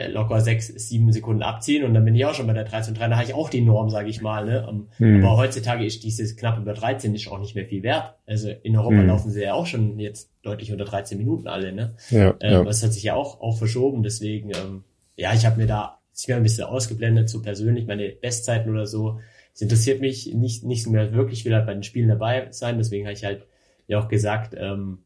[0.09, 2.93] locker sechs, sieben Sekunden abziehen und dann bin ich auch schon bei der 13.3.
[3.09, 4.45] Da habe ich auch die Norm, sage ich mal.
[4.45, 4.67] Ne?
[4.67, 5.23] Um, Hm.
[5.23, 8.15] Aber heutzutage ist dieses knapp über 13 ist auch nicht mehr viel wert.
[8.25, 9.07] Also in Europa Hm.
[9.07, 11.71] laufen sie ja auch schon jetzt deutlich unter 13 Minuten alle.
[11.71, 11.95] Ne?
[12.09, 12.63] Ja, Ähm, ja.
[12.63, 14.03] Das hat sich ja auch, auch verschoben.
[14.03, 14.83] Deswegen, ähm,
[15.15, 18.87] ja, ich habe mir da ich mir ein bisschen ausgeblendet, so persönlich, meine Bestzeiten oder
[18.87, 19.19] so.
[19.53, 21.39] Das interessiert mich nicht, nicht mehr wirklich.
[21.39, 22.77] Ich will halt bei den Spielen dabei sein.
[22.77, 23.45] Deswegen habe ich halt
[23.87, 24.99] ja auch gesagt, ähm,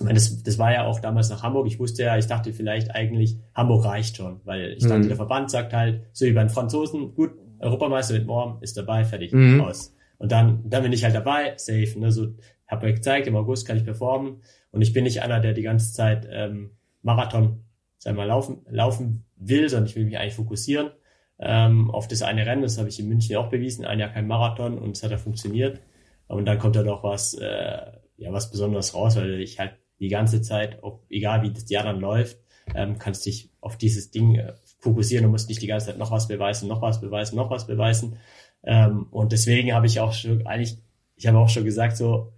[0.00, 1.66] das, das war ja auch damals nach Hamburg.
[1.66, 5.08] Ich wusste ja, ich dachte vielleicht eigentlich, Hamburg reicht schon, weil ich dachte, Mhm.
[5.08, 9.04] der Verband sagt halt, so wie bei den Franzosen, gut, Europameister mit Morm ist dabei,
[9.04, 9.60] fertig, Mhm.
[9.60, 9.94] aus.
[10.18, 12.28] Und dann, dann bin ich halt dabei, safe, ne, so,
[12.66, 15.62] hab mir gezeigt, im August kann ich performen und ich bin nicht einer, der die
[15.62, 16.70] ganze Zeit ähm,
[17.02, 17.64] Marathon,
[17.98, 20.90] sag mal, laufen, laufen will, sondern ich will mich eigentlich fokussieren
[21.38, 24.28] ähm, auf das eine Rennen, das habe ich in München auch bewiesen, ein Jahr kein
[24.28, 25.80] Marathon und es hat ja funktioniert.
[26.28, 27.78] Und dann kommt da doch was, äh,
[28.16, 29.72] ja, was Besonderes raus, weil ich halt
[30.02, 32.38] die ganze Zeit, ob, egal wie das Jahr dann läuft,
[32.74, 36.10] ähm, kannst dich auf dieses Ding äh, fokussieren und musst nicht die ganze Zeit noch
[36.10, 38.18] was beweisen, noch was beweisen, noch was beweisen.
[38.64, 40.78] Ähm, und deswegen habe ich auch schon, eigentlich,
[41.14, 42.32] ich habe auch schon gesagt, so,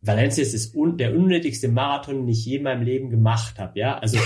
[0.00, 3.98] Valencia ist un der unnötigste Marathon, den ich je in meinem Leben gemacht habe, ja.
[3.98, 4.18] Also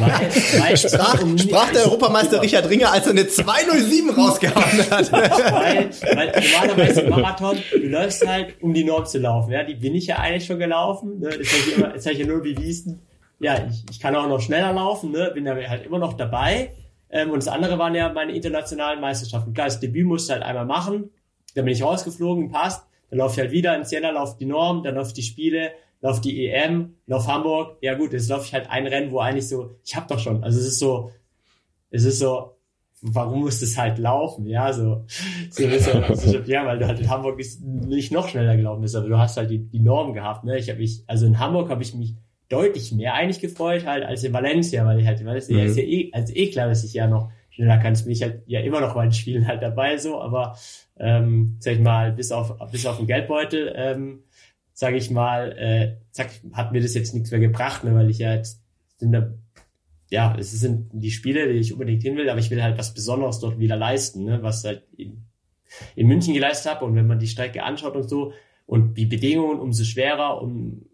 [0.00, 5.12] weil, weil Sprach, sprach der Europameister Richard Ringer, als er eine 207 rausgehauen hat.
[5.12, 9.52] weil, weil normalerweise im Marathon, du läufst halt, um die Norm zu laufen.
[9.52, 11.18] Ja, die bin ich ja eigentlich schon gelaufen.
[11.20, 11.28] Ne?
[11.28, 13.00] Das habe ich, immer- das hab ich ja nur bewiesen.
[13.40, 15.30] Ja, ich, ich kann auch noch schneller laufen, ne?
[15.32, 16.72] bin da halt immer noch dabei.
[17.10, 19.54] Ähm, und das andere waren ja meine internationalen Meisterschaften.
[19.54, 21.10] Klar, das Debüt musst du halt einmal machen.
[21.54, 24.82] dann bin ich rausgeflogen, passt, dann laufe ich halt wieder in Siena, laufe die Norm,
[24.82, 25.70] dann laufe die Spiele,
[26.00, 27.78] laufe die EM, laufe Hamburg.
[27.80, 30.42] Ja gut, jetzt laufe ich halt ein Rennen, wo eigentlich so, ich hab doch schon.
[30.44, 31.12] Also es ist so,
[31.90, 32.56] es ist so,
[33.02, 34.46] warum muss das halt laufen?
[34.46, 35.04] Ja, so,
[35.50, 38.96] so, so, so ja, weil du halt in Hamburg nicht, nicht noch schneller gelaufen bist,
[38.96, 40.44] aber du hast halt die, die Norm gehabt.
[40.44, 40.58] Ne?
[40.58, 42.14] Ich habe mich, also in Hamburg habe ich mich
[42.48, 45.66] deutlich mehr eigentlich gefreut halt als in Valencia, weil ich halt in Valencia mhm.
[45.66, 47.94] ist ja eh, also eh klar, dass ich ja noch schneller kann.
[47.94, 50.56] bin ich halt ja immer noch bei den Spielen halt dabei so, aber
[50.98, 54.22] ähm, sag ich mal, bis auf bis auf den Geldbeutel, ähm,
[54.78, 58.18] sage ich mal, äh, zack, hat mir das jetzt nichts mehr gebracht, ne, weil ich
[58.18, 58.62] ja jetzt
[58.96, 59.34] sind da,
[60.08, 62.94] ja, es sind die Spiele, die ich unbedingt hin will, aber ich will halt was
[62.94, 65.24] Besonderes dort wieder leisten, ne, was halt in,
[65.96, 68.34] in München geleistet habe und wenn man die Strecke anschaut und so
[68.66, 70.86] und die Bedingungen umso schwerer um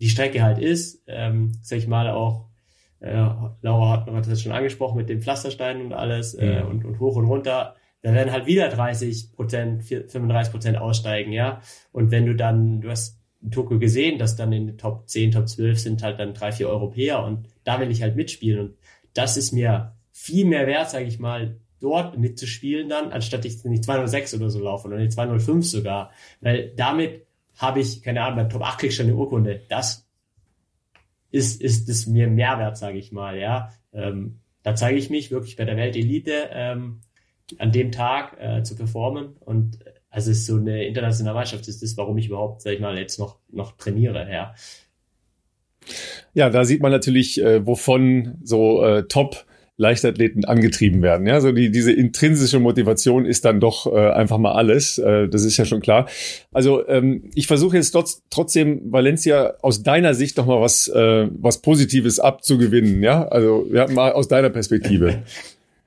[0.00, 2.50] die Strecke halt ist, ähm, sag ich mal auch
[2.98, 3.24] äh,
[3.62, 7.16] Laura hat, hat das schon angesprochen mit dem Pflasterstein und alles äh, und, und hoch
[7.16, 7.74] und runter.
[8.02, 11.62] Da werden halt wieder 30 Prozent, 35 Prozent aussteigen, ja.
[11.90, 15.32] Und wenn du dann, du hast in Tokio gesehen, dass dann in den Top 10,
[15.32, 18.76] Top 12 sind halt dann drei, vier Europäer und da will ich halt mitspielen und
[19.14, 23.84] das ist mir viel mehr wert, sage ich mal, dort mitzuspielen dann, anstatt ich nicht
[23.84, 26.10] 206 oder so laufe oder nicht 205 sogar,
[26.40, 27.26] weil damit
[27.56, 29.62] habe ich, keine Ahnung, beim Top 8 krieg ich schon eine Urkunde.
[29.68, 30.06] Das
[31.30, 33.72] ist, ist es mir Mehrwert, sage ich mal, ja.
[33.92, 37.00] Ähm, da zeige ich mich wirklich bei der Weltelite ähm,
[37.58, 39.78] an dem Tag äh, zu performen und
[40.10, 43.18] also ist so eine internationale Mannschaft ist das, warum ich überhaupt, sag ich mal, jetzt
[43.18, 44.54] noch noch trainiere, ja.
[46.34, 49.46] Ja, da sieht man natürlich, äh, wovon so äh, Top
[49.80, 51.26] Leichtathleten angetrieben werden.
[51.26, 54.98] Ja, so die, diese intrinsische Motivation ist dann doch äh, einfach mal alles.
[54.98, 56.06] Äh, das ist ja schon klar.
[56.52, 61.28] Also ähm, ich versuche jetzt trotz, trotzdem Valencia aus deiner Sicht noch mal was, äh,
[61.30, 63.02] was Positives abzugewinnen.
[63.02, 65.22] Ja, also ja, mal aus deiner Perspektive.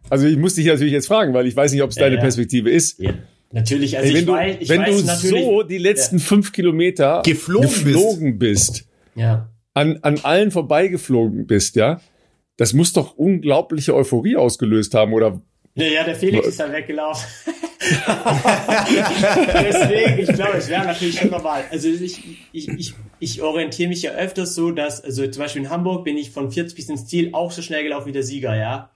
[0.09, 2.21] Also ich muss dich natürlich jetzt fragen, weil ich weiß nicht, ob es deine ja,
[2.21, 2.99] Perspektive ist.
[2.99, 3.13] Ja.
[3.54, 6.24] Natürlich, also wenn ich du, weiß, wenn weiß du so die letzten ja.
[6.24, 9.47] fünf Kilometer geflogen, geflogen bist, bist ja.
[9.76, 12.01] an, an allen vorbeigeflogen bist, ja,
[12.58, 15.39] das muss doch unglaubliche Euphorie ausgelöst haben, oder?
[15.76, 17.28] Ja, ja, der Felix ist dann weggelaufen.
[19.54, 21.64] Deswegen, ich glaube, es wäre natürlich schon normal.
[21.70, 25.70] Also ich, ich, ich, ich orientiere mich ja öfters so, dass, also zum Beispiel in
[25.70, 28.56] Hamburg bin ich von 40 bis ins Ziel auch so schnell gelaufen wie der Sieger,
[28.56, 28.89] ja.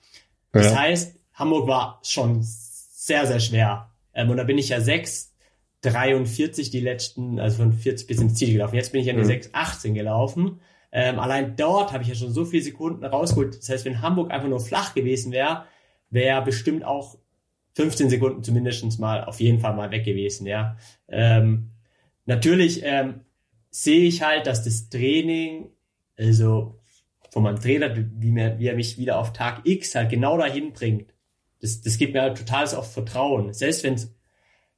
[0.51, 0.80] Das ja.
[0.80, 3.87] heißt, Hamburg war schon sehr, sehr schwer.
[4.18, 5.34] Ähm, und da bin ich ja 6,
[5.82, 8.76] 43 die letzten, also von 40 bis ins Ziel gelaufen.
[8.76, 9.28] Jetzt bin ich an die mhm.
[9.28, 10.59] 6, 18 gelaufen.
[10.91, 13.57] Ähm, allein dort habe ich ja schon so viele Sekunden rausgeholt.
[13.57, 15.65] Das heißt, wenn Hamburg einfach nur flach gewesen wäre,
[16.09, 17.18] wäre bestimmt auch
[17.76, 20.78] 15 Sekunden zumindest mal auf jeden Fall mal weg gewesen, ja.
[21.07, 21.70] Ähm,
[22.26, 23.22] natürlich ähm,
[23.70, 25.70] sehe ich halt, dass das Training,
[26.18, 26.80] also
[27.30, 30.74] von meinem Trainer, wie, mir, wie er mich wieder auf Tag X halt genau dahin
[30.74, 31.13] bringt,
[31.62, 33.53] das, das gibt mir halt totales auch Vertrauen.
[33.53, 34.14] Selbst wenn es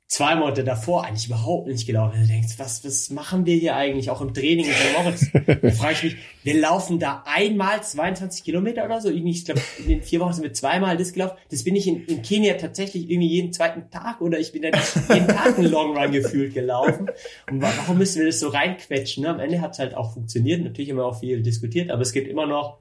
[0.09, 2.19] zwei Monate davor eigentlich überhaupt nicht gelaufen.
[2.19, 4.97] Du denkst, was, was machen wir hier eigentlich auch im Training in St.
[4.97, 5.61] Moritz?
[5.61, 9.11] da frage ich mich, wir laufen da einmal 22 Kilometer oder so.
[9.11, 11.38] Ich glaube, in den vier Wochen sind wir zweimal das gelaufen.
[11.51, 14.69] Das bin ich in, in Kenia tatsächlich irgendwie jeden zweiten Tag oder ich bin da
[15.13, 17.11] jeden Tag einen Long Run gefühlt gelaufen.
[17.49, 19.23] Und warum müssen wir das so reinquetschen?
[19.23, 19.30] Ne?
[19.30, 20.63] Am Ende hat es halt auch funktioniert.
[20.63, 22.80] Natürlich haben wir auch viel diskutiert, aber es gibt immer noch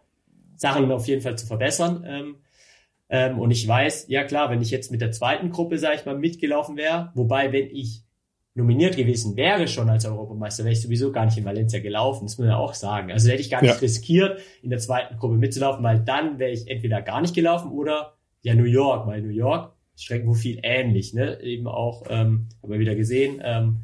[0.56, 2.04] Sachen auf jeden Fall zu verbessern.
[2.08, 2.36] Ähm,
[3.08, 6.06] ähm, und ich weiß, ja klar, wenn ich jetzt mit der zweiten Gruppe, sage ich
[6.06, 8.02] mal, mitgelaufen wäre, wobei, wenn ich
[8.54, 12.32] nominiert gewesen wäre schon als Europameister, wäre ich sowieso gar nicht in Valencia gelaufen, das
[12.32, 13.12] muss man ja auch sagen.
[13.12, 13.78] Also hätte ich gar nicht ja.
[13.78, 18.14] riskiert, in der zweiten Gruppe mitzulaufen, weil dann wäre ich entweder gar nicht gelaufen oder
[18.42, 21.40] ja New York, weil New York Strecken wo viel ähnlich, ne?
[21.40, 23.80] Eben auch, ähm, haben wir wieder gesehen, ähm,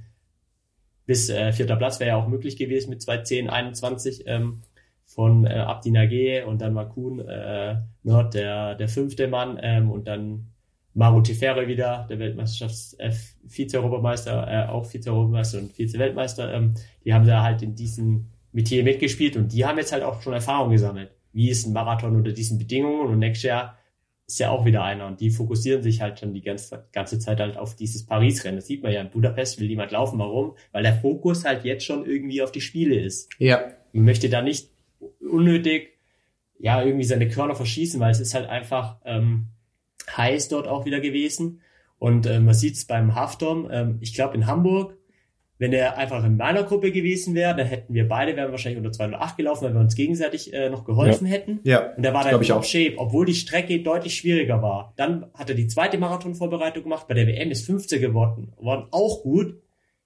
[1.06, 4.22] bis äh, vierter Platz wäre ja auch möglich gewesen mit 2.10, 21.
[4.26, 4.62] Ähm,
[5.06, 10.08] von äh, Abdi Nage und dann Makun äh, Nord, der, der fünfte Mann ähm, und
[10.08, 10.50] dann
[10.94, 13.12] Maru Tefere wieder, der Weltmeisterschafts äh,
[13.46, 16.74] Vize-Europameister, äh, auch Vize-Europameister und Vize-Weltmeister, ähm,
[17.04, 20.32] die haben da halt in diesem Metier mitgespielt und die haben jetzt halt auch schon
[20.32, 21.10] Erfahrung gesammelt.
[21.32, 23.76] Wie ist ein Marathon unter diesen Bedingungen und nächstes Jahr
[24.26, 27.40] ist ja auch wieder einer und die fokussieren sich halt schon die ganze, ganze Zeit
[27.40, 28.56] halt auf dieses Paris-Rennen.
[28.56, 30.18] Das sieht man ja in Budapest, will niemand laufen.
[30.18, 30.56] Warum?
[30.72, 33.28] Weil der Fokus halt jetzt schon irgendwie auf die Spiele ist.
[33.38, 33.72] Ja.
[33.92, 34.70] Man möchte da nicht
[35.24, 35.94] unnötig
[36.58, 39.48] ja irgendwie seine Körner verschießen, weil es ist halt einfach ähm,
[40.16, 41.60] heiß dort auch wieder gewesen.
[41.98, 44.96] Und äh, man sieht es beim Haftom, ähm, ich glaube in Hamburg,
[45.58, 48.90] wenn er einfach in meiner Gruppe gewesen wäre, dann hätten wir beide, wären wahrscheinlich unter
[48.90, 51.32] 208 gelaufen, weil wir uns gegenseitig äh, noch geholfen ja.
[51.32, 51.60] hätten.
[51.62, 51.92] Ja.
[51.94, 54.92] Und er war dann top shape, obwohl die Strecke deutlich schwieriger war.
[54.96, 59.22] Dann hat er die zweite Marathonvorbereitung gemacht, bei der WM ist 15 geworden, waren auch
[59.22, 59.54] gut.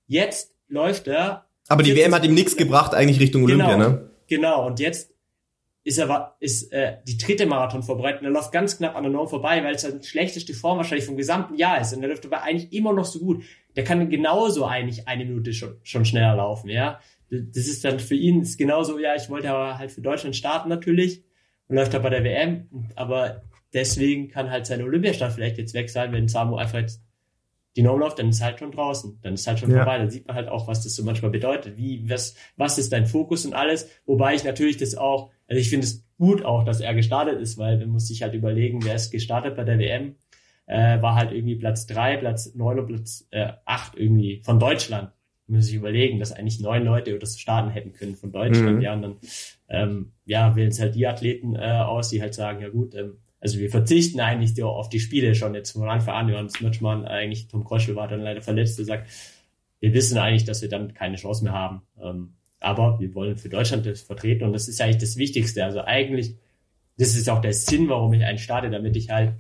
[0.07, 1.47] Jetzt läuft er.
[1.69, 3.89] Aber die WM hat ihm nichts gebracht, eigentlich Richtung Olympia, genau.
[3.89, 4.08] ne?
[4.29, 5.13] Genau, und jetzt
[5.85, 9.13] ist er ist äh, die dritte Marathon vorbereitet und er läuft ganz knapp an der
[9.13, 12.11] Norm vorbei, weil es halt die schlechteste Form wahrscheinlich vom gesamten Jahr ist und er
[12.11, 13.43] läuft aber eigentlich immer noch so gut.
[13.75, 17.01] der kann genauso eigentlich eine Minute schon, schon schneller laufen, ja.
[17.31, 20.69] Das ist dann für ihn ist genauso, ja, ich wollte aber halt für Deutschland starten
[20.69, 21.23] natürlich
[21.69, 23.43] und läuft da bei der WM, aber
[23.73, 27.03] deswegen kann halt sein Olympiastart vielleicht jetzt weg sein, wenn Samu einfach jetzt
[27.79, 29.77] die No läuft, dann ist halt schon draußen, dann ist halt schon ja.
[29.77, 32.93] vorbei, dann sieht man halt auch, was das so manchmal bedeutet, wie, was, was ist
[32.93, 36.65] dein Fokus und alles, wobei ich natürlich das auch, also ich finde es gut auch,
[36.65, 39.79] dass er gestartet ist, weil man muss sich halt überlegen, wer ist gestartet bei der
[39.79, 40.17] WM,
[40.67, 45.13] äh, war halt irgendwie Platz drei, Platz neun und Platz äh, acht irgendwie von Deutschland.
[45.47, 48.79] Man muss sich überlegen, dass eigentlich neun Leute oder so starten hätten können von Deutschland,
[48.79, 48.83] mhm.
[48.83, 49.17] ja, und dann
[49.69, 53.19] ähm, ja, wählen es halt die Athleten äh, aus, die halt sagen, ja gut, ähm,
[53.41, 56.29] also wir verzichten eigentlich auf die Spiele schon jetzt von Anfang an.
[56.29, 59.09] Wir haben es manchmal eigentlich, Tom Kroschel war dann leider verletzt, der sagt,
[59.81, 61.83] wir wissen eigentlich, dass wir dann keine Chance mehr haben.
[62.03, 65.65] Ähm, aber wir wollen für Deutschland das vertreten und das ist eigentlich das Wichtigste.
[65.65, 66.37] Also eigentlich,
[66.97, 69.35] das ist auch der Sinn, warum ich einen starte, damit ich halt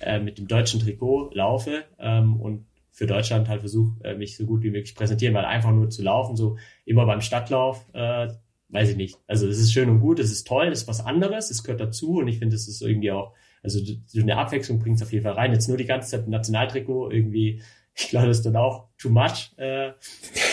[0.00, 4.46] äh, mit dem deutschen Trikot laufe ähm, und für Deutschland halt versuche, äh, mich so
[4.46, 8.28] gut wie möglich präsentieren, weil einfach nur zu laufen, so immer beim Stadtlauf, äh,
[8.72, 9.18] weiß ich nicht.
[9.26, 11.80] Also es ist schön und gut, es ist toll, es ist was anderes, es gehört
[11.80, 15.12] dazu und ich finde, es ist irgendwie auch, also so eine Abwechslung bringt es auf
[15.12, 15.52] jeden Fall rein.
[15.52, 17.62] Jetzt nur die ganze Zeit Nationaltrikot irgendwie,
[17.94, 19.92] ich glaube, das ist dann auch too much, äh,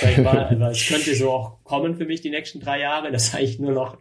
[0.02, 3.12] sag ich mal, aber es könnte so auch kommen für mich die nächsten drei Jahre,
[3.12, 3.98] dass eigentlich nur noch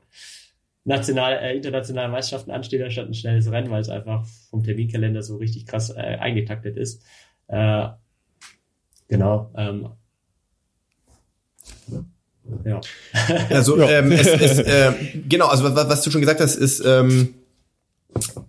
[0.84, 5.36] national, äh, internationale Meisterschaften anstehen, anstatt ein schnelles Rennen, weil es einfach vom Terminkalender so
[5.36, 7.04] richtig krass äh, eingetaktet ist.
[7.46, 7.88] Äh,
[9.06, 9.52] genau.
[9.56, 9.90] Ähm,
[11.92, 12.04] ja.
[13.50, 13.88] Also ja.
[13.88, 14.92] Ähm, es, es, äh,
[15.28, 17.34] genau, also was, was, du schon gesagt hast, ist ähm,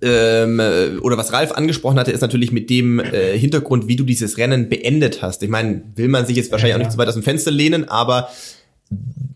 [0.02, 4.04] ähm, äh, oder was Ralf angesprochen hatte, ist natürlich mit dem äh, Hintergrund, wie du
[4.04, 5.44] dieses Rennen beendet hast.
[5.44, 7.52] Ich meine, will man sich jetzt wahrscheinlich ja, auch nicht zu weit aus dem Fenster
[7.52, 8.30] lehnen, aber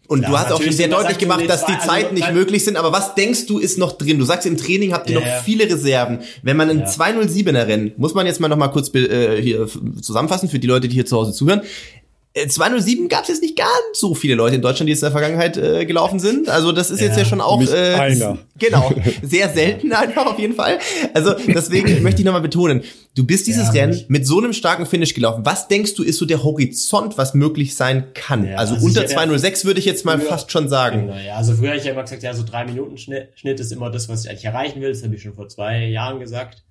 [0.08, 2.76] und ja, du hast auch schon sehr deutlich gemacht, dass die Zeiten nicht möglich sind,
[2.76, 4.20] aber was denkst du ist noch drin?
[4.20, 5.38] Du sagst, im Training habt ihr yeah.
[5.38, 6.20] noch viele Reserven.
[6.42, 6.86] Wenn man ein ja.
[6.86, 9.68] 207er Rennen, muss man jetzt mal noch mal kurz äh, hier
[10.02, 11.62] zusammenfassen für die Leute, die hier zu Hause zuhören.
[12.36, 15.12] 207 gab es jetzt nicht ganz so viele Leute in Deutschland, die jetzt in der
[15.12, 16.50] Vergangenheit äh, gelaufen sind.
[16.50, 18.40] Also das ist ja, jetzt ja schon auch äh, einer.
[18.58, 18.92] genau
[19.22, 20.80] sehr selten einfach auf jeden Fall.
[21.14, 22.82] Also deswegen möchte ich nochmal betonen,
[23.14, 25.46] du bist dieses ja, Rennen mit so einem starken Finish gelaufen.
[25.46, 28.48] Was denkst du ist so der Horizont, was möglich sein kann?
[28.48, 31.08] Ja, also, also unter 206 würde ich jetzt mal früher, fast schon sagen.
[31.08, 33.60] Genau, ja, also früher habe ich ja immer gesagt, ja so drei Minuten Schnitt, Schnitt
[33.60, 34.90] ist immer das, was ich eigentlich erreichen will.
[34.90, 36.64] Das habe ich schon vor zwei Jahren gesagt.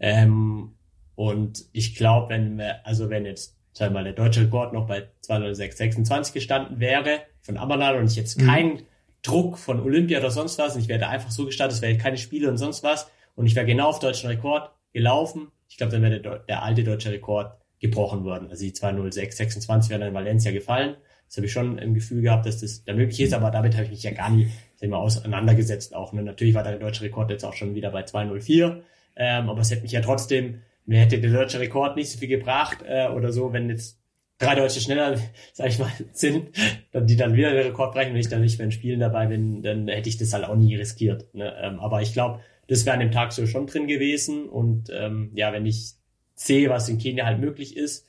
[0.00, 0.72] Ähm,
[1.16, 5.08] und ich glaube, wenn wir, also wenn jetzt sagen mal, der deutsche Rekord noch bei
[5.26, 8.46] 206,26 gestanden wäre von Amanal und ich jetzt mhm.
[8.46, 8.82] keinen
[9.22, 12.18] Druck von Olympia oder sonst was und ich wäre einfach so gestartet, es wäre keine
[12.18, 16.02] Spiele und sonst was und ich wäre genau auf deutschen Rekord gelaufen, ich glaube, dann
[16.02, 18.48] wäre der, der alte deutsche Rekord gebrochen worden.
[18.50, 20.96] Also die 206,26 wären dann in Valencia gefallen.
[21.26, 23.84] Das habe ich schon im Gefühl gehabt, dass das da möglich ist, aber damit habe
[23.84, 26.12] ich mich ja gar nie sag mal, auseinandergesetzt auch.
[26.12, 26.22] Ne?
[26.22, 28.82] Natürlich war der deutsche Rekord jetzt auch schon wieder bei 204,
[29.16, 32.28] ähm, aber es hätte mich ja trotzdem mir hätte der deutsche Rekord nicht so viel
[32.28, 34.00] gebracht äh, oder so, wenn jetzt
[34.38, 35.18] drei Deutsche schneller,
[35.52, 36.50] sag ich mal, sind,
[36.92, 39.26] dann die dann wieder den Rekord brechen, wenn ich dann nicht mehr in Spielen dabei
[39.26, 41.32] bin, dann hätte ich das halt auch nie riskiert.
[41.34, 41.54] Ne?
[41.60, 45.30] Ähm, aber ich glaube, das wäre an dem Tag so schon drin gewesen und ähm,
[45.34, 45.94] ja, wenn ich
[46.34, 48.06] sehe, was in Kenia halt möglich ist,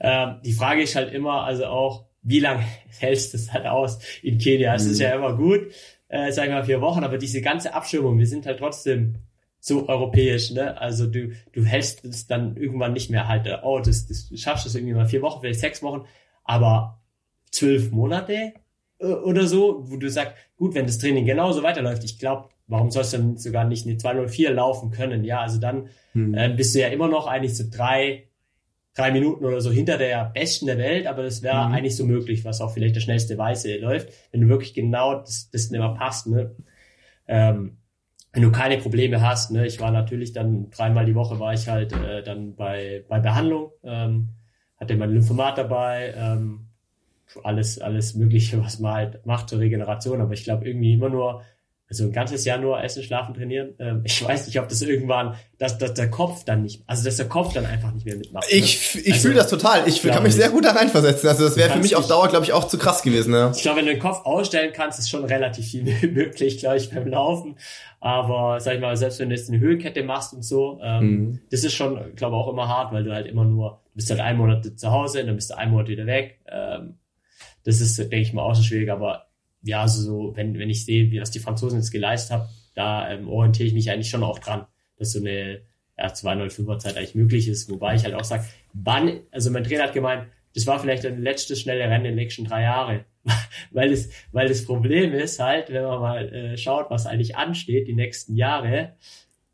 [0.00, 2.64] ähm, die Frage ist halt immer, also auch, wie lange
[2.98, 4.74] hältst du es halt aus in Kenia?
[4.74, 4.92] Es mhm.
[4.92, 5.72] ist ja immer gut,
[6.08, 9.16] äh, sag ich mal, vier Wochen, aber diese ganze Abschirmung, wir sind halt trotzdem
[9.64, 10.78] so europäisch, ne?
[10.80, 14.66] Also du, du hältst es dann irgendwann nicht mehr halt, oh, das, das du schaffst
[14.66, 16.04] es irgendwie mal vier Wochen, vielleicht sechs Wochen,
[16.42, 17.00] aber
[17.52, 18.54] zwölf Monate
[18.98, 22.90] äh, oder so, wo du sagst, gut, wenn das Training genauso weiterläuft, ich glaube, warum
[22.90, 25.22] sollst du dann sogar nicht eine 204 laufen können?
[25.22, 26.34] Ja, also dann hm.
[26.34, 28.26] äh, bist du ja immer noch eigentlich so drei,
[28.96, 31.72] drei Minuten oder so hinter der Besten der Welt, aber das wäre mhm.
[31.72, 35.50] eigentlich so möglich, was auch vielleicht der schnellste Weiße läuft, wenn du wirklich genau das,
[35.50, 36.56] das immer passt, ne?
[37.28, 37.76] Ähm,
[38.32, 41.68] wenn du keine Probleme hast, ne, ich war natürlich dann dreimal die Woche war ich
[41.68, 44.30] halt äh, dann bei, bei Behandlung, ähm,
[44.78, 46.68] hatte mein Lymphomat dabei, ähm,
[47.44, 51.42] alles, alles Mögliche, was man halt macht zur Regeneration, aber ich glaube irgendwie immer nur
[51.92, 53.74] also ein ganzes Jahr nur essen, schlafen, trainieren.
[53.78, 57.18] Ähm, ich weiß nicht, ob das irgendwann, dass, dass der Kopf dann nicht, also dass
[57.18, 58.50] der Kopf dann einfach nicht mehr mitmacht.
[58.50, 58.58] Ne?
[58.58, 59.86] Ich, ich also, fühle das total.
[59.86, 61.28] Ich kann mich sehr gut da reinversetzen.
[61.28, 63.34] Also das wäre für mich auf Dauer, glaube ich, auch zu krass gewesen.
[63.34, 63.52] Ja.
[63.54, 65.82] Ich glaube, wenn du den Kopf ausstellen kannst, ist schon relativ viel
[66.12, 67.56] möglich, glaube ich, beim Laufen.
[68.00, 71.40] Aber sag ich mal, selbst wenn du jetzt eine Höhenkette machst und so, ähm, mhm.
[71.50, 74.08] das ist schon, glaube ich, auch immer hart, weil du halt immer nur, du bist
[74.08, 76.40] halt einen Monat zu Hause, dann bist du einen Monat wieder weg.
[76.50, 76.94] Ähm,
[77.64, 79.26] das ist, denke ich mal, auch so schwierig, aber
[79.62, 83.10] ja, also so, wenn, wenn ich sehe, wie was die Franzosen jetzt geleistet haben, da
[83.10, 84.66] ähm, orientiere ich mich eigentlich schon auch dran,
[84.98, 85.62] dass so eine
[85.98, 89.84] ja, 205er Zeit eigentlich möglich ist, wobei ich halt auch sage, wann, also mein Trainer
[89.84, 93.04] hat gemeint, das war vielleicht ein letztes schnelle Rennen in den nächsten drei Jahre.
[93.70, 97.86] weil es, weil das Problem ist halt, wenn man mal äh, schaut, was eigentlich ansteht,
[97.86, 98.96] die nächsten Jahre,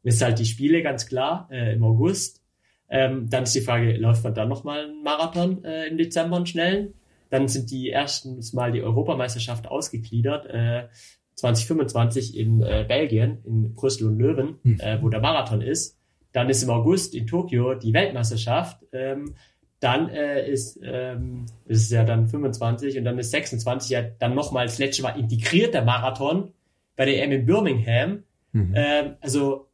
[0.02, 2.42] ist halt die Spiele ganz klar, äh, im August.
[2.88, 6.46] Ähm, dann ist die Frage, läuft man dann nochmal einen Marathon äh, im Dezember einen
[6.46, 6.94] schnellen?
[7.30, 10.88] Dann sind die erstens mal die Europameisterschaft ausgegliedert, äh,
[11.34, 14.80] 2025 in äh, Belgien, in Brüssel und Löwen, mhm.
[14.80, 15.96] äh, wo der Marathon ist.
[16.32, 18.84] Dann ist im August in Tokio die Weltmeisterschaft.
[18.92, 19.34] Ähm,
[19.80, 24.66] dann äh, ist, ähm, ist ja dann 25 und dann ist 26 ja dann nochmal
[24.66, 26.52] das letzte Mal integriert der Marathon
[26.96, 28.24] bei der EM in Birmingham.
[28.52, 28.72] Mhm.
[28.74, 29.68] Ähm, also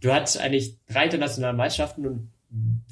[0.00, 2.28] du hast eigentlich drei internationale Meisterschaften und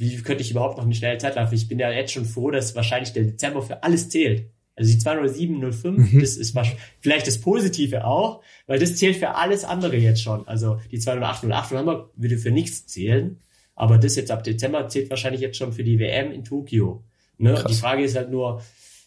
[0.01, 1.55] wie könnte ich überhaupt noch eine schnelle Zeit laufen?
[1.55, 4.51] Ich bin ja jetzt schon froh, dass wahrscheinlich der Dezember für alles zählt.
[4.75, 6.21] Also die 20705, mhm.
[6.21, 6.59] das ist
[7.01, 10.49] vielleicht das Positive auch, weil das zählt für alles andere jetzt schon.
[10.49, 13.41] Also die 20808 November würde für nichts zählen,
[13.75, 17.05] aber das jetzt ab Dezember zählt wahrscheinlich jetzt schon für die WM in Tokio.
[17.37, 17.63] Ne?
[17.69, 18.63] Die Frage ist halt nur,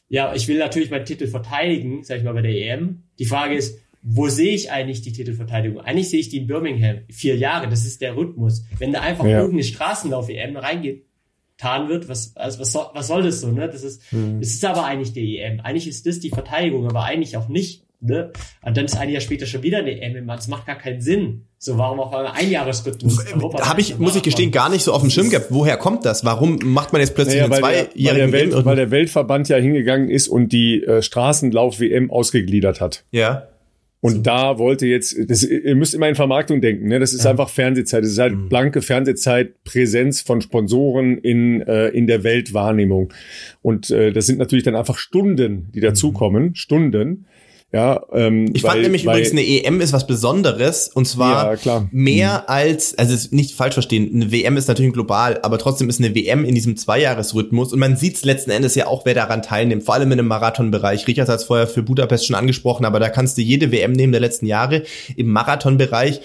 [0.10, 3.04] ja, ich will natürlich meinen Titel verteidigen, sag ich mal, bei der EM.
[3.18, 5.80] Die Frage ist, wo sehe ich eigentlich die Titelverteidigung?
[5.80, 7.00] Eigentlich sehe ich die in Birmingham.
[7.10, 8.66] Vier Jahre, das ist der Rhythmus.
[8.78, 9.38] Wenn da einfach ja.
[9.38, 13.70] irgendeine Straßenlauf-EM reingetan wird, was, also was, soll, was soll das so, ne?
[13.70, 14.42] Das ist, mhm.
[14.42, 15.62] das ist aber eigentlich die EM.
[15.62, 18.34] Eigentlich ist das die Verteidigung, aber eigentlich auch nicht, ne?
[18.62, 20.28] Und dann ist ein Jahr später schon wieder eine EM.
[20.28, 21.46] Das macht gar keinen Sinn.
[21.58, 23.24] So, warum auch ein Einjahresrhythmus?
[23.62, 25.48] Habe ich, muss ich gestehen, gar nicht so auf dem Schirm gehabt.
[25.50, 26.26] Woher kommt das?
[26.26, 30.10] Warum macht man jetzt plötzlich naja, eine zweijährige weil, Welt, weil der Weltverband ja hingegangen
[30.10, 33.06] ist und die äh, Straßenlauf-WM ausgegliedert hat.
[33.12, 33.48] Ja.
[34.04, 37.00] Und da wollte jetzt, das, ihr müsst immer in Vermarktung denken, ne?
[37.00, 37.32] Das ist ja.
[37.32, 38.04] einfach Fernsehzeit.
[38.04, 38.50] Das ist halt mhm.
[38.50, 43.14] blanke Fernsehzeit, Präsenz von Sponsoren in, äh, in der Weltwahrnehmung.
[43.62, 46.48] Und äh, das sind natürlich dann einfach Stunden, die dazukommen.
[46.48, 46.56] Mhm.
[46.56, 47.26] Stunden.
[47.74, 51.56] Ja, ähm, ich weil, fand nämlich weil, übrigens, eine EM ist was Besonderes und zwar
[51.56, 52.44] ja, mehr mhm.
[52.46, 56.46] als, also nicht falsch verstehen, eine WM ist natürlich global, aber trotzdem ist eine WM
[56.46, 59.96] in diesem Zweijahresrhythmus und man sieht es letzten Endes ja auch, wer daran teilnimmt, vor
[59.96, 61.08] allem in dem Marathonbereich.
[61.08, 64.12] Richard hat es vorher für Budapest schon angesprochen, aber da kannst du jede WM nehmen
[64.12, 64.84] der letzten Jahre
[65.16, 66.22] im Marathonbereich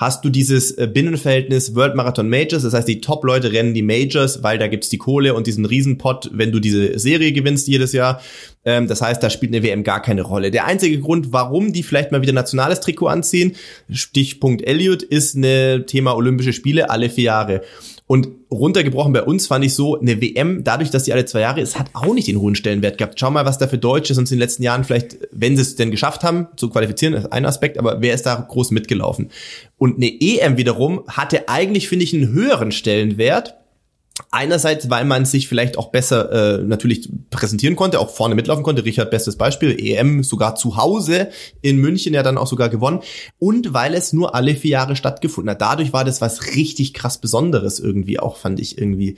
[0.00, 2.62] hast du dieses äh, Binnenverhältnis World Marathon Majors.
[2.62, 6.30] Das heißt, die Top-Leute rennen die Majors, weil da gibt's die Kohle und diesen Riesenpot,
[6.32, 8.22] wenn du diese Serie gewinnst jedes Jahr.
[8.64, 10.50] Ähm, das heißt, da spielt eine WM gar keine Rolle.
[10.50, 13.56] Der einzige Grund, warum die vielleicht mal wieder nationales Trikot anziehen,
[13.90, 17.60] Stichpunkt Elliot, ist eine Thema Olympische Spiele alle vier Jahre.
[18.10, 21.60] Und runtergebrochen bei uns fand ich so, eine WM, dadurch, dass die alle zwei Jahre
[21.60, 23.20] ist, hat auch nicht den hohen Stellenwert gehabt.
[23.20, 25.76] Schau mal, was da für Deutsche sonst in den letzten Jahren vielleicht, wenn sie es
[25.76, 29.30] denn geschafft haben, zu qualifizieren, ist ein Aspekt, aber wer ist da groß mitgelaufen?
[29.78, 33.59] Und eine EM wiederum hatte eigentlich, finde ich, einen höheren Stellenwert,
[34.30, 38.84] Einerseits, weil man sich vielleicht auch besser äh, natürlich präsentieren konnte, auch vorne mitlaufen konnte.
[38.84, 41.30] Richard, bestes Beispiel, EM sogar zu Hause
[41.62, 43.00] in München ja dann auch sogar gewonnen.
[43.38, 45.60] Und weil es nur alle vier Jahre stattgefunden hat.
[45.60, 49.16] Dadurch war das was richtig krass Besonderes irgendwie auch, fand ich irgendwie.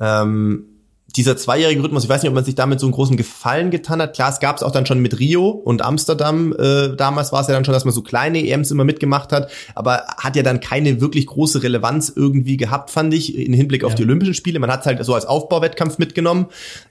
[0.00, 0.73] Ähm,
[1.16, 4.02] dieser zweijährige Rhythmus, ich weiß nicht, ob man sich damit so einen großen Gefallen getan
[4.02, 4.14] hat.
[4.14, 6.52] Klar, es gab es auch dann schon mit Rio und Amsterdam.
[6.58, 9.50] Äh, damals war es ja dann schon, dass man so kleine EMs immer mitgemacht hat,
[9.74, 13.88] aber hat ja dann keine wirklich große Relevanz irgendwie gehabt, fand ich, in Hinblick ja.
[13.88, 14.58] auf die Olympischen Spiele.
[14.58, 16.46] Man hat es halt so als Aufbauwettkampf mitgenommen.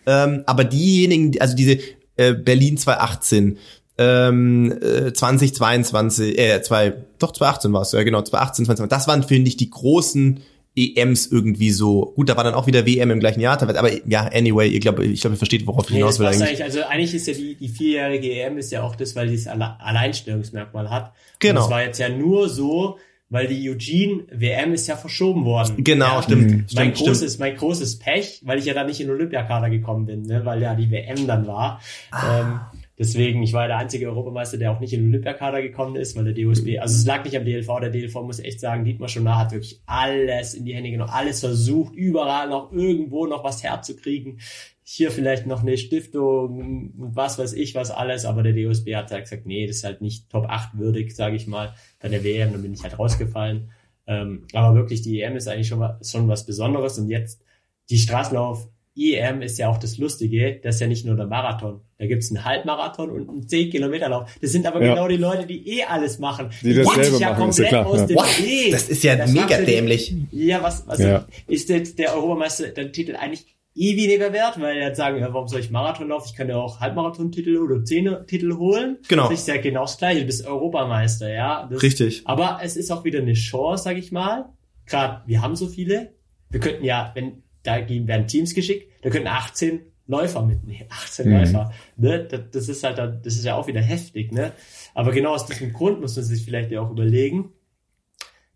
[0.05, 1.79] Ähm, aber diejenigen, also diese
[2.15, 3.57] äh, Berlin 2018,
[3.97, 9.23] ähm, äh, 2022, äh, zwei, doch 2018 war es, ja genau, 2018, 2020, das waren,
[9.23, 10.39] finde ich, die großen
[10.75, 12.13] EMs irgendwie so.
[12.15, 15.05] Gut, da war dann auch wieder WM im gleichen Jahr, aber ja, anyway, ich glaube,
[15.05, 16.41] ich glaube, ihr versteht, worauf ich hinaus will eigentlich.
[16.41, 16.63] eigentlich.
[16.63, 19.47] Also eigentlich ist ja die, die vierjährige EM ist ja auch das, weil sie das
[19.47, 21.13] Alleinstellungsmerkmal hat.
[21.39, 21.51] Genau.
[21.51, 22.97] Und das war jetzt ja nur so,
[23.29, 25.83] weil die Eugene WM ist ja verschoben worden.
[25.83, 26.51] Genau, ja, stimmt.
[26.51, 27.39] Mein stimmt, großes, stimmt.
[27.39, 30.61] mein großes Pech, weil ich ja da nicht in den Olympiakader gekommen bin, ne, weil
[30.61, 31.81] ja die WM dann war.
[32.11, 32.39] Ah.
[32.39, 32.59] Ähm,
[32.97, 36.31] Deswegen, ich war der einzige Europameister, der auch nicht in den Olympiakader gekommen ist, weil
[36.31, 39.39] der DOSB, also es lag nicht am DLV, der DLV muss echt sagen, Dietmar Schonar
[39.39, 44.39] hat wirklich alles in die Hände genommen, alles versucht, überall noch irgendwo noch was herzukriegen.
[44.83, 49.23] Hier vielleicht noch eine Stiftung was weiß ich, was alles, aber der DOSB hat halt
[49.23, 52.51] gesagt, nee, das ist halt nicht Top 8 würdig, sage ich mal, bei der WM,
[52.51, 53.71] dann bin ich halt rausgefallen.
[54.05, 57.41] Ähm, aber wirklich, die EM ist eigentlich schon, was, schon was Besonderes und jetzt
[57.89, 61.81] die Straßenlauf EM ist ja auch das Lustige, das ist ja nicht nur der Marathon.
[62.03, 64.29] Da gibt's einen Halbmarathon und einen 10 Kilometer Lauf.
[64.41, 64.93] Das sind aber ja.
[64.93, 66.49] genau die Leute, die eh alles machen.
[66.61, 68.71] Die das selber ja machen, komplett ist ja aus dem Weg.
[68.73, 70.13] Das ist ja das mega dämlich.
[70.31, 71.25] ja, was, was ja.
[71.47, 75.47] ist jetzt der Europameister, der Titel eigentlich eh weniger wert, weil er sagen, ja, warum
[75.47, 76.27] soll ich Marathon laufen?
[76.29, 78.97] Ich kann ja auch Halbmarathon-Titel oder Zehner-Titel holen.
[79.07, 79.29] Genau.
[79.29, 80.19] Das ist ja genau das Gleiche.
[80.19, 81.69] Du bist Europameister, ja.
[81.71, 82.23] Das, Richtig.
[82.25, 84.49] Aber es ist auch wieder eine Chance, sag ich mal.
[84.87, 86.11] Gerade, wir haben so viele.
[86.49, 90.87] Wir könnten ja, wenn da werden Teams geschickt, da können 18 Läufer mitnehmen.
[90.89, 91.37] 18 mhm.
[91.37, 91.71] Läufer.
[91.97, 92.25] Ne?
[92.25, 94.51] Das, das, ist halt, das ist ja auch wieder heftig, ne?
[94.93, 97.51] Aber genau aus diesem Grund muss man sich vielleicht ja auch überlegen,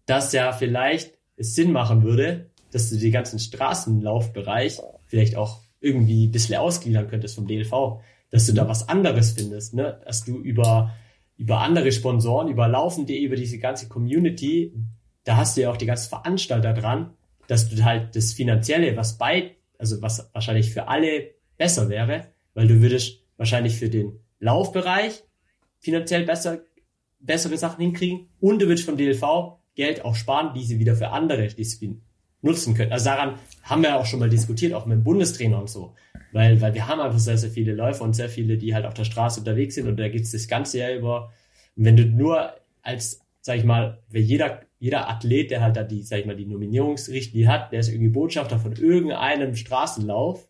[0.06, 6.28] dass ja vielleicht es Sinn machen würde, dass du die ganzen Straßenlaufbereich vielleicht auch irgendwie
[6.28, 10.02] ein bisschen ausgliedern könntest vom DLV, dass du da was anderes findest, ne?
[10.06, 10.94] Dass du über,
[11.38, 14.74] über andere Sponsoren, über Laufen.de, über diese ganze Community,
[15.24, 17.14] da hast du ja auch die ganzen Veranstalter dran,
[17.48, 22.68] dass du halt das Finanzielle, was bei, also was wahrscheinlich für alle besser wäre, weil
[22.68, 25.24] du würdest wahrscheinlich für den Laufbereich
[25.80, 26.60] finanziell besser,
[27.20, 31.10] bessere Sachen hinkriegen und du würdest vom DLV Geld auch sparen, die sie wieder für
[31.10, 32.02] andere Disziplinen
[32.42, 32.92] nutzen können.
[32.92, 35.94] Also daran haben wir auch schon mal diskutiert, auch mit dem Bundestrainer und so.
[36.32, 38.94] Weil, weil wir haben einfach sehr, sehr viele Läufer und sehr viele, die halt auf
[38.94, 41.32] der Straße unterwegs sind und da gibt's das ganze Jahr über.
[41.76, 45.84] Und wenn du nur als, sag ich mal, wenn jeder, jeder Athlet, der halt da
[45.84, 50.48] die, sag ich mal, die Nominierungsrichtlinie hat, der ist irgendwie Botschafter von irgendeinem Straßenlauf,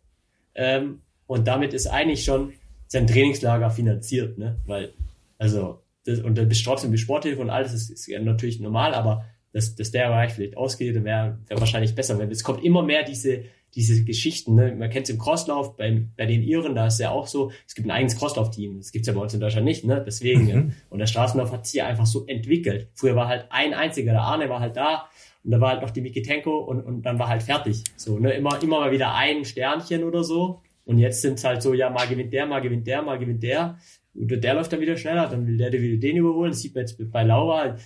[0.54, 2.52] ähm, und damit ist eigentlich schon
[2.86, 4.56] sein Trainingslager finanziert, ne?
[4.66, 4.92] Weil,
[5.36, 8.60] also, das, und dann bist du trotzdem mit Sporthilfe und alles, das ist ja natürlich
[8.60, 12.18] normal, aber dass, dass der Bereich vielleicht ausgeht, wäre wär wahrscheinlich besser.
[12.18, 13.44] Weil es kommt immer mehr diese,
[13.74, 14.74] diese Geschichten, ne?
[14.74, 17.74] man kennt es im Crosslauf, bei, bei den Iren, da ist ja auch so, es
[17.74, 20.02] gibt ein eigenes Crosslauf-Team, das gibt's ja bei uns in Deutschland nicht, ne?
[20.04, 20.44] deswegen.
[20.44, 20.48] Mhm.
[20.48, 20.64] Ja.
[20.90, 22.88] Und der Straßenlauf hat sich ja einfach so entwickelt.
[22.94, 25.08] Früher war halt ein einziger, der Arne war halt da
[25.44, 27.84] und da war halt noch die Mikitenko und, und dann war halt fertig.
[27.96, 28.32] So, ne?
[28.32, 30.62] immer, immer mal wieder ein Sternchen oder so.
[30.84, 33.42] Und jetzt sind es halt so, ja, mal gewinnt der, mal gewinnt der, mal gewinnt
[33.42, 33.78] der.
[34.14, 36.50] Und der läuft dann wieder schneller, dann will der wieder den überholen.
[36.50, 37.76] Das sieht man jetzt bei Laura.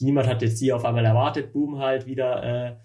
[0.00, 1.52] Niemand hat jetzt die auf einmal erwartet.
[1.52, 2.76] Boom, halt wieder äh,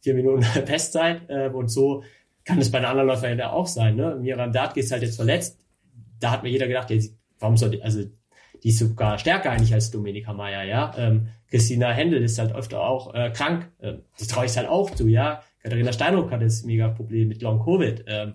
[0.00, 1.22] vier Minuten Bestzeit.
[1.28, 2.04] Äh, und so
[2.44, 3.96] kann es bei den anderen Läufern ja auch sein.
[3.96, 4.16] Ne?
[4.20, 5.58] Miram Datke ist halt jetzt verletzt.
[6.20, 7.00] Da hat mir jeder gedacht, ja,
[7.38, 8.04] warum soll die, also
[8.62, 10.92] die ist sogar stärker eigentlich als Dominika Meyer, ja.
[10.96, 13.70] Ähm, Christina Händel ist halt öfter auch äh, krank.
[13.80, 15.42] Ähm, das traue ich halt auch zu, ja.
[15.62, 18.04] Katharina Steinruck hat das mega Problem mit Long Covid.
[18.06, 18.34] Ähm,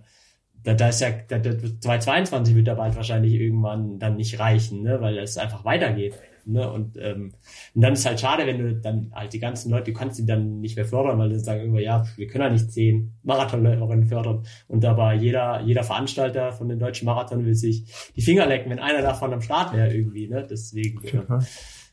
[0.63, 4.83] da, da ist ja, da, da, 2022 wird der bald wahrscheinlich irgendwann dann nicht reichen,
[4.83, 6.13] ne, weil es einfach weitergeht.
[6.45, 6.69] Ne?
[6.69, 7.33] Und, ähm,
[7.73, 10.25] und dann ist halt schade, wenn du dann halt die ganzen Leute, du kannst die
[10.25, 14.07] dann nicht mehr fördern, weil dann sagen irgendwo, ja, wir können ja nicht zehn Marathonläuferinnen
[14.07, 14.45] fördern.
[14.67, 18.79] Und aber jeder, jeder Veranstalter von den deutschen Marathon will sich die Finger lecken, wenn
[18.79, 20.27] einer davon am Start wäre irgendwie.
[20.27, 20.45] Ne?
[20.49, 21.39] Deswegen, ja.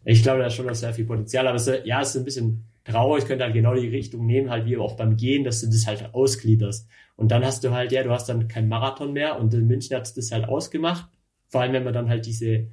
[0.05, 1.47] ich glaube, da ist schon noch sehr viel Potenzial.
[1.47, 4.67] Aber es, ja, es ist ein bisschen traurig, könnte halt genau die Richtung nehmen, halt
[4.67, 6.89] wie auch beim Gehen, dass du das halt ausgliederst.
[7.17, 9.97] Und dann hast du halt, ja, du hast dann keinen Marathon mehr und in München
[9.97, 11.09] hat das halt ausgemacht.
[11.49, 12.69] Vor allem, wenn man dann halt diese,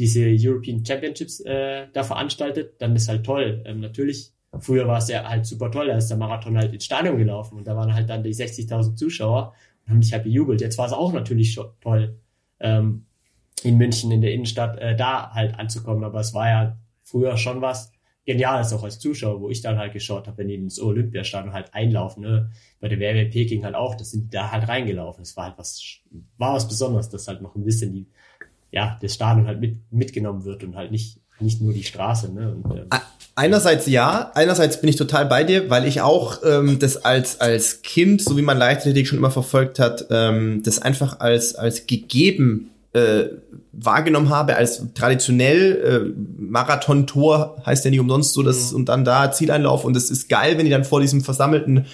[0.00, 3.62] diese European Championships äh, da veranstaltet, dann ist halt toll.
[3.66, 6.86] Ähm, natürlich, früher war es ja halt super toll, da ist der Marathon halt ins
[6.86, 9.52] Stadion gelaufen und da waren halt dann die 60.000 Zuschauer
[9.84, 10.62] und haben dich halt bejubelt.
[10.62, 12.18] Jetzt war es auch natürlich schon toll,
[12.60, 13.04] ähm,
[13.62, 17.60] in München in der Innenstadt äh, da halt anzukommen, aber es war ja früher schon
[17.60, 17.92] was,
[18.24, 21.52] genial ist auch als Zuschauer, wo ich dann halt geschaut habe, wenn die ins Olympiastadion
[21.52, 22.50] halt einlaufen, ne?
[22.78, 25.22] Bei der WM in Peking halt auch, das sind da halt reingelaufen.
[25.22, 26.00] Es war halt was,
[26.38, 28.06] war was Besonderes, dass halt noch ein bisschen die,
[28.70, 32.52] ja, das Stadion halt mit, mitgenommen wird und halt nicht, nicht nur die Straße, ne?
[32.52, 32.86] Und, ähm,
[33.36, 37.80] Einerseits ja, einerseits bin ich total bei dir, weil ich auch ähm, das als als
[37.80, 42.70] Kind, so wie man Leichtathletik schon immer verfolgt hat, ähm, das einfach als als gegeben
[42.92, 43.26] äh,
[43.72, 48.78] wahrgenommen habe als traditionell äh, Marathon-Tor heißt ja nicht umsonst so, dass mhm.
[48.78, 51.86] und dann da Zieleinlauf und es ist geil, wenn die dann vor diesem versammelten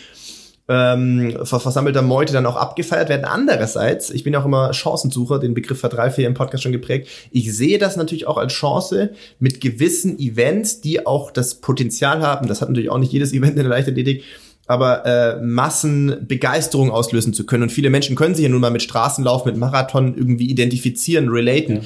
[0.69, 3.25] ähm, versammelter Meute dann auch abgefeiert werden.
[3.25, 7.09] Andererseits, ich bin ja auch immer Chancensucher, den Begriff hat hier im Podcast schon geprägt.
[7.31, 12.49] Ich sehe das natürlich auch als Chance mit gewissen Events, die auch das Potenzial haben.
[12.49, 14.25] Das hat natürlich auch nicht jedes Event in der Leichtathletik,
[14.67, 17.65] aber äh, Massenbegeisterung auslösen zu können.
[17.65, 21.77] Und viele Menschen können sich ja nun mal mit Straßenlauf, mit Marathon irgendwie identifizieren, relaten.
[21.77, 21.83] Ja.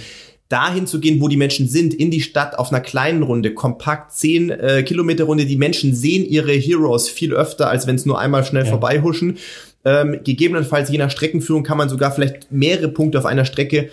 [0.51, 4.13] Dahin zu gehen, wo die Menschen sind, in die Stadt auf einer kleinen Runde, kompakt,
[4.13, 5.47] zehn äh, Kilometer Runde.
[5.47, 8.71] Die Menschen sehen ihre Heroes viel öfter, als wenn es nur einmal schnell ja.
[8.71, 9.39] vorbeihuschen.
[9.85, 13.91] Ähm, gegebenenfalls je nach Streckenführung kann man sogar vielleicht mehrere Punkte auf einer Strecke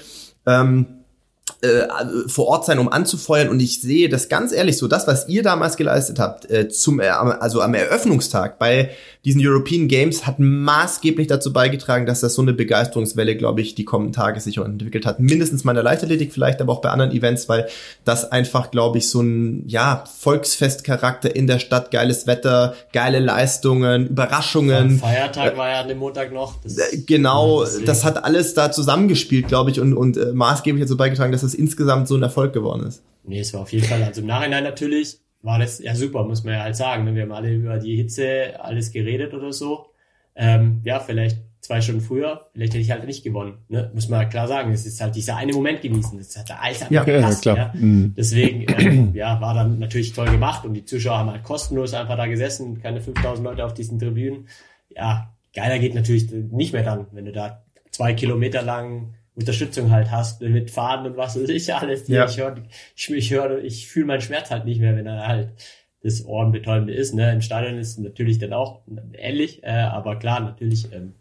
[0.47, 0.87] ähm,
[1.61, 1.87] äh,
[2.27, 3.49] vor Ort sein, um anzufeuern.
[3.49, 6.99] Und ich sehe das ganz ehrlich so, das, was ihr damals geleistet habt, äh, zum,
[6.99, 8.91] äh, also am Eröffnungstag bei
[9.27, 13.83] diesen European Games, hat maßgeblich dazu beigetragen, dass das so eine Begeisterungswelle, glaube ich, die
[13.83, 15.19] kommenden Tage sich entwickelt hat.
[15.19, 17.67] Mindestens in der Leichtathletik, vielleicht aber auch bei anderen Events, weil
[18.05, 24.07] das einfach, glaube ich, so ein, ja, Volksfestcharakter in der Stadt, geiles Wetter, geile Leistungen,
[24.07, 24.99] Überraschungen.
[24.99, 26.61] Feiertag äh, war ja an dem Montag noch.
[26.63, 30.95] Das, äh, genau, das hat alles da zusammengespielt, glaube ich, und, und äh, maßgeblich dazu
[30.95, 33.03] beigetragen, dass es insgesamt so ein Erfolg geworden ist.
[33.25, 36.43] Nee, es war auf jeden Fall, also im Nachhinein natürlich war das ja super, muss
[36.43, 37.05] man ja halt sagen.
[37.05, 37.15] Ne?
[37.15, 39.87] Wir haben alle über die Hitze alles geredet oder so.
[40.35, 43.57] Ähm, ja, vielleicht zwei Stunden früher, vielleicht hätte ich halt nicht gewonnen.
[43.67, 43.91] Ne?
[43.93, 44.71] Muss man klar sagen.
[44.71, 46.17] Es ist halt dieser eine Moment gewesen.
[46.17, 47.71] Das hat der Alter ja, gepasst, ja, klar.
[47.73, 47.79] Ja?
[47.79, 48.13] Mhm.
[48.15, 52.17] Deswegen, ähm, ja, war dann natürlich toll gemacht und die Zuschauer haben halt kostenlos einfach
[52.17, 54.47] da gesessen, keine 5000 Leute auf diesen Tribünen.
[54.95, 60.09] Ja, geiler geht natürlich nicht mehr dann, wenn du da zwei Kilometer lang Unterstützung halt
[60.09, 62.07] hast mit Faden und was weiß ich alles.
[62.07, 62.25] Ja.
[62.25, 62.55] Ich höre,
[62.95, 65.49] ich, ich höre, ich fühle meinen Schmerz halt nicht mehr, wenn er halt
[66.01, 67.13] das Ohrenbetäubende ist.
[67.13, 67.31] Ne?
[67.31, 68.81] Im Stadion ist natürlich dann auch
[69.13, 71.13] ähnlich, äh, aber klar, natürlich ähm,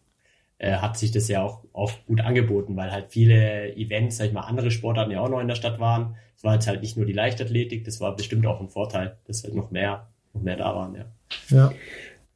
[0.58, 4.32] äh, hat sich das ja auch, auch gut angeboten, weil halt viele Events, sag ich
[4.32, 6.16] mal, andere Sportarten ja auch noch in der Stadt waren.
[6.36, 9.44] Es war jetzt halt nicht nur die Leichtathletik, das war bestimmt auch ein Vorteil, dass
[9.44, 11.04] halt noch mehr, noch mehr da waren, ja.
[11.50, 11.72] Ja.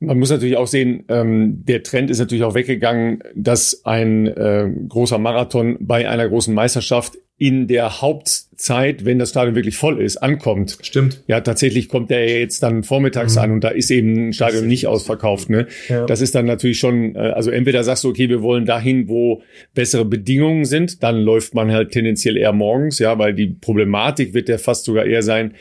[0.01, 4.69] Man muss natürlich auch sehen, ähm, der Trend ist natürlich auch weggegangen, dass ein äh,
[4.89, 10.19] großer Marathon bei einer großen Meisterschaft in der Hauptzeit, wenn das Stadion wirklich voll ist,
[10.19, 10.77] ankommt.
[10.83, 11.25] Stimmt.
[11.27, 13.41] Ja, tatsächlich kommt der jetzt dann vormittags mhm.
[13.41, 15.49] an und da ist eben ein Stadion nicht ausverkauft.
[15.49, 15.67] Ne?
[15.89, 16.05] Ja.
[16.05, 19.43] Das ist dann natürlich schon, äh, also entweder sagst du, okay, wir wollen dahin, wo
[19.75, 24.51] bessere Bedingungen sind, dann läuft man halt tendenziell eher morgens, ja, weil die Problematik wird
[24.51, 25.55] ja fast sogar eher sein,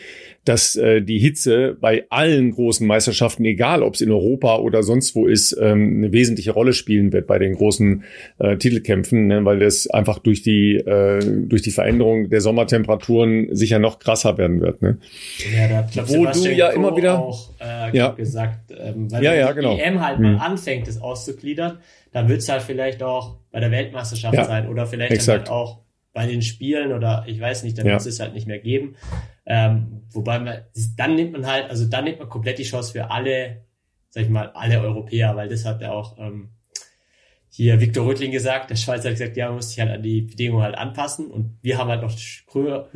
[0.45, 5.16] dass äh, die Hitze bei allen großen Meisterschaften, egal ob es in Europa oder sonst
[5.16, 8.03] wo ist, ähm, eine wesentliche Rolle spielen wird bei den großen
[8.40, 9.45] äh, Titelkämpfen, ne?
[9.45, 14.61] weil das einfach durch die äh, durch die Veränderung der Sommertemperaturen sicher noch krasser werden
[14.61, 14.82] wird.
[14.82, 14.98] Ne?
[15.56, 18.10] Ja, da hat glaub, wo du ja immer wieder auch äh, ja.
[18.11, 19.78] gesagt, ähm, weil ja, ja, die genau.
[19.78, 20.34] EM halt hm.
[20.34, 21.80] mal anfängt, das auszugliedern,
[22.11, 25.80] dann wird es halt vielleicht auch bei der Weltmeisterschaft ja, sein oder vielleicht halt auch
[26.14, 27.94] bei den Spielen oder ich weiß nicht, dann ja.
[27.94, 28.95] wird es halt nicht mehr geben.
[29.52, 30.60] Ähm, wobei man,
[30.96, 33.66] dann nimmt man halt, also dann nimmt man komplett die Chance für alle,
[34.10, 36.52] sag ich mal, alle Europäer, weil das hat ja auch ähm,
[37.50, 40.22] hier Viktor Rüttling gesagt, der Schweizer hat gesagt, ja, man muss sich halt an die
[40.22, 42.16] Bedingungen halt anpassen und wir haben halt noch
[42.54, 42.90] höher,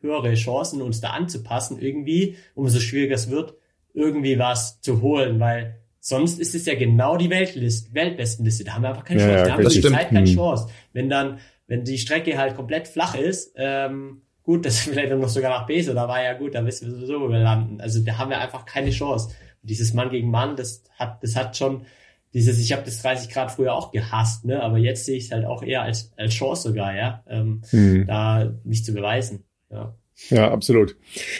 [0.00, 3.54] höhere Chancen, uns da anzupassen irgendwie, umso schwieriger es wird,
[3.92, 8.82] irgendwie was zu holen, weil sonst ist es ja genau die Weltlist, Weltbestenliste, da haben
[8.82, 9.82] wir einfach keine Chance, ja, da haben wir die.
[9.82, 10.34] Zeit keine hm.
[10.34, 10.72] Chance.
[10.94, 15.50] Wenn dann, wenn die Strecke halt komplett flach ist, ähm, gut, das vielleicht noch sogar
[15.50, 17.80] nach Bese, da war ja gut, da wissen wir sowieso, wo wir landen.
[17.80, 19.34] Also da haben wir einfach keine Chance.
[19.62, 21.86] Und dieses Mann gegen Mann, das hat, das hat schon
[22.32, 24.62] dieses, ich habe das 30 Grad früher auch gehasst, ne?
[24.62, 28.06] Aber jetzt sehe ich es halt auch eher als, als Chance sogar, ja, ähm, mhm.
[28.06, 29.44] da mich zu beweisen.
[29.70, 29.94] Ja.
[30.30, 30.96] ja, absolut.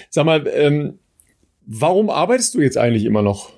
[0.09, 0.99] Sag mal, ähm,
[1.65, 3.53] warum arbeitest du jetzt eigentlich immer noch?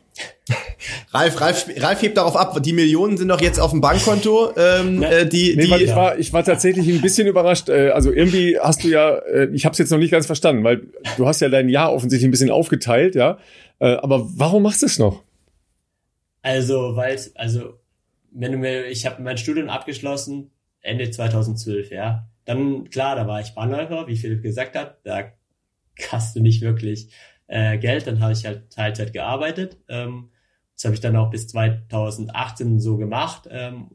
[1.10, 4.52] Ralf, Ralf, Ralf hebt darauf ab, die Millionen sind doch jetzt auf dem Bankkonto.
[4.56, 7.68] Ähm, äh, die, nee, die, ich, war, ich war tatsächlich ein bisschen überrascht.
[7.68, 10.64] Äh, also irgendwie hast du ja, äh, ich habe es jetzt noch nicht ganz verstanden,
[10.64, 10.82] weil
[11.16, 13.38] du hast ja dein Jahr offensichtlich ein bisschen aufgeteilt, ja.
[13.78, 15.22] Äh, aber warum machst du es noch?
[16.42, 17.78] Also, weil also
[18.32, 20.50] wenn du mir, ich habe mein Studium abgeschlossen
[20.80, 22.28] Ende 2012, ja.
[22.44, 25.32] Dann klar, da war ich Bahnläufer, wie Philipp gesagt hat, da
[26.10, 27.08] hast du nicht wirklich
[27.46, 28.06] äh, Geld.
[28.06, 29.78] Dann habe ich halt Teilzeit gearbeitet.
[29.88, 30.30] Ähm,
[30.74, 33.90] das habe ich dann auch bis 2018 so gemacht, ähm,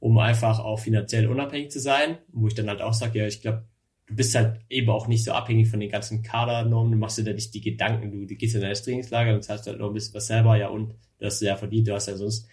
[0.00, 3.40] um einfach auch finanziell unabhängig zu sein, wo ich dann halt auch sage, ja, ich
[3.40, 3.64] glaube,
[4.06, 7.24] du bist halt eben auch nicht so abhängig von den ganzen Kadernormen, du machst dir
[7.24, 9.94] da nicht die Gedanken, du, du gehst in dein Trainingslager und zahlst halt noch ein
[9.94, 12.48] bisschen was selber, ja, und du hast ja verdient, du hast ja sonst,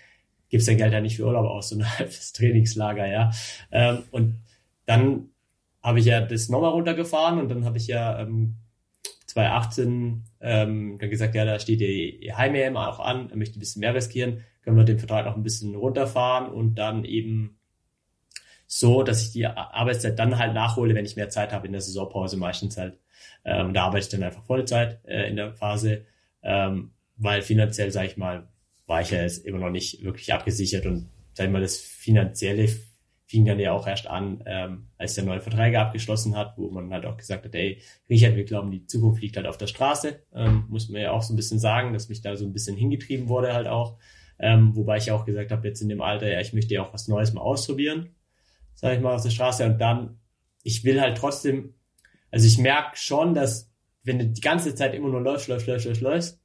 [0.50, 3.32] gibst dein Geld ja nicht für Urlaub aus, sondern halt fürs Trainingslager, ja.
[3.72, 4.36] Ähm, und
[4.86, 5.30] dann
[5.82, 8.56] habe ich ja das nochmal runtergefahren und dann habe ich ja ähm,
[9.36, 13.82] 2018 ähm, dann gesagt, ja, da steht die Heim-EM auch an, er möchte ein bisschen
[13.82, 17.60] mehr riskieren, können wir den Vertrag noch ein bisschen runterfahren und dann eben
[18.66, 21.82] so, dass ich die Arbeitszeit dann halt nachhole, wenn ich mehr Zeit habe in der
[21.82, 22.98] Saisonpause meistens halt.
[23.44, 26.06] Ähm, da arbeite ich dann einfach Vollzeit äh, in der Phase,
[26.42, 28.48] ähm, weil finanziell, sage ich mal,
[28.88, 32.70] war ich ja jetzt immer noch nicht wirklich abgesichert und sag ich mal, das Finanzielle
[33.28, 36.94] fing dann ja auch erst an, ähm, als der neue Verträge abgeschlossen hat, wo man
[36.94, 40.22] halt auch gesagt hat, ey, Richard, wir glauben, die Zukunft liegt halt auf der Straße.
[40.34, 42.78] Ähm, muss man ja auch so ein bisschen sagen, dass mich da so ein bisschen
[42.78, 43.98] hingetrieben wurde halt auch.
[44.38, 46.94] Ähm, wobei ich auch gesagt habe, jetzt in dem Alter, ja, ich möchte ja auch
[46.94, 48.16] was Neues mal ausprobieren,
[48.76, 49.66] sage ich mal, auf der Straße.
[49.66, 50.20] Und dann,
[50.62, 51.74] ich will halt trotzdem,
[52.32, 53.72] also ich merke schon, dass
[54.04, 56.42] wenn du die ganze Zeit immer nur läufst, läufst, läufst, läufst, läufst,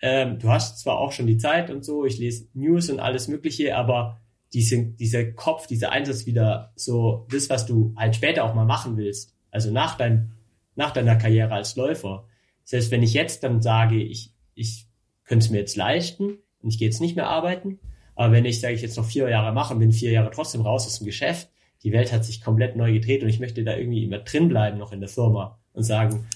[0.00, 3.28] ähm, du hast zwar auch schon die Zeit und so, ich lese News und alles
[3.28, 4.20] Mögliche, aber
[4.56, 8.96] diese, dieser Kopf, dieser Einsatz wieder so, das, was du halt später auch mal machen
[8.96, 10.32] willst, also nach, dein,
[10.76, 12.26] nach deiner Karriere als Läufer.
[12.64, 14.86] Selbst wenn ich jetzt dann sage, ich, ich
[15.24, 17.80] könnte es mir jetzt leisten und ich gehe jetzt nicht mehr arbeiten,
[18.14, 20.62] aber wenn ich, sage ich, jetzt noch vier Jahre mache und bin vier Jahre trotzdem
[20.62, 21.50] raus aus dem Geschäft,
[21.82, 24.78] die Welt hat sich komplett neu gedreht und ich möchte da irgendwie immer drin bleiben
[24.78, 26.26] noch in der Firma und sagen,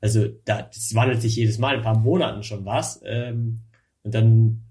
[0.00, 3.00] also da, das wandelt sich jedes Mal in ein paar Monaten schon was.
[3.04, 3.60] Ähm,
[4.02, 4.64] und dann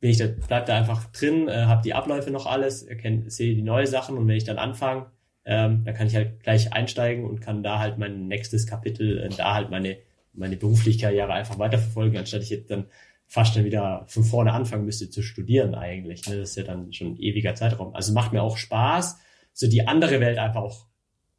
[0.00, 2.86] bin ich da, bleib da einfach drin, äh, habe die Abläufe noch alles,
[3.26, 5.10] sehe die neue Sachen und wenn ich dann anfange,
[5.44, 9.28] ähm, dann kann ich halt gleich einsteigen und kann da halt mein nächstes Kapitel, äh,
[9.30, 9.96] da halt meine,
[10.32, 12.86] meine berufliche Karriere einfach weiterverfolgen, anstatt ich jetzt dann
[13.26, 16.26] fast dann wieder von vorne anfangen müsste zu studieren eigentlich.
[16.26, 16.38] Ne?
[16.38, 17.94] Das ist ja dann schon ein ewiger Zeitraum.
[17.94, 19.18] Also macht mir auch Spaß,
[19.52, 20.86] so die andere Welt einfach auch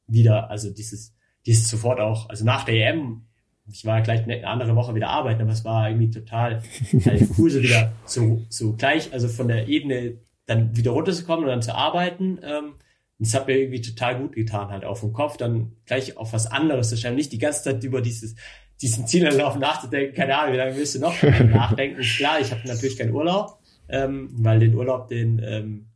[0.05, 1.15] wieder, also dieses,
[1.45, 3.25] dieses sofort auch, also nach der EM
[3.71, 6.61] ich war gleich eine andere Woche wieder arbeiten, aber es war irgendwie total
[7.05, 11.49] halt cool, so wieder so, so gleich, also von der Ebene dann wieder runterzukommen und
[11.49, 12.39] dann zu arbeiten.
[12.43, 12.73] Ähm,
[13.19, 16.47] das hat mir irgendwie total gut getan, halt auf dem Kopf, dann gleich auf was
[16.47, 18.35] anderes zu stellen, nicht die ganze Zeit über dieses,
[18.81, 22.01] diesen Zielanlauf nachzudenken, keine Ahnung, wie lange willst du noch nachdenken?
[22.01, 23.59] Klar, ich habe natürlich keinen Urlaub,
[23.89, 25.89] ähm, weil den Urlaub, den, ähm,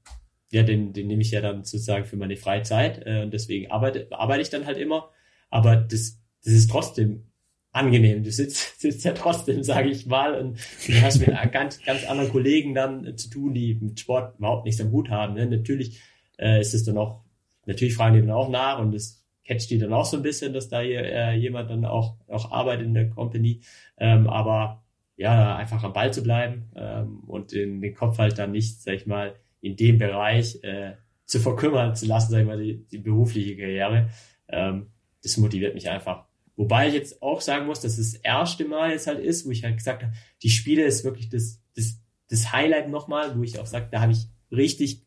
[0.52, 4.08] ja, den, den nehme ich ja dann sozusagen für meine Freizeit äh, und deswegen arbeite,
[4.12, 5.10] arbeite ich dann halt immer.
[5.50, 7.32] Aber das, das ist trotzdem
[7.74, 8.24] angenehm.
[8.24, 12.32] Du sitzt, sitzt ja trotzdem, sage ich mal, und du hast mit ganz, ganz anderen
[12.32, 15.34] Kollegen dann zu tun, die mit Sport überhaupt nichts am Hut haben.
[15.34, 15.46] Ne?
[15.46, 16.00] Natürlich
[16.40, 17.22] äh, ist es dann auch,
[17.66, 20.54] natürlich fragen die dann auch nach und das catcht die dann auch so ein bisschen,
[20.54, 23.60] dass da hier äh, jemand dann auch, auch arbeitet in der Company.
[23.98, 24.84] Ähm, aber
[25.18, 28.96] ja, einfach am Ball zu bleiben ähm, und den, den Kopf halt dann nicht, sag
[28.96, 30.94] ich mal, in dem Bereich äh,
[31.26, 34.10] zu verkümmern zu lassen, sag ich mal, die, die berufliche Karriere.
[34.48, 34.88] Ähm,
[35.22, 36.26] das motiviert mich einfach.
[36.56, 39.64] Wobei ich jetzt auch sagen muss, dass das erste Mal jetzt halt ist, wo ich
[39.64, 40.14] halt gesagt habe,
[40.44, 42.00] die Spiele ist wirklich das, das,
[42.30, 45.06] das Highlight nochmal, wo ich auch sage, da habe ich richtig,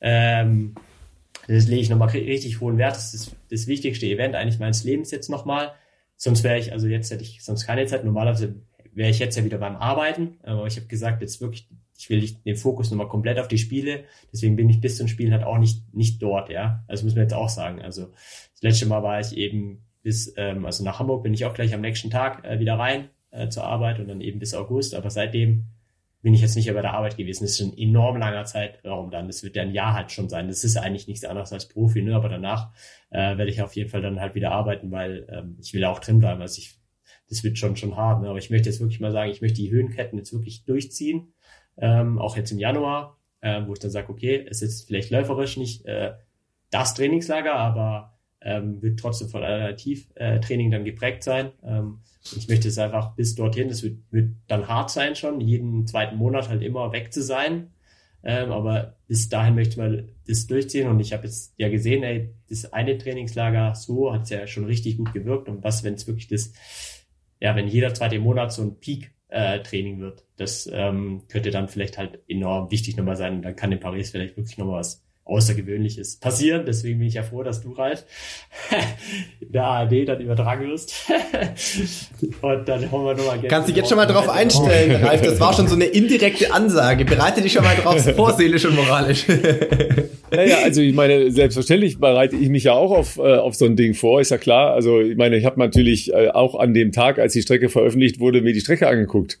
[0.00, 0.74] ähm,
[1.46, 2.96] das lege ich nochmal richtig hohen Wert.
[2.96, 5.72] Das ist das wichtigste Event eigentlich meines Lebens jetzt nochmal.
[6.16, 8.04] Sonst wäre ich, also jetzt hätte ich sonst keine Zeit.
[8.04, 10.38] Normalerweise wäre ich jetzt ja wieder beim Arbeiten.
[10.42, 14.04] Aber ich habe gesagt, jetzt wirklich, ich will den Fokus nochmal komplett auf die Spiele.
[14.32, 16.84] Deswegen bin ich bis zum Spielen halt auch nicht, nicht dort, ja.
[16.86, 17.82] Also muss man jetzt auch sagen.
[17.82, 18.08] Also
[18.52, 21.72] das letzte Mal war ich eben bis, ähm, also nach Hamburg bin ich auch gleich
[21.74, 24.94] am nächsten Tag äh, wieder rein äh, zur Arbeit und dann eben bis August.
[24.94, 25.66] Aber seitdem
[26.22, 27.44] bin ich jetzt nicht mehr bei der Arbeit gewesen.
[27.44, 29.26] Das ist ein enorm langer Zeitraum dann.
[29.26, 30.46] Das wird ja ein Jahr halt schon sein.
[30.46, 32.14] Das ist eigentlich nichts anderes als Profi, ne?
[32.14, 32.72] Aber danach
[33.10, 35.98] äh, werde ich auf jeden Fall dann halt wieder arbeiten, weil ähm, ich will auch
[35.98, 36.40] drin bleiben.
[36.40, 36.76] Also ich,
[37.28, 38.22] das wird schon schon hart.
[38.22, 38.28] Ne?
[38.28, 41.32] Aber ich möchte jetzt wirklich mal sagen, ich möchte die Höhenketten jetzt wirklich durchziehen.
[41.76, 45.56] Ähm, auch jetzt im Januar, äh, wo ich dann sage, okay, es ist vielleicht läuferisch
[45.56, 46.12] nicht äh,
[46.70, 48.11] das Trainingslager, aber
[48.44, 51.52] ähm, wird trotzdem von Alternativtraining dann geprägt sein.
[51.64, 52.00] Ähm,
[52.32, 55.86] und ich möchte es einfach bis dorthin, das wird, wird dann hart sein schon, jeden
[55.86, 57.72] zweiten Monat halt immer weg zu sein.
[58.24, 62.32] Ähm, aber bis dahin möchte mal das durchziehen und ich habe jetzt ja gesehen, ey,
[62.48, 66.06] das eine Trainingslager so hat es ja schon richtig gut gewirkt und was, wenn es
[66.06, 66.52] wirklich das,
[67.40, 69.58] ja, wenn jeder zweite Monat so ein Peak äh,
[69.98, 73.80] wird, das ähm, könnte dann vielleicht halt enorm wichtig nochmal sein und dann kann in
[73.80, 76.64] Paris vielleicht wirklich nochmal was Außergewöhnliches passieren.
[76.66, 78.04] Deswegen bin ich ja froh, dass du, Ralf,
[79.40, 80.94] in der ARD dann übertragen wirst.
[82.42, 85.06] Und dann holen wir nochmal Kannst dich jetzt schon mal drauf einstellen, oh.
[85.06, 85.22] Ralf.
[85.22, 87.04] Das war schon so eine indirekte Ansage.
[87.04, 89.26] Bereite dich schon mal drauf vor, seelisch und moralisch.
[90.32, 93.76] Naja, also ich meine, selbstverständlich bereite ich mich ja auch auf, äh, auf so ein
[93.76, 94.72] Ding vor, ist ja klar.
[94.72, 98.18] Also ich meine, ich habe natürlich äh, auch an dem Tag, als die Strecke veröffentlicht
[98.18, 99.38] wurde, mir die Strecke angeguckt.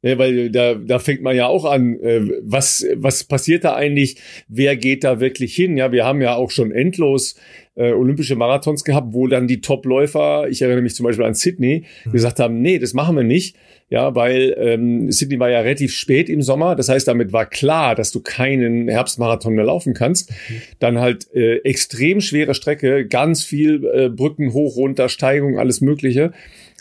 [0.00, 4.16] Ja, weil da, da fängt man ja auch an, äh, was, was passiert da eigentlich,
[4.46, 5.76] wer geht da wirklich hin?
[5.76, 7.34] Ja, wir haben ja auch schon endlos
[7.74, 11.84] äh, olympische Marathons gehabt, wo dann die Topläufer, ich erinnere mich zum Beispiel an Sydney,
[12.04, 12.12] mhm.
[12.12, 13.56] gesagt haben, nee, das machen wir nicht.
[13.90, 17.94] Ja, weil ähm, Sydney war ja relativ spät im Sommer, das heißt, damit war klar,
[17.94, 20.30] dass du keinen Herbstmarathon mehr laufen kannst.
[20.30, 20.54] Mhm.
[20.78, 26.32] Dann halt äh, extrem schwere Strecke, ganz viel äh, Brücken hoch, runter, Steigung, alles Mögliche.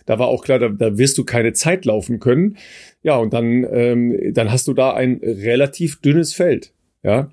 [0.08, 2.58] Da war auch klar, da, da wirst du keine Zeit laufen können.
[3.04, 6.74] Ja, und dann, ähm, dann hast du da ein relativ dünnes Feld.
[7.04, 7.30] Ja,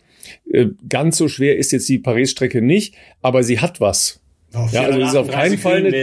[0.50, 4.20] äh, ganz so schwer ist jetzt die Paris-Strecke nicht, aber sie hat was.
[4.54, 5.96] Oh, ja, also ist auf keinen Fall eine,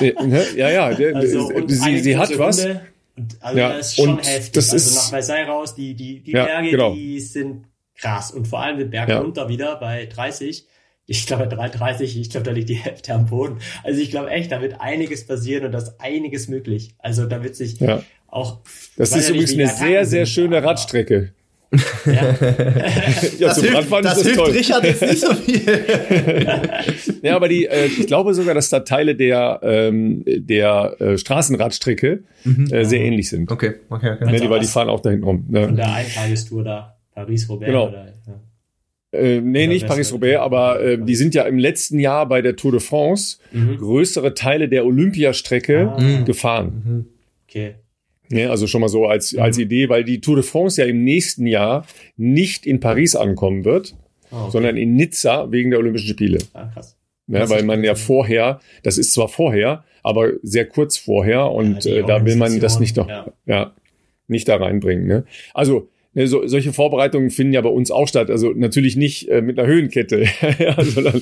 [0.00, 0.44] äh, ne?
[0.56, 2.64] ja, ja, also, sie, sie hat was.
[2.64, 2.80] Und,
[3.40, 4.52] also ja, das ist schon heftig.
[4.52, 6.94] Das also ist, nach Versailles raus, die, die, die ja, Berge, genau.
[6.94, 8.30] die sind krass.
[8.30, 9.20] Und vor allem den Berg ja.
[9.20, 10.66] runter wieder bei 30.
[11.06, 13.58] Ich glaube, 330, ich glaube, da liegt die Hälfte am Boden.
[13.84, 16.94] Also ich glaube echt, da wird einiges passieren und da ist einiges möglich.
[16.98, 18.60] Also da wird sich ja auch.
[18.96, 21.32] Das ist übrigens eine sehr, sehr schöne Radstrecke.
[22.06, 24.50] Ja, ja das hilft, das, das hilft toll.
[24.50, 25.62] Richard jetzt nicht so viel.
[27.22, 32.24] ja, aber die, äh, ich glaube sogar, dass da Teile der, ähm, der äh, Straßenradstrecke
[32.44, 32.66] mhm.
[32.72, 33.50] äh, sehr ähnlich sind.
[33.50, 34.32] Okay, okay, okay.
[34.32, 35.46] Ja, die, weil die fahren auch dahin rum.
[35.48, 35.66] Ne?
[35.66, 37.88] Von der Eintagestour da, Paris-Roubaix genau.
[37.88, 38.06] oder.
[38.26, 38.40] Ja.
[39.16, 42.72] Äh, nee, nicht Paris-Roubaix, aber äh, die sind ja im letzten Jahr bei der Tour
[42.72, 43.78] de France mhm.
[43.78, 46.22] größere Teile der Olympiastrecke ah.
[46.24, 46.82] gefahren.
[46.84, 47.06] Mhm.
[47.48, 47.74] Okay.
[48.28, 49.40] Ja, also schon mal so als, mhm.
[49.40, 51.86] als Idee, weil die Tour de France ja im nächsten Jahr
[52.16, 53.94] nicht in Paris ankommen wird,
[54.30, 54.50] oh, okay.
[54.50, 56.38] sondern in Nizza wegen der Olympischen Spiele.
[56.52, 56.96] Ah, krass.
[57.28, 61.96] Ja, weil man ja vorher, das ist zwar vorher, aber sehr kurz vorher und ja,
[61.96, 63.26] äh, da will man das nicht noch, ja.
[63.46, 63.74] ja,
[64.28, 65.06] nicht da reinbringen.
[65.06, 65.24] Ne?
[65.52, 68.30] Also Ne, so, solche Vorbereitungen finden ja bei uns auch statt.
[68.30, 70.24] Also natürlich nicht äh, mit einer Höhenkette,
[70.58, 71.20] ja, sondern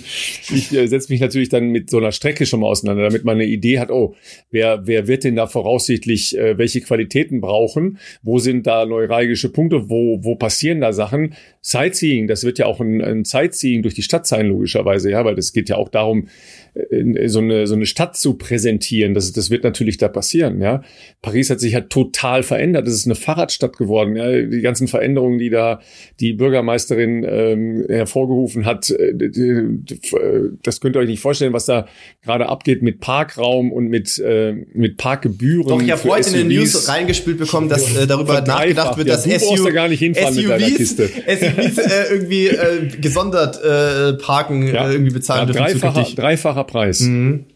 [0.54, 3.34] ich äh, setze mich natürlich dann mit so einer Strecke schon mal auseinander, damit man
[3.34, 4.14] eine Idee hat, oh,
[4.52, 7.98] wer, wer wird denn da voraussichtlich äh, welche Qualitäten brauchen?
[8.22, 9.90] Wo sind da neuralgische Punkte?
[9.90, 11.34] Wo, wo passieren da Sachen?
[11.60, 15.34] Sightseeing, das wird ja auch ein, ein Sightseeing durch die Stadt sein, logischerweise, ja, weil
[15.34, 16.28] das geht ja auch darum,
[17.26, 19.14] so eine, so eine Stadt zu präsentieren.
[19.14, 20.82] Das, das wird natürlich da passieren, ja.
[21.22, 22.88] Paris hat sich ja total verändert.
[22.88, 24.42] Es ist eine Fahrradstadt geworden, ja.
[24.42, 25.80] Die ganzen Veränderungen, die da
[26.18, 29.12] die Bürgermeisterin ähm, hervorgerufen hat, äh,
[30.62, 31.86] das könnt ihr euch nicht vorstellen, was da
[32.24, 35.68] gerade abgeht mit Parkraum und mit, äh, mit Parkgebühren.
[35.68, 39.14] Doch, ich habe heute in den News reingespielt bekommen, dass äh, darüber nachgedacht wird, ja,
[39.14, 41.09] dass SUVs, da gar nicht hinfahren SUVs, mit deiner Kiste.
[41.28, 47.01] SUVs äh, irgendwie äh, gesondert äh, parken ja, äh, irgendwie bezahlen ja, dreifacher, dreifacher Preis.
[47.01, 47.47] Mhm.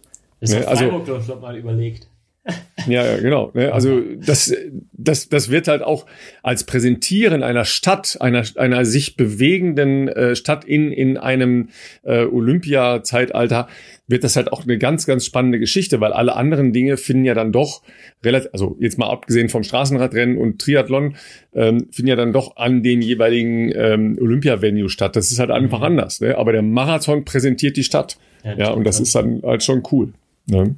[0.41, 0.59] Das ne?
[0.59, 2.09] hat Freiburg also, doch mal überlegt.
[2.87, 3.51] Ja, ja, genau.
[3.55, 3.73] Ne?
[3.73, 4.55] Also das,
[4.93, 6.07] das, das wird halt auch
[6.43, 11.69] als Präsentieren einer Stadt, einer, einer sich bewegenden äh, Stadt in, in einem
[12.05, 13.69] äh, Olympia-Zeitalter,
[14.09, 17.35] wird das halt auch eine ganz, ganz spannende Geschichte, weil alle anderen Dinge finden ja
[17.35, 17.83] dann doch
[18.25, 21.17] relativ, also jetzt mal abgesehen vom Straßenradrennen und Triathlon,
[21.55, 25.15] ähm, finden ja dann doch an den jeweiligen ähm, Olympia-Venue statt.
[25.15, 25.85] Das ist halt einfach mhm.
[25.85, 26.21] anders.
[26.21, 26.37] Ne?
[26.37, 28.19] Aber der Marathon präsentiert die Stadt.
[28.43, 30.15] Ja, ja und das ist dann halt schon cool.
[30.47, 30.77] Ne?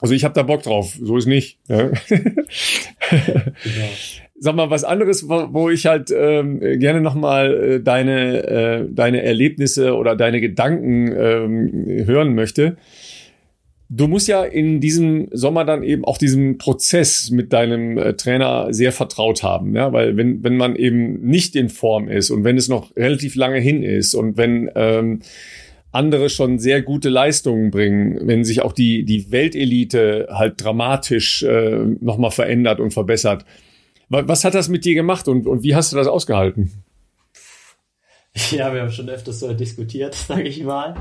[0.00, 1.58] Also ich habe da Bock drauf, so ist nicht.
[1.68, 1.90] Ja.
[2.08, 2.28] genau.
[4.40, 9.22] Sag mal, was anderes, wo, wo ich halt ähm, gerne nochmal äh, deine, äh, deine
[9.22, 12.76] Erlebnisse oder deine Gedanken ähm, hören möchte.
[13.90, 18.68] Du musst ja in diesem Sommer dann eben auch diesem Prozess mit deinem äh, Trainer
[18.70, 22.58] sehr vertraut haben, ja, weil wenn, wenn man eben nicht in Form ist und wenn
[22.58, 25.20] es noch relativ lange hin ist und wenn ähm,
[25.90, 31.78] andere schon sehr gute Leistungen bringen, wenn sich auch die, die Weltelite halt dramatisch äh,
[32.00, 33.44] nochmal verändert und verbessert.
[34.08, 36.84] Was hat das mit dir gemacht und, und wie hast du das ausgehalten?
[38.50, 40.94] Ja, wir haben schon öfters so diskutiert, sage ich mal.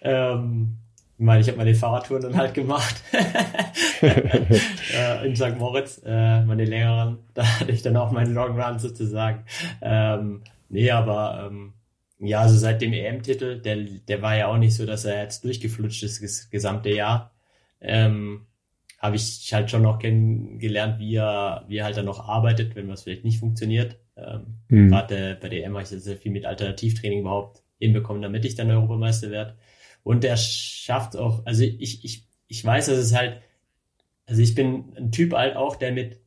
[0.00, 0.76] ähm,
[1.18, 2.96] ich meine, ich habe meine Fahrradtouren dann halt gemacht
[4.02, 5.56] äh, in St.
[5.56, 7.18] Moritz, äh, meine längeren.
[7.34, 9.44] Da hatte ich dann auch meinen Long Run sozusagen.
[9.80, 11.74] Ähm, nee, aber ähm,
[12.18, 15.44] ja, also seit dem EM-Titel, der, der war ja auch nicht so, dass er jetzt
[15.44, 17.32] durchgeflutscht ist das gesamte Jahr.
[17.80, 18.46] Ähm,
[19.02, 22.88] habe ich halt schon noch kennengelernt, wie er, wie er halt dann noch arbeitet, wenn
[22.88, 23.98] was vielleicht nicht funktioniert.
[24.16, 24.88] Ähm, mhm.
[24.90, 28.70] Gerade bei der EM habe ich sehr viel mit Alternativtraining überhaupt hinbekommen, damit ich dann
[28.70, 29.56] Europameister werde.
[30.04, 33.42] Und er schafft auch, also ich, ich, ich weiß, dass es halt,
[34.26, 36.20] also ich bin ein Typ halt auch, der mit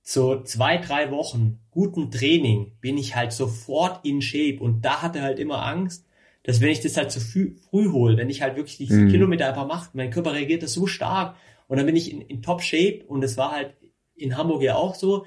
[0.00, 5.22] so zwei, drei Wochen guten Training bin ich halt sofort in Shape und da hatte
[5.22, 6.06] halt immer Angst,
[6.44, 9.10] dass wenn ich das halt zu früh, früh hole, wenn ich halt wirklich die mhm.
[9.10, 11.34] Kilometer einfach mache, mein Körper reagiert das so stark
[11.68, 13.76] und dann bin ich in, in Top Shape und es war halt
[14.16, 15.26] in Hamburg ja auch so,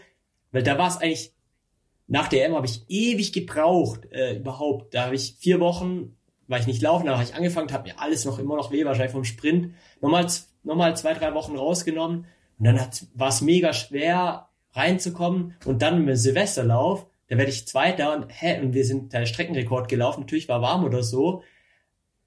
[0.52, 1.34] weil da war es eigentlich,
[2.08, 4.94] nach der M habe ich ewig gebraucht äh, überhaupt.
[4.94, 8.00] Da habe ich vier Wochen, weil ich nicht laufen, da habe ich angefangen, habe mir
[8.00, 10.28] alles noch immer noch weh, wahrscheinlich vom Sprint, nochmal,
[10.64, 12.26] nochmal zwei, drei Wochen rausgenommen
[12.60, 12.80] und dann
[13.14, 15.56] war es mega schwer, reinzukommen.
[15.66, 19.88] Und dann mit Silvesterlauf, da werde ich Zweiter und hä, und wir sind der Streckenrekord
[19.88, 21.44] gelaufen, natürlich war warm oder so,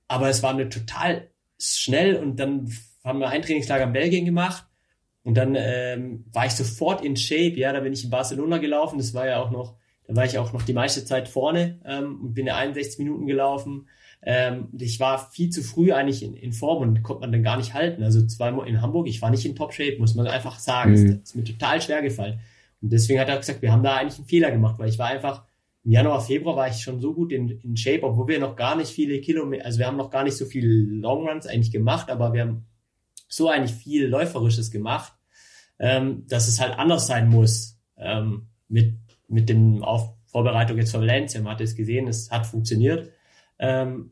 [0.08, 2.72] aber es war eine total schnell und dann
[3.04, 4.66] haben wir ein Trainingslager in Belgien gemacht
[5.22, 8.98] und dann ähm, war ich sofort in Shape, ja, da bin ich in Barcelona gelaufen,
[8.98, 9.76] das war ja auch noch,
[10.06, 13.26] da war ich auch noch die meiste Zeit vorne ähm, und bin ja 61 Minuten
[13.26, 13.88] gelaufen.
[14.26, 17.58] Ähm, ich war viel zu früh eigentlich in, in Form und konnte man dann gar
[17.58, 18.02] nicht halten.
[18.02, 20.92] Also zweimal in Hamburg, ich war nicht in Top-Shape, muss man einfach sagen.
[20.92, 21.20] Mhm.
[21.20, 22.40] Das ist mir total schwer gefallen.
[22.80, 25.08] Und deswegen hat er gesagt, wir haben da eigentlich einen Fehler gemacht, weil ich war
[25.08, 25.44] einfach,
[25.84, 28.76] im Januar, Februar war ich schon so gut in, in Shape, obwohl wir noch gar
[28.76, 32.32] nicht viele Kilometer, also wir haben noch gar nicht so viele Longruns eigentlich gemacht, aber
[32.32, 32.66] wir haben
[33.28, 35.12] so eigentlich viel Läuferisches gemacht,
[35.78, 38.94] ähm, dass es halt anders sein muss ähm, mit,
[39.28, 41.40] mit dem Auf Vorbereitung jetzt von Valencia.
[41.40, 43.12] Man hat es gesehen, es hat funktioniert.
[43.58, 44.10] Ähm,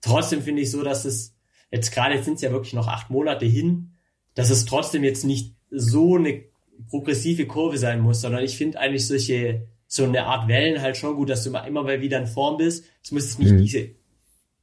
[0.00, 1.36] trotzdem finde ich so, dass es
[1.70, 3.92] jetzt gerade sind es ja wirklich noch acht Monate hin,
[4.34, 6.44] dass es trotzdem jetzt nicht so eine
[6.88, 11.16] progressive Kurve sein muss, sondern ich finde eigentlich solche, so eine Art Wellen halt schon
[11.16, 12.84] gut, dass du immer mal wieder in Form bist.
[13.02, 13.58] Es muss nicht mhm.
[13.58, 13.90] diese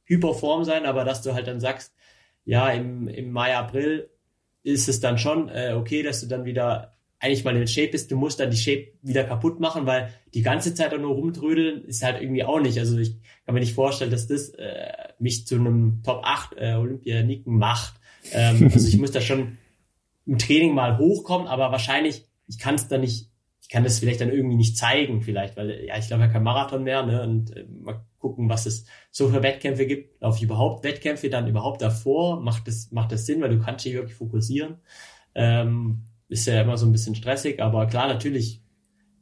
[0.04, 1.92] Hyperform sein, aber dass du halt dann sagst,
[2.46, 4.08] ja, im, im Mai, April
[4.62, 8.10] ist es dann schon äh, okay, dass du dann wieder eigentlich mal in Shape bist,
[8.10, 11.84] du musst dann die Shape wieder kaputt machen, weil die ganze Zeit auch nur rumtrödeln
[11.84, 12.78] ist halt irgendwie auch nicht.
[12.78, 16.74] Also ich kann mir nicht vorstellen, dass das äh, mich zu einem Top 8 äh,
[16.74, 17.94] Olympianiken macht.
[18.32, 19.56] Ähm, also ich muss da schon
[20.26, 23.30] im Training mal hochkommen, aber wahrscheinlich, ich kann es dann nicht,
[23.62, 26.42] ich kann das vielleicht dann irgendwie nicht zeigen, vielleicht, weil ja, ich glaube ja kein
[26.42, 27.22] Marathon mehr, ne?
[27.22, 27.64] Und äh,
[28.28, 30.22] gucken, was es so für Wettkämpfe gibt.
[30.34, 32.40] Ich überhaupt Wettkämpfe dann überhaupt davor?
[32.40, 34.76] Macht das, macht das Sinn, weil du kannst dich wirklich fokussieren.
[35.34, 38.62] Ähm, ist ja immer so ein bisschen stressig, aber klar, natürlich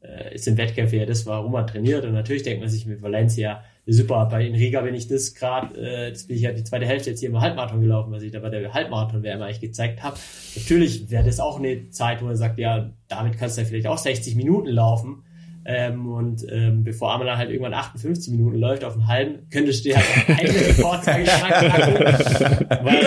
[0.01, 2.05] äh, sind Wettkämpfe ja das, warum man trainiert.
[2.05, 5.75] Und natürlich denkt man sich mit Valencia, super, bei in Riga bin ich das gerade,
[5.77, 8.33] äh, das bin ich ja die zweite Hälfte jetzt hier im Halbmarathon gelaufen, was ich
[8.33, 10.17] da bei der Halbmarathon WM eigentlich gezeigt habe.
[10.57, 13.87] Natürlich wäre das auch eine Zeit, wo man sagt, ja, damit kannst du ja vielleicht
[13.87, 15.25] auch 60 Minuten laufen.
[15.66, 19.91] Ähm, und ähm, bevor Amala halt irgendwann 58 Minuten läuft auf dem halben, könntest du
[19.91, 22.69] dir halt auch eine Rekordzeit knacken.
[22.85, 23.03] Weil,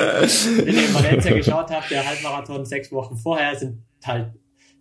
[0.66, 4.32] wenn ihr in Valencia geschaut habt, der Halbmarathon sechs Wochen vorher sind halt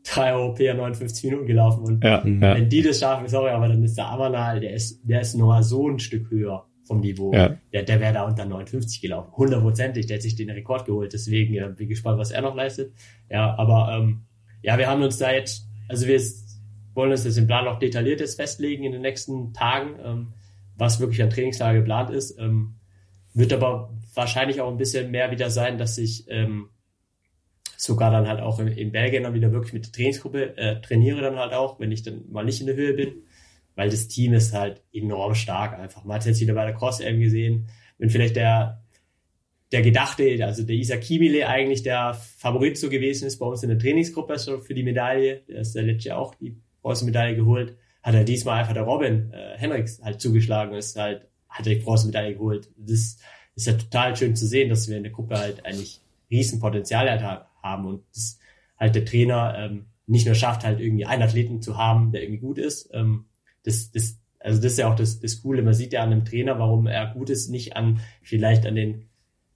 [0.05, 1.85] drei Europäer 59 Minuten gelaufen.
[1.85, 2.55] Und ja, ja.
[2.55, 5.62] wenn die das schaffen, sorry, aber dann ist der Amanal, der ist, der ist nur
[5.62, 7.32] so ein Stück höher vom Niveau.
[7.32, 7.57] Ja.
[7.73, 9.32] Der, der wäre da unter 59 gelaufen.
[9.36, 11.12] Hundertprozentig, der hat sich den Rekord geholt.
[11.12, 12.93] Deswegen äh, bin gespannt, was er noch leistet.
[13.28, 14.27] Ja, aber ähm,
[14.62, 16.16] ja, wir haben uns da jetzt, also wir
[16.97, 20.32] wollen uns jetzt im Plan noch detailliertes festlegen in den nächsten Tagen, ähm,
[20.77, 22.39] was wirklich an Trainingslager geplant ist.
[22.39, 22.77] Ähm,
[23.35, 26.70] wird aber wahrscheinlich auch ein bisschen mehr wieder sein, dass ich ähm,
[27.77, 31.20] sogar dann halt auch in, in Belgien dann wieder wirklich mit der Trainingsgruppe äh, trainiere
[31.20, 33.24] dann halt auch, wenn ich dann mal nicht in der Höhe bin,
[33.74, 36.05] weil das Team ist halt enorm stark einfach.
[36.05, 37.68] Man hat jetzt wieder bei der Cross-M gesehen,
[37.98, 38.82] wenn vielleicht der
[39.73, 43.68] der gedachte, also der Isa Kimile eigentlich der Favorit so gewesen ist bei uns in
[43.68, 46.56] der Trainingsgruppe so für die Medaille, der ist der letzte auch die
[46.87, 51.67] Bronzemedaille geholt, hat er diesmal einfach der Robin äh, Henriks halt zugeschlagen ist halt, hat
[51.67, 52.71] er die Bronzemedaille geholt.
[52.77, 53.19] Das
[53.57, 56.01] ist ja total schön zu sehen, dass wir in der Gruppe halt eigentlich
[56.31, 58.39] Riesenpotenzial halt haben und das
[58.79, 62.41] halt der Trainer ähm, nicht nur schafft, halt irgendwie einen Athleten zu haben, der irgendwie
[62.41, 62.89] gut ist.
[62.93, 63.25] Ähm,
[63.65, 65.63] das, das, also das ist ja auch das, das Coole.
[65.63, 69.09] Man sieht ja an einem Trainer, warum er gut ist, nicht an vielleicht an den,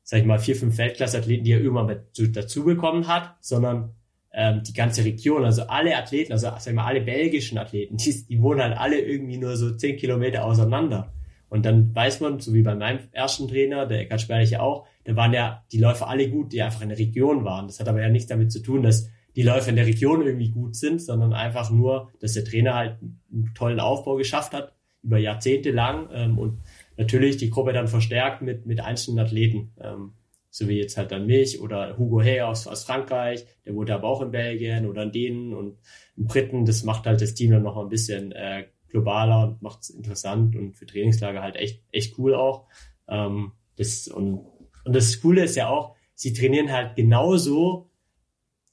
[0.02, 2.00] sag ich mal, vier, fünf Weltklasse-Athleten, die er irgendwann
[2.32, 3.94] dazu bekommen hat, sondern
[4.32, 8.26] ähm, die ganze Region, also alle Athleten, also sag ich mal, alle belgischen Athleten, die,
[8.26, 11.12] die wohnen halt alle irgendwie nur so zehn Kilometer auseinander.
[11.48, 15.16] Und dann weiß man, so wie bei meinem ersten Trainer, der Eckhard Sperlich auch, da
[15.16, 17.66] waren ja die Läufer alle gut, die einfach in der Region waren.
[17.66, 20.50] Das hat aber ja nichts damit zu tun, dass die Läufer in der Region irgendwie
[20.50, 25.18] gut sind, sondern einfach nur, dass der Trainer halt einen tollen Aufbau geschafft hat, über
[25.18, 26.60] Jahrzehnte lang ähm, und
[26.96, 29.72] natürlich die Gruppe dann verstärkt mit, mit einzelnen Athleten.
[29.80, 30.12] Ähm,
[30.50, 34.08] so wie jetzt halt dann mich oder Hugo Hey aus, aus Frankreich, der wurde aber
[34.08, 35.78] auch in Belgien oder in Dänen und
[36.16, 36.64] in Briten.
[36.64, 40.56] Das macht halt das Team dann noch ein bisschen äh, globaler und macht es interessant
[40.56, 42.66] und für Trainingslager halt echt, echt cool auch.
[43.08, 44.44] Ähm, das, und,
[44.84, 47.90] und das Coole ist ja auch, sie trainieren halt genauso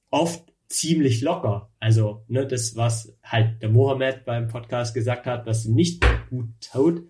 [0.10, 1.72] oft ziemlich locker.
[1.80, 7.08] Also, ne, das, was halt der Mohammed beim Podcast gesagt hat, was nicht gut tut,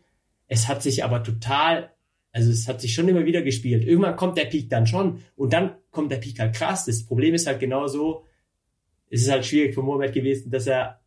[0.48, 1.92] es hat sich aber total,
[2.38, 3.84] also es hat sich schon immer wieder gespielt.
[3.84, 6.86] Irgendwann kommt der Peak dann schon und dann kommt der Peak halt krass.
[6.86, 8.26] Das Problem ist halt genauso,
[9.10, 11.02] es ist halt schwierig für Mohammed gewesen, dass er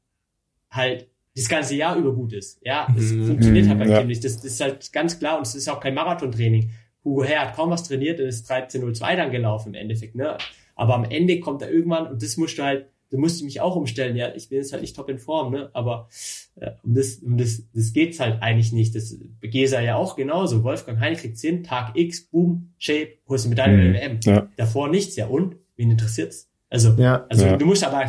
[0.70, 2.60] halt das ganze Jahr über gut ist.
[2.64, 3.28] Ja, es mhm.
[3.28, 3.98] funktioniert halt beim ja.
[3.98, 4.24] Team nicht.
[4.24, 6.70] Das, das, ist halt ganz klar und es ist auch kein Marathontraining.
[7.04, 10.36] Hugo Herr hat kaum was trainiert und ist 13.02 dann gelaufen im Endeffekt, ne?
[10.74, 13.60] Aber am Ende kommt er irgendwann und das musst du halt, da musst du mich
[13.60, 14.16] auch umstellen.
[14.16, 15.70] Ja, ich bin jetzt halt nicht top in Form, ne?
[15.72, 16.08] Aber
[16.56, 18.94] äh, um das, um das, das geht's halt eigentlich nicht.
[18.94, 20.62] Das Gesa ja auch genauso.
[20.62, 23.94] Wolfgang Heinrich kriegt Sinn, Tag X, Boom, Shape, holst du Medaille mhm.
[23.94, 24.20] WM.
[24.24, 24.48] Ja.
[24.56, 25.26] Davor nichts, ja.
[25.26, 25.56] Und?
[25.76, 26.48] Wen interessiert's?
[26.68, 27.56] Also, ja, also ja.
[27.56, 28.08] du musst aber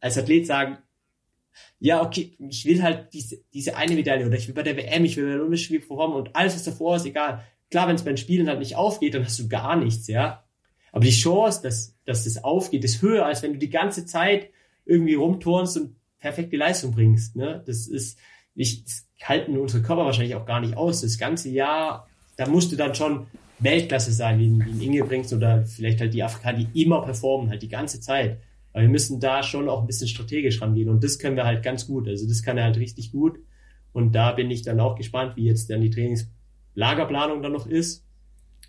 [0.00, 0.78] als Athlet sagen,
[1.78, 5.04] ja, okay, ich will halt diese, diese eine Medaille oder ich will bei der WM,
[5.04, 7.44] ich will bei der Olympisch performen und alles, was davor ist, egal.
[7.70, 10.43] Klar, wenn es beim Spielen halt nicht aufgeht, dann hast du gar nichts, ja.
[10.94, 14.50] Aber die Chance, dass, dass das aufgeht, ist höher, als wenn du die ganze Zeit
[14.86, 17.64] irgendwie rumturnst und perfekte Leistung bringst, ne.
[17.66, 18.16] Das ist,
[18.54, 21.00] ich, das halten unsere Körper wahrscheinlich auch gar nicht aus.
[21.00, 23.26] Das ganze Jahr, da musst du dann schon
[23.58, 27.50] Weltklasse sein, wie, wie ein Inge bringst oder vielleicht halt die Afrikaner, die immer performen,
[27.50, 28.38] halt die ganze Zeit.
[28.72, 31.64] Aber wir müssen da schon auch ein bisschen strategisch rangehen und das können wir halt
[31.64, 32.06] ganz gut.
[32.06, 33.40] Also das kann er halt richtig gut.
[33.92, 38.03] Und da bin ich dann auch gespannt, wie jetzt dann die Trainingslagerplanung dann noch ist.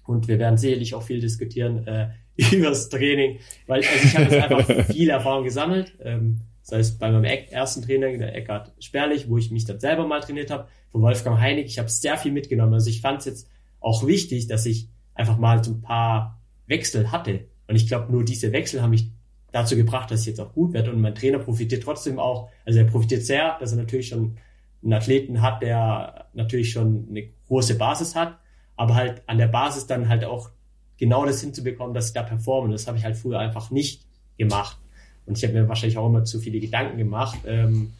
[0.05, 2.09] Und wir werden sicherlich auch viel diskutieren äh,
[2.55, 5.93] über das Training, weil also ich habe jetzt einfach viel Erfahrung gesammelt.
[6.03, 10.07] Ähm, das heißt, bei meinem ersten Training, der Eckhard Sperlich, wo ich mich dann selber
[10.07, 12.73] mal trainiert habe, von Wolfgang Heinig, ich habe sehr viel mitgenommen.
[12.73, 13.49] Also ich fand es jetzt
[13.79, 17.45] auch wichtig, dass ich einfach mal so ein paar Wechsel hatte.
[17.67, 19.11] Und ich glaube, nur diese Wechsel haben mich
[19.51, 20.87] dazu gebracht, dass es jetzt auch gut wird.
[20.87, 24.37] Und mein Trainer profitiert trotzdem auch, also er profitiert sehr, dass er natürlich schon
[24.83, 28.37] einen Athleten hat, der natürlich schon eine große Basis hat,
[28.75, 30.51] aber halt an der Basis dann halt auch
[30.97, 32.71] genau das hinzubekommen, dass ich da performe.
[32.71, 34.05] Das habe ich halt früher einfach nicht
[34.37, 34.77] gemacht.
[35.25, 37.39] Und ich habe mir wahrscheinlich auch immer zu viele Gedanken gemacht.
[37.45, 37.93] Ähm,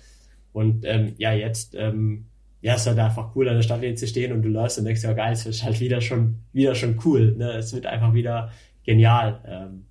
[0.53, 2.27] und ähm, ja, jetzt ähm,
[2.61, 5.03] ja, ist halt einfach cool, an der Startlinie zu stehen und du läufst und denkst,
[5.03, 7.35] ja geil, es wird halt wieder schon, wieder schon cool.
[7.37, 7.51] Ne?
[7.51, 8.51] Es wird einfach wieder
[8.83, 9.41] genial.
[9.45, 9.85] Ähm,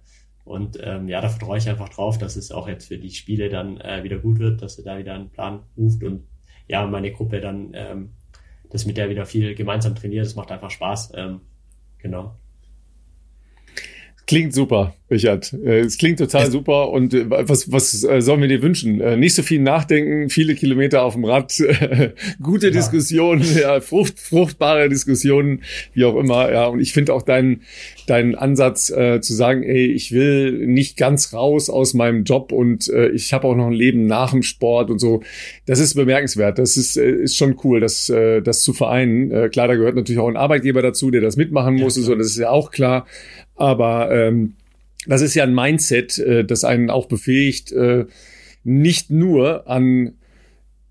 [0.45, 3.49] und ähm, ja, da vertraue ich einfach drauf, dass es auch jetzt für die Spiele
[3.49, 6.25] dann äh, wieder gut wird, dass er da wieder einen Plan ruft und
[6.69, 8.11] ja, meine Gruppe dann ähm,
[8.75, 10.27] das mit der wieder viel gemeinsam trainiert.
[10.27, 11.13] Das macht einfach Spaß.
[11.15, 11.43] Ähm,
[11.99, 12.37] genau.
[14.27, 15.53] Klingt super, Richard.
[15.53, 16.91] Äh, es klingt total super.
[16.91, 18.97] Und äh, was, was äh, sollen wir dir wünschen?
[19.21, 21.53] Nicht so viel nachdenken, viele Kilometer auf dem Rad,
[22.43, 22.73] gute ja.
[22.73, 26.51] Diskussionen, ja, frucht, fruchtbare Diskussionen, wie auch immer.
[26.51, 27.63] Ja, und ich finde auch deinen
[28.07, 32.89] deinen Ansatz äh, zu sagen, ey, ich will nicht ganz raus aus meinem Job und
[32.89, 35.23] äh, ich habe auch noch ein Leben nach dem Sport und so.
[35.67, 36.59] Das ist bemerkenswert.
[36.59, 39.51] Das ist, ist schon cool, das, äh, das zu vereinen.
[39.51, 41.97] Klar, da gehört natürlich auch ein Arbeitgeber dazu, der das mitmachen muss.
[41.97, 43.07] Ja, so, das ist ja auch klar.
[43.57, 44.55] Aber ähm,
[45.07, 48.07] das ist ja ein Mindset, äh, das einen auch befähigt, äh,
[48.65, 50.15] nicht nur an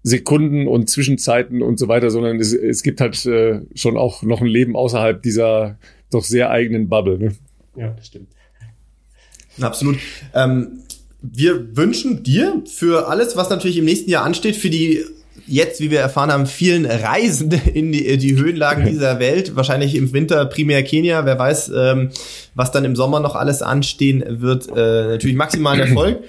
[0.03, 4.41] Sekunden und Zwischenzeiten und so weiter, sondern es, es gibt halt äh, schon auch noch
[4.41, 5.77] ein Leben außerhalb dieser
[6.11, 7.17] doch sehr eigenen Bubble.
[7.17, 7.35] Ne?
[7.75, 8.27] Ja, das stimmt.
[9.59, 9.97] Absolut.
[10.33, 10.83] Ähm,
[11.21, 15.03] wir wünschen dir für alles, was natürlich im nächsten Jahr ansteht, für die
[15.47, 19.55] jetzt, wie wir erfahren haben, vielen Reisen in die, die Höhenlagen dieser Welt.
[19.55, 21.25] Wahrscheinlich im Winter primär Kenia.
[21.25, 22.09] Wer weiß, ähm,
[22.55, 24.67] was dann im Sommer noch alles anstehen wird.
[24.69, 26.19] Äh, natürlich maximalen Erfolg.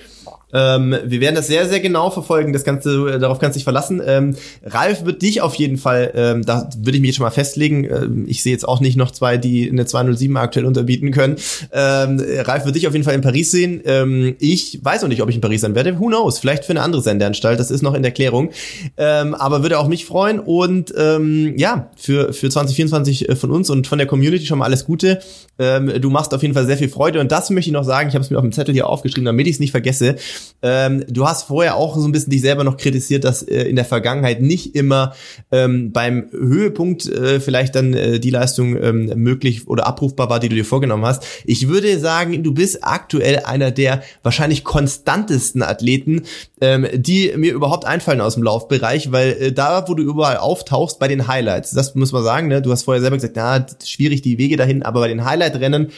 [0.55, 2.53] Ähm, wir werden das sehr, sehr genau verfolgen.
[2.53, 4.01] Das Ganze, äh, darauf kannst du dich verlassen.
[4.07, 7.31] Ähm, Ralf wird dich auf jeden Fall, ähm, da würde ich mich jetzt schon mal
[7.31, 7.85] festlegen.
[7.85, 11.37] Ähm, ich sehe jetzt auch nicht noch zwei, die eine 207 aktuell unterbieten können.
[11.73, 13.83] Ähm, Ralf wird dich auf jeden Fall in Paris sehen.
[13.85, 15.99] Ähm, ich weiß noch nicht, ob ich in Paris sein werde.
[15.99, 16.39] Who knows?
[16.39, 17.59] Vielleicht für eine andere Sendeanstalt.
[17.59, 18.51] Das ist noch in der Klärung.
[18.97, 20.39] Ähm, aber würde auch mich freuen.
[20.39, 24.67] Und ähm, ja, für, für 2024 äh, von uns und von der Community schon mal
[24.67, 25.21] alles Gute.
[25.59, 27.21] Ähm, du machst auf jeden Fall sehr viel Freude.
[27.21, 28.09] Und das möchte ich noch sagen.
[28.09, 30.17] Ich habe es mir auf dem Zettel hier aufgeschrieben, damit ich es nicht vergesse.
[30.63, 33.77] Ähm, du hast vorher auch so ein bisschen dich selber noch kritisiert, dass äh, in
[33.77, 35.15] der Vergangenheit nicht immer
[35.53, 40.49] ähm, beim Höhepunkt äh, vielleicht dann äh, die Leistung ähm, möglich oder abrufbar war, die
[40.49, 41.25] du dir vorgenommen hast.
[41.45, 46.23] Ich würde sagen, du bist aktuell einer der wahrscheinlich konstantesten Athleten,
[46.65, 50.99] ähm, die mir überhaupt einfallen aus dem Laufbereich, weil äh, da, wo du überall auftauchst,
[50.99, 52.63] bei den Highlights, das muss man sagen, ne?
[52.63, 55.91] du hast vorher selber gesagt, na, schwierig die Wege dahin, aber bei den Highlight-Rennen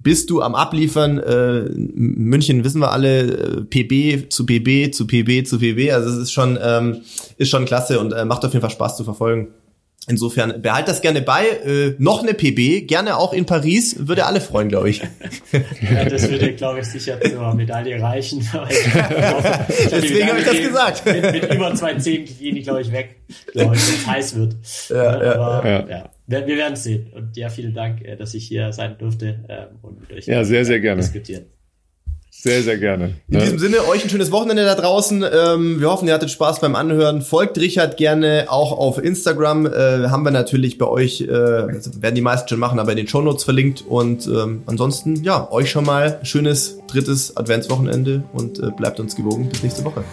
[0.00, 1.18] bist du am Abliefern.
[1.18, 5.92] Äh, München wissen wir alle, äh, PB zu PB zu PB zu PB.
[5.92, 7.02] Also es ist schon, ähm,
[7.36, 9.48] ist schon klasse und äh, macht auf jeden Fall Spaß zu verfolgen.
[10.08, 11.46] Insofern behalt das gerne bei.
[11.46, 15.00] Äh, noch eine PB, gerne auch in Paris, würde alle freuen, glaube ich.
[15.52, 18.40] ja, das würde, glaube ich, sicher zur Medaille reichen.
[19.90, 21.06] Deswegen habe ich das gesagt.
[21.06, 23.16] Mit, mit über zwei Zehn gehen die, glaube ich, weg,
[23.52, 24.56] glaube ich, wenn es heiß wird.
[24.88, 25.88] Ja, ja, Aber, ja.
[25.88, 26.10] ja.
[26.26, 27.10] Wir, wir werden es sehen.
[27.14, 30.44] Und ja, vielen Dank, äh, dass ich hier sein durfte ähm, und mit euch ja,
[30.44, 31.00] sehr, sehr gerne.
[31.00, 31.46] diskutieren.
[32.40, 33.14] Sehr, sehr gerne.
[33.28, 35.24] In diesem Sinne, euch ein schönes Wochenende da draußen.
[35.24, 37.20] Ähm, wir hoffen, ihr hattet Spaß beim Anhören.
[37.20, 39.66] Folgt Richard gerne auch auf Instagram.
[39.66, 42.96] Äh, haben wir natürlich bei euch, äh, also werden die meisten schon machen, aber in
[42.96, 43.82] den Shownotes verlinkt.
[43.88, 49.48] Und ähm, ansonsten, ja, euch schon mal schönes drittes Adventswochenende und äh, bleibt uns gewogen.
[49.48, 50.04] Bis nächste Woche.